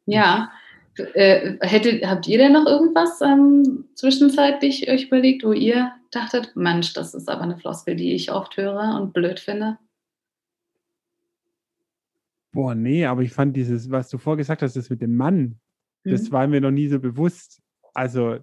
Ja, 0.06 0.50
äh, 0.98 1.56
hättet, 1.60 2.06
habt 2.06 2.26
ihr 2.26 2.38
denn 2.38 2.52
noch 2.52 2.66
irgendwas 2.66 3.20
ähm, 3.20 3.84
zwischenzeitlich 3.94 4.88
euch 4.90 5.06
überlegt, 5.06 5.44
wo 5.44 5.52
ihr 5.52 5.92
dachtet, 6.10 6.54
Mensch, 6.54 6.92
das 6.92 7.14
ist 7.14 7.28
aber 7.28 7.42
eine 7.42 7.56
Floskel, 7.56 7.96
die 7.96 8.14
ich 8.14 8.32
oft 8.32 8.56
höre 8.56 9.00
und 9.00 9.12
blöd 9.12 9.40
finde? 9.40 9.78
Boah, 12.52 12.74
nee, 12.74 13.04
aber 13.04 13.22
ich 13.22 13.32
fand 13.32 13.54
dieses, 13.56 13.90
was 13.90 14.08
du 14.08 14.18
vorgesagt 14.18 14.62
hast, 14.62 14.76
das 14.76 14.88
mit 14.88 15.02
dem 15.02 15.14
Mann, 15.16 15.60
mhm. 16.04 16.10
das 16.10 16.32
war 16.32 16.46
mir 16.46 16.60
noch 16.60 16.70
nie 16.70 16.88
so 16.88 16.98
bewusst. 16.98 17.60
Also 17.92 18.38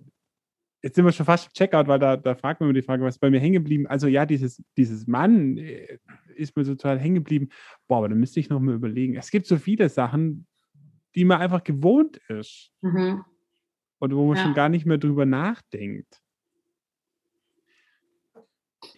jetzt 0.84 0.96
sind 0.96 1.06
wir 1.06 1.12
schon 1.12 1.26
fast 1.26 1.48
im 1.48 1.54
Checkout, 1.54 1.88
weil 1.88 2.00
da, 2.00 2.18
da 2.18 2.36
fragt 2.36 2.60
man 2.60 2.68
mir 2.68 2.74
die 2.74 2.84
Frage, 2.84 3.04
was 3.04 3.16
ist 3.16 3.20
bei 3.20 3.32
mir 3.32 3.40
hängen 3.40 3.54
geblieben? 3.54 3.88
Also 3.88 4.08
ja, 4.08 4.26
dieses, 4.26 4.62
dieses 4.78 5.08
Mann 5.08 5.58
äh, 5.58 5.98
ist 6.36 6.56
mir 6.56 6.64
total 6.64 7.00
hängen 7.00 7.16
geblieben. 7.16 7.50
Boah, 7.88 8.00
aber 8.00 8.10
da 8.10 8.16
müsste 8.16 8.40
ich 8.40 8.50
noch 8.50 8.60
mal 8.60 8.76
überlegen. 8.76 9.16
Es 9.16 9.32
gibt 9.32 9.48
so 9.48 9.58
viele 9.58 9.90
Sachen, 9.90 10.46
die 11.16 11.26
man 11.26 11.42
einfach 11.42 11.64
gewohnt 11.64 12.18
ist. 12.28 12.72
Mhm. 12.82 13.24
Und 14.00 14.16
wo 14.16 14.28
man 14.28 14.38
ja. 14.38 14.44
schon 14.44 14.54
gar 14.54 14.70
nicht 14.70 14.86
mehr 14.86 14.98
drüber 14.98 15.26
nachdenkt. 15.26 16.22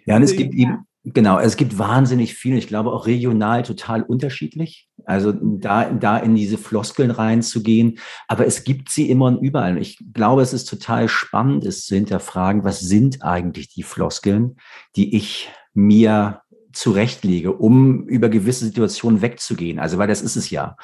Ja, 0.06 0.16
und 0.16 0.24
es 0.24 0.36
gibt 0.36 0.54
eben, 0.54 0.88
Genau, 1.08 1.38
es 1.38 1.56
gibt 1.56 1.78
wahnsinnig 1.78 2.34
viel. 2.34 2.58
Ich 2.58 2.68
glaube 2.68 2.92
auch 2.92 3.06
regional 3.06 3.62
total 3.62 4.02
unterschiedlich. 4.02 4.90
Also 5.06 5.32
da, 5.32 5.92
da 5.92 6.18
in 6.18 6.34
diese 6.34 6.58
Floskeln 6.58 7.12
reinzugehen. 7.12 8.00
Aber 8.28 8.48
es 8.48 8.64
gibt 8.64 8.90
sie 8.90 9.12
immer 9.12 9.26
und 9.26 9.38
überall. 9.40 9.74
Und 9.74 9.82
ich 9.82 10.00
glaube, 10.14 10.42
es 10.42 10.52
ist 10.52 10.66
total 10.66 11.08
spannend, 11.08 11.64
es 11.64 11.86
zu 11.86 11.94
hinterfragen, 11.94 12.64
was 12.64 12.80
sind 12.80 13.22
eigentlich 13.22 13.70
die 13.70 13.84
Floskeln, 13.84 14.56
die 14.96 15.16
ich 15.16 15.52
mir 15.76 16.42
zurechtlege, 16.74 17.54
um 17.54 18.08
über 18.08 18.30
gewisse 18.30 18.66
Situationen 18.66 19.22
wegzugehen. 19.22 19.78
Also, 19.78 20.00
weil 20.00 20.08
das 20.08 20.24
ist 20.24 20.36
es 20.36 20.50
ja. 20.50 20.76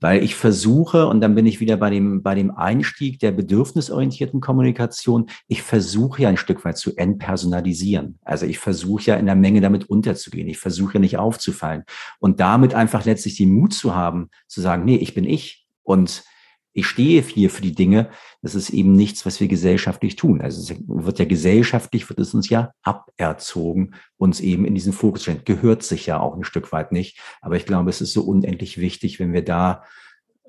Weil 0.00 0.22
ich 0.22 0.34
versuche, 0.34 1.06
und 1.06 1.20
dann 1.20 1.34
bin 1.34 1.46
ich 1.46 1.60
wieder 1.60 1.78
bei 1.78 1.88
dem, 1.88 2.22
bei 2.22 2.34
dem 2.34 2.50
Einstieg 2.50 3.18
der 3.18 3.32
bedürfnisorientierten 3.32 4.40
Kommunikation, 4.40 5.30
ich 5.48 5.62
versuche 5.62 6.22
ja 6.22 6.28
ein 6.28 6.36
Stück 6.36 6.64
weit 6.64 6.76
zu 6.76 6.94
entpersonalisieren. 6.96 8.18
Also 8.22 8.44
ich 8.44 8.58
versuche 8.58 9.04
ja 9.04 9.16
in 9.16 9.26
der 9.26 9.36
Menge 9.36 9.62
damit 9.62 9.88
unterzugehen. 9.88 10.48
Ich 10.48 10.58
versuche 10.58 10.94
ja 10.94 11.00
nicht 11.00 11.16
aufzufallen. 11.16 11.84
Und 12.18 12.40
damit 12.40 12.74
einfach 12.74 13.04
letztlich 13.06 13.36
den 13.36 13.52
Mut 13.52 13.72
zu 13.72 13.94
haben, 13.94 14.28
zu 14.46 14.60
sagen, 14.60 14.84
nee, 14.84 14.96
ich 14.96 15.14
bin 15.14 15.24
ich. 15.24 15.66
Und 15.82 16.24
ich 16.76 16.86
stehe 16.86 17.22
hier 17.22 17.48
für 17.48 17.62
die 17.62 17.74
Dinge, 17.74 18.10
das 18.42 18.54
ist 18.54 18.68
eben 18.68 18.92
nichts, 18.92 19.24
was 19.24 19.40
wir 19.40 19.48
gesellschaftlich 19.48 20.14
tun. 20.14 20.42
Also 20.42 20.60
es 20.60 20.78
wird 20.86 21.18
ja 21.18 21.24
gesellschaftlich, 21.24 22.06
wird 22.10 22.20
es 22.20 22.34
uns 22.34 22.50
ja 22.50 22.72
aberzogen, 22.82 23.94
uns 24.18 24.40
eben 24.40 24.66
in 24.66 24.74
diesen 24.74 24.92
Fokus 24.92 25.22
stellen. 25.22 25.40
Gehört 25.46 25.82
sich 25.82 26.04
ja 26.04 26.20
auch 26.20 26.36
ein 26.36 26.44
Stück 26.44 26.72
weit 26.72 26.92
nicht. 26.92 27.18
Aber 27.40 27.56
ich 27.56 27.64
glaube, 27.64 27.88
es 27.88 28.02
ist 28.02 28.12
so 28.12 28.22
unendlich 28.24 28.76
wichtig, 28.76 29.18
wenn 29.18 29.32
wir 29.32 29.42
da 29.42 29.84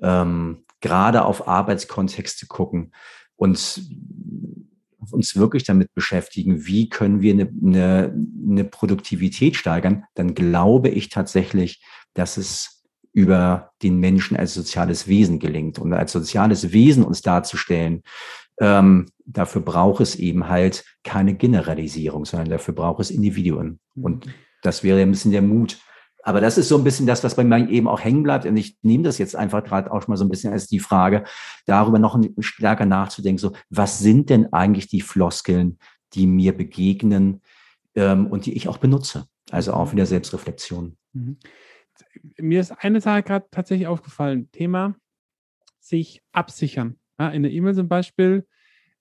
ähm, 0.02 0.66
gerade 0.80 1.24
auf 1.24 1.48
Arbeitskontexte 1.48 2.46
gucken 2.46 2.92
und 3.36 3.82
uns 5.10 5.36
wirklich 5.36 5.64
damit 5.64 5.94
beschäftigen, 5.94 6.66
wie 6.66 6.90
können 6.90 7.22
wir 7.22 7.32
eine, 7.32 7.50
eine, 7.64 8.14
eine 8.50 8.64
Produktivität 8.64 9.56
steigern, 9.56 10.04
dann 10.14 10.34
glaube 10.34 10.90
ich 10.90 11.08
tatsächlich, 11.08 11.82
dass 12.12 12.36
es 12.36 12.77
über 13.18 13.72
den 13.82 13.98
Menschen 13.98 14.36
als 14.36 14.54
soziales 14.54 15.08
Wesen 15.08 15.40
gelingt. 15.40 15.80
Und 15.80 15.92
als 15.92 16.12
soziales 16.12 16.70
Wesen 16.70 17.02
uns 17.02 17.20
darzustellen, 17.20 18.04
ähm, 18.60 19.06
dafür 19.26 19.60
braucht 19.60 20.00
es 20.00 20.14
eben 20.14 20.48
halt 20.48 20.84
keine 21.02 21.34
Generalisierung, 21.34 22.24
sondern 22.24 22.48
dafür 22.48 22.74
braucht 22.74 23.00
es 23.00 23.10
Individuen. 23.10 23.80
Mhm. 23.96 24.04
Und 24.04 24.26
das 24.62 24.84
wäre 24.84 25.00
ein 25.00 25.10
bisschen 25.10 25.32
der 25.32 25.42
Mut. 25.42 25.78
Aber 26.22 26.40
das 26.40 26.58
ist 26.58 26.68
so 26.68 26.78
ein 26.78 26.84
bisschen 26.84 27.08
das, 27.08 27.24
was 27.24 27.34
bei 27.34 27.42
mir 27.42 27.68
eben 27.68 27.88
auch 27.88 28.00
hängen 28.00 28.22
bleibt. 28.22 28.46
Und 28.46 28.56
ich 28.56 28.78
nehme 28.82 29.02
das 29.02 29.18
jetzt 29.18 29.34
einfach 29.34 29.64
gerade 29.64 29.90
auch 29.90 30.06
mal 30.06 30.16
so 30.16 30.24
ein 30.24 30.30
bisschen 30.30 30.52
als 30.52 30.68
die 30.68 30.78
Frage, 30.78 31.24
darüber 31.66 31.98
noch 31.98 32.20
stärker 32.38 32.86
nachzudenken. 32.86 33.38
So, 33.38 33.52
was 33.68 33.98
sind 33.98 34.30
denn 34.30 34.52
eigentlich 34.52 34.86
die 34.86 35.00
Floskeln, 35.00 35.78
die 36.14 36.28
mir 36.28 36.56
begegnen 36.56 37.42
ähm, 37.96 38.28
und 38.28 38.46
die 38.46 38.56
ich 38.56 38.68
auch 38.68 38.78
benutze? 38.78 39.26
Also 39.50 39.72
auch 39.72 39.90
wieder 39.90 40.06
Selbstreflexion. 40.06 40.96
Mhm 41.14 41.38
mir 42.36 42.60
ist 42.60 42.72
eine 42.72 43.00
Sache 43.00 43.22
gerade 43.22 43.46
tatsächlich 43.50 43.86
aufgefallen. 43.86 44.50
Thema 44.52 44.96
sich 45.80 46.22
absichern. 46.32 46.98
Ja, 47.18 47.30
in 47.30 47.42
der 47.42 47.52
E-Mail 47.52 47.74
zum 47.74 47.88
Beispiel 47.88 48.46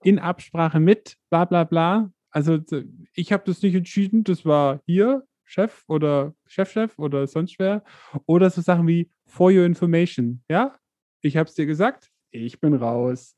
in 0.04 0.20
Absprache 0.20 0.80
mit 0.80 1.18
bla 1.30 1.46
bla 1.46 1.64
bla. 1.64 2.12
Also 2.30 2.60
ich 3.14 3.32
habe 3.32 3.44
das 3.46 3.62
nicht 3.62 3.76
entschieden, 3.76 4.24
das 4.24 4.46
war 4.46 4.82
hier 4.86 5.24
Chef 5.44 5.84
oder 5.88 6.36
Chefchef 6.46 6.98
oder 7.00 7.26
sonst 7.26 7.58
wer. 7.58 7.84
Oder 8.26 8.50
so 8.50 8.62
Sachen 8.62 8.88
wie 8.88 9.10
for 9.26 9.52
your 9.52 9.66
information. 9.66 10.44
Ja, 10.50 10.78
ich 11.22 11.38
habe 11.38 11.50
es 11.50 11.56
dir 11.56 11.66
gesagt, 11.66 12.12
ich 12.32 12.60
bin 12.60 12.74
raus. 12.74 13.36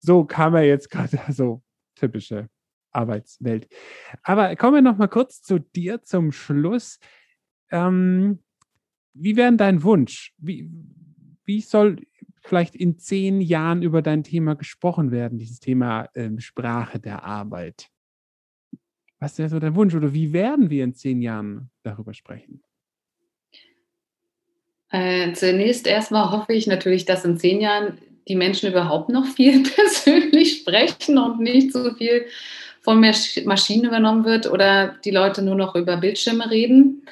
So 0.00 0.24
kam 0.24 0.54
er 0.54 0.64
jetzt 0.64 0.90
gerade, 0.90 1.18
so 1.32 1.62
typische 1.94 2.48
Arbeitswelt. 2.92 3.68
Aber 4.22 4.56
kommen 4.56 4.76
wir 4.76 4.82
noch 4.82 4.96
mal 4.96 5.08
kurz 5.08 5.42
zu 5.42 5.58
dir 5.58 6.02
zum 6.02 6.32
Schluss. 6.32 6.98
Ähm, 7.70 8.38
wie 9.14 9.36
wäre 9.36 9.54
dein 9.56 9.82
Wunsch? 9.82 10.32
Wie, 10.38 10.70
wie 11.44 11.60
soll 11.60 11.96
vielleicht 12.42 12.74
in 12.74 12.98
zehn 12.98 13.40
Jahren 13.40 13.82
über 13.82 14.02
dein 14.02 14.24
Thema 14.24 14.54
gesprochen 14.54 15.10
werden, 15.10 15.38
dieses 15.38 15.60
Thema 15.60 16.08
ähm, 16.14 16.40
Sprache 16.40 16.98
der 16.98 17.24
Arbeit? 17.24 17.88
Was 19.18 19.38
wäre 19.38 19.50
so 19.50 19.58
dein 19.58 19.74
Wunsch 19.74 19.94
oder 19.94 20.14
wie 20.14 20.32
werden 20.32 20.70
wir 20.70 20.82
in 20.84 20.94
zehn 20.94 21.20
Jahren 21.20 21.70
darüber 21.82 22.14
sprechen? 22.14 22.62
Äh, 24.90 25.32
zunächst 25.34 25.86
erstmal 25.86 26.30
hoffe 26.32 26.52
ich 26.52 26.66
natürlich, 26.66 27.04
dass 27.04 27.24
in 27.24 27.36
zehn 27.36 27.60
Jahren 27.60 27.98
die 28.26 28.34
Menschen 28.34 28.70
überhaupt 28.70 29.08
noch 29.08 29.26
viel 29.26 29.62
persönlich 29.74 30.60
sprechen 30.60 31.18
und 31.18 31.40
nicht 31.40 31.72
so 31.72 31.94
viel 31.94 32.26
von 32.80 32.98
Maschinen 32.98 33.84
übernommen 33.84 34.24
wird 34.24 34.50
oder 34.50 34.96
die 35.04 35.10
Leute 35.10 35.42
nur 35.42 35.54
noch 35.54 35.74
über 35.76 35.98
Bildschirme 35.98 36.50
reden. 36.50 37.06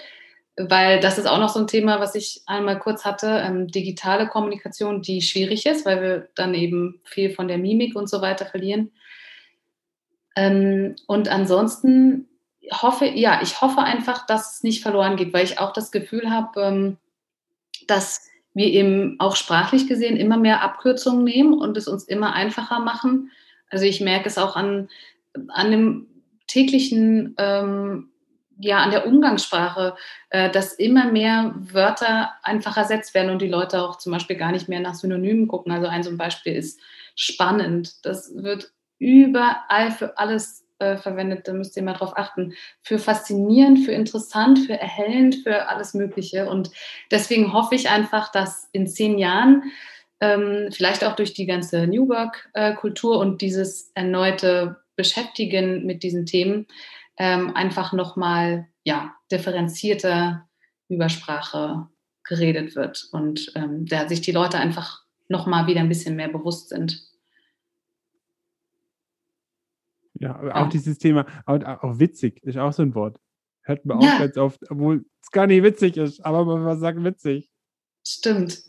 Weil 0.59 0.99
das 0.99 1.19
ist 1.19 1.27
auch 1.27 1.39
noch 1.39 1.51
so 1.51 1.61
ein 1.61 1.69
Thema, 1.69 2.01
was 2.01 2.17
ich 2.17 2.43
einmal 2.47 2.79
kurz 2.81 3.05
hatte, 3.05 3.29
ähm, 3.29 3.69
digitale 3.69 4.29
Kommunikation, 4.29 5.03
die 5.03 5.23
schwierig 5.23 5.67
ist, 5.67 5.87
weil 5.87 6.03
wir 6.03 6.29
dann 6.35 6.53
eben 6.55 7.01
viel 7.05 7.31
von 7.31 7.47
der 7.47 7.59
Mimik 7.59 7.95
und 7.95 8.11
so 8.11 8.21
weiter 8.21 8.45
verlieren. 8.45 8.91
Ähm, 10.35 10.97
und 11.07 11.29
ansonsten 11.29 12.29
hoffe, 12.73 13.07
ja, 13.07 13.41
ich 13.43 13.61
hoffe 13.61 13.81
einfach, 13.81 14.27
dass 14.27 14.57
es 14.57 14.63
nicht 14.63 14.83
verloren 14.83 15.17
geht, 15.17 15.33
weil 15.33 15.45
ich 15.45 15.59
auch 15.59 15.73
das 15.73 15.91
Gefühl 15.91 16.31
habe, 16.31 16.61
ähm, 16.61 16.97
dass 17.87 18.29
wir 18.55 18.67
eben 18.67 19.17
auch 19.21 19.37
sprachlich 19.37 19.87
gesehen 19.87 20.17
immer 20.17 20.37
mehr 20.37 20.63
Abkürzungen 20.63 21.25
nehmen 21.25 21.55
und 21.55 21.77
es 21.77 21.89
uns 21.89 22.05
immer 22.05 22.35
einfacher 22.35 22.81
machen. 22.81 23.31
Also 23.71 23.85
ich 23.85 24.01
merke 24.01 24.29
es 24.29 24.39
auch 24.39 24.57
an, 24.57 24.89
an 25.49 25.71
dem 25.71 26.07
täglichen, 26.47 27.35
ähm, 27.39 28.11
ja, 28.61 28.79
an 28.79 28.91
der 28.91 29.07
Umgangssprache, 29.07 29.97
äh, 30.31 30.51
dass 30.51 30.73
immer 30.73 31.11
mehr 31.11 31.55
Wörter 31.57 32.33
einfach 32.43 32.77
ersetzt 32.77 33.15
werden 33.15 33.31
und 33.31 33.41
die 33.41 33.49
Leute 33.49 33.83
auch 33.83 33.99
zum 33.99 34.13
Beispiel 34.13 34.37
gar 34.37 34.53
nicht 34.53 34.69
mehr 34.69 34.81
nach 34.81 34.95
Synonymen 34.95 35.49
gucken. 35.49 35.73
Also 35.73 35.87
ein 35.87 36.03
so 36.03 36.17
Beispiel 36.17 36.55
ist 36.55 36.81
spannend. 37.15 38.05
Das 38.05 38.33
wird 38.35 38.73
überall 38.99 39.91
für 39.93 40.19
alles 40.19 40.65
äh, 40.81 40.97
verwendet, 40.97 41.47
da 41.49 41.53
müsst 41.53 41.77
ihr 41.77 41.83
mal 41.83 41.95
drauf 41.95 42.17
achten. 42.17 42.55
Für 42.83 42.99
faszinierend, 42.99 43.85
für 43.85 43.93
interessant, 43.93 44.61
für 44.61 44.75
erhellend, 44.75 45.37
für 45.43 45.69
alles 45.69 45.95
Mögliche. 45.95 46.49
Und 46.49 46.71
deswegen 47.11 47.53
hoffe 47.53 47.75
ich 47.75 47.89
einfach, 47.89 48.31
dass 48.31 48.69
in 48.73 48.87
zehn 48.87 49.19
Jahren, 49.19 49.65
ähm, 50.21 50.69
vielleicht 50.73 51.05
auch 51.05 51.15
durch 51.15 51.33
die 51.33 51.47
ganze 51.47 51.87
New 51.87 52.09
Work-Kultur 52.09 53.19
und 53.19 53.41
dieses 53.41 53.93
erneute 53.95 54.77
Beschäftigen 54.97 55.87
mit 55.87 56.03
diesen 56.03 56.27
Themen, 56.27 56.67
ähm, 57.19 57.55
einfach 57.55 57.93
nochmal 57.93 58.69
ja, 58.85 59.15
differenzierter 59.31 60.49
über 60.89 61.09
Sprache 61.09 61.89
geredet 62.25 62.77
wird 62.77 63.09
und 63.13 63.53
ähm, 63.55 63.87
da 63.87 64.09
sich 64.09 64.21
die 64.21 64.33
Leute 64.33 64.59
einfach 64.59 65.05
nochmal 65.29 65.67
wieder 65.67 65.81
ein 65.81 65.89
bisschen 65.89 66.17
mehr 66.17 66.29
bewusst 66.29 66.71
sind. 66.71 67.07
Ja, 70.21 70.39
auch 70.39 70.45
ja. 70.45 70.67
dieses 70.67 70.99
Thema, 70.99 71.27
auch, 71.47 71.63
auch, 71.63 71.99
witzig 71.99 72.43
ist 72.43 72.59
auch 72.59 72.73
so 72.73 72.83
ein 72.83 72.95
Wort. 72.95 73.19
Hört 73.63 73.85
man 73.85 74.01
ja. 74.01 74.15
auch 74.15 74.19
ganz 74.19 74.37
oft, 74.37 74.71
obwohl 74.71 75.05
es 75.23 75.31
gar 75.31 75.47
nicht 75.47 75.63
witzig 75.63 75.97
ist, 75.97 76.25
aber 76.25 76.45
man 76.45 76.79
sagt 76.79 77.03
witzig. 77.05 77.49
Stimmt. 78.05 78.63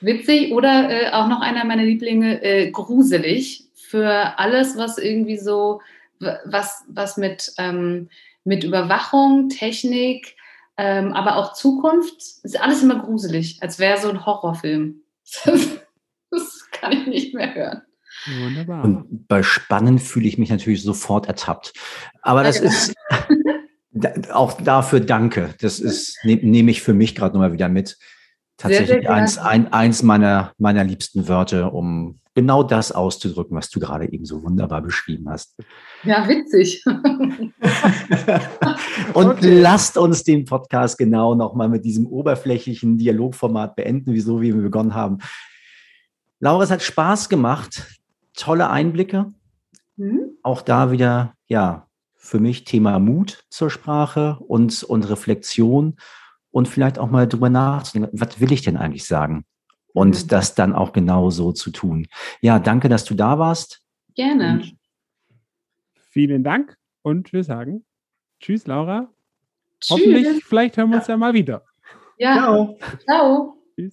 Witzig 0.00 0.52
oder 0.52 0.90
äh, 0.90 1.12
auch 1.12 1.28
noch 1.28 1.40
einer 1.40 1.64
meiner 1.64 1.84
Lieblinge, 1.84 2.42
äh, 2.42 2.70
gruselig. 2.70 3.64
Für 3.74 4.38
alles, 4.38 4.76
was 4.76 4.98
irgendwie 4.98 5.38
so, 5.38 5.80
was, 6.20 6.84
was 6.88 7.16
mit, 7.16 7.52
ähm, 7.58 8.08
mit 8.44 8.64
Überwachung, 8.64 9.48
Technik, 9.48 10.36
ähm, 10.76 11.12
aber 11.12 11.36
auch 11.36 11.54
Zukunft, 11.54 12.16
ist 12.42 12.60
alles 12.60 12.82
immer 12.82 12.98
gruselig, 12.98 13.58
als 13.62 13.78
wäre 13.78 14.00
so 14.00 14.08
ein 14.08 14.26
Horrorfilm. 14.26 15.02
das 16.30 16.70
kann 16.70 16.92
ich 16.92 17.06
nicht 17.06 17.34
mehr 17.34 17.54
hören. 17.54 17.82
Wunderbar. 18.40 18.84
Und 18.84 19.28
bei 19.28 19.42
Spannen 19.42 19.98
fühle 19.98 20.26
ich 20.26 20.38
mich 20.38 20.50
natürlich 20.50 20.82
sofort 20.82 21.26
ertappt. 21.26 21.72
Aber 22.22 22.42
das 22.42 22.60
genau. 22.60 22.72
ist 23.92 24.30
auch 24.30 24.60
dafür 24.60 25.00
danke. 25.00 25.54
Das 25.60 25.78
ist, 25.78 26.18
ne, 26.24 26.36
nehme 26.36 26.70
ich 26.70 26.82
für 26.82 26.94
mich 26.94 27.14
gerade 27.14 27.34
nochmal 27.34 27.52
wieder 27.52 27.68
mit. 27.68 27.98
Tatsächlich 28.56 28.88
sehr, 28.88 29.02
sehr 29.02 29.12
eins, 29.12 29.38
ein, 29.38 29.72
eins 29.72 30.02
meiner, 30.02 30.52
meiner 30.58 30.84
liebsten 30.84 31.28
Wörter, 31.28 31.74
um 31.74 32.20
genau 32.34 32.62
das 32.62 32.92
auszudrücken, 32.92 33.56
was 33.56 33.70
du 33.70 33.80
gerade 33.80 34.12
eben 34.12 34.24
so 34.24 34.42
wunderbar 34.42 34.82
beschrieben 34.82 35.28
hast. 35.28 35.56
Ja, 36.04 36.28
witzig. 36.28 36.84
Und 39.14 39.26
okay. 39.26 39.60
lasst 39.60 39.96
uns 39.96 40.22
den 40.22 40.44
Podcast 40.44 40.98
genau 40.98 41.34
nochmal 41.34 41.68
mit 41.68 41.84
diesem 41.84 42.06
oberflächlichen 42.06 42.98
Dialogformat 42.98 43.76
beenden, 43.76 44.12
wieso 44.12 44.40
wie 44.40 44.54
wir 44.54 44.62
begonnen 44.62 44.94
haben. 44.94 45.18
Laura, 46.40 46.64
es 46.64 46.70
hat 46.70 46.82
Spaß 46.82 47.28
gemacht 47.28 48.00
tolle 48.36 48.70
Einblicke. 48.70 49.32
Mhm. 49.96 50.36
Auch 50.42 50.62
da 50.62 50.92
wieder, 50.92 51.34
ja, 51.48 51.88
für 52.14 52.38
mich 52.38 52.64
Thema 52.64 52.98
Mut 52.98 53.44
zur 53.50 53.70
Sprache 53.70 54.38
und, 54.46 54.82
und 54.82 55.08
Reflexion 55.08 55.96
und 56.56 56.68
vielleicht 56.68 56.98
auch 56.98 57.10
mal 57.10 57.28
drüber 57.28 57.50
nachzudenken, 57.50 58.18
was 58.18 58.40
will 58.40 58.50
ich 58.50 58.62
denn 58.62 58.78
eigentlich 58.78 59.04
sagen? 59.04 59.44
Und 59.92 60.24
mhm. 60.24 60.28
das 60.28 60.54
dann 60.54 60.72
auch 60.72 60.94
genau 60.94 61.28
so 61.28 61.52
zu 61.52 61.70
tun. 61.70 62.06
Ja, 62.40 62.58
danke, 62.58 62.88
dass 62.88 63.04
du 63.04 63.14
da 63.14 63.38
warst. 63.38 63.82
Gerne. 64.14 64.52
Und 64.52 64.74
vielen 65.98 66.42
Dank 66.44 66.78
und 67.02 67.34
wir 67.34 67.44
sagen 67.44 67.84
Tschüss, 68.40 68.66
Laura. 68.66 69.12
Tschüss. 69.82 69.90
Hoffentlich, 69.90 70.44
vielleicht 70.46 70.78
hören 70.78 70.88
wir 70.88 70.96
uns 70.96 71.08
ja, 71.08 71.12
ja 71.12 71.18
mal 71.18 71.34
wieder. 71.34 71.62
Ja. 72.16 72.36
Ciao. 72.36 72.78
Ciao. 73.04 73.58
Tschüss. 73.74 73.92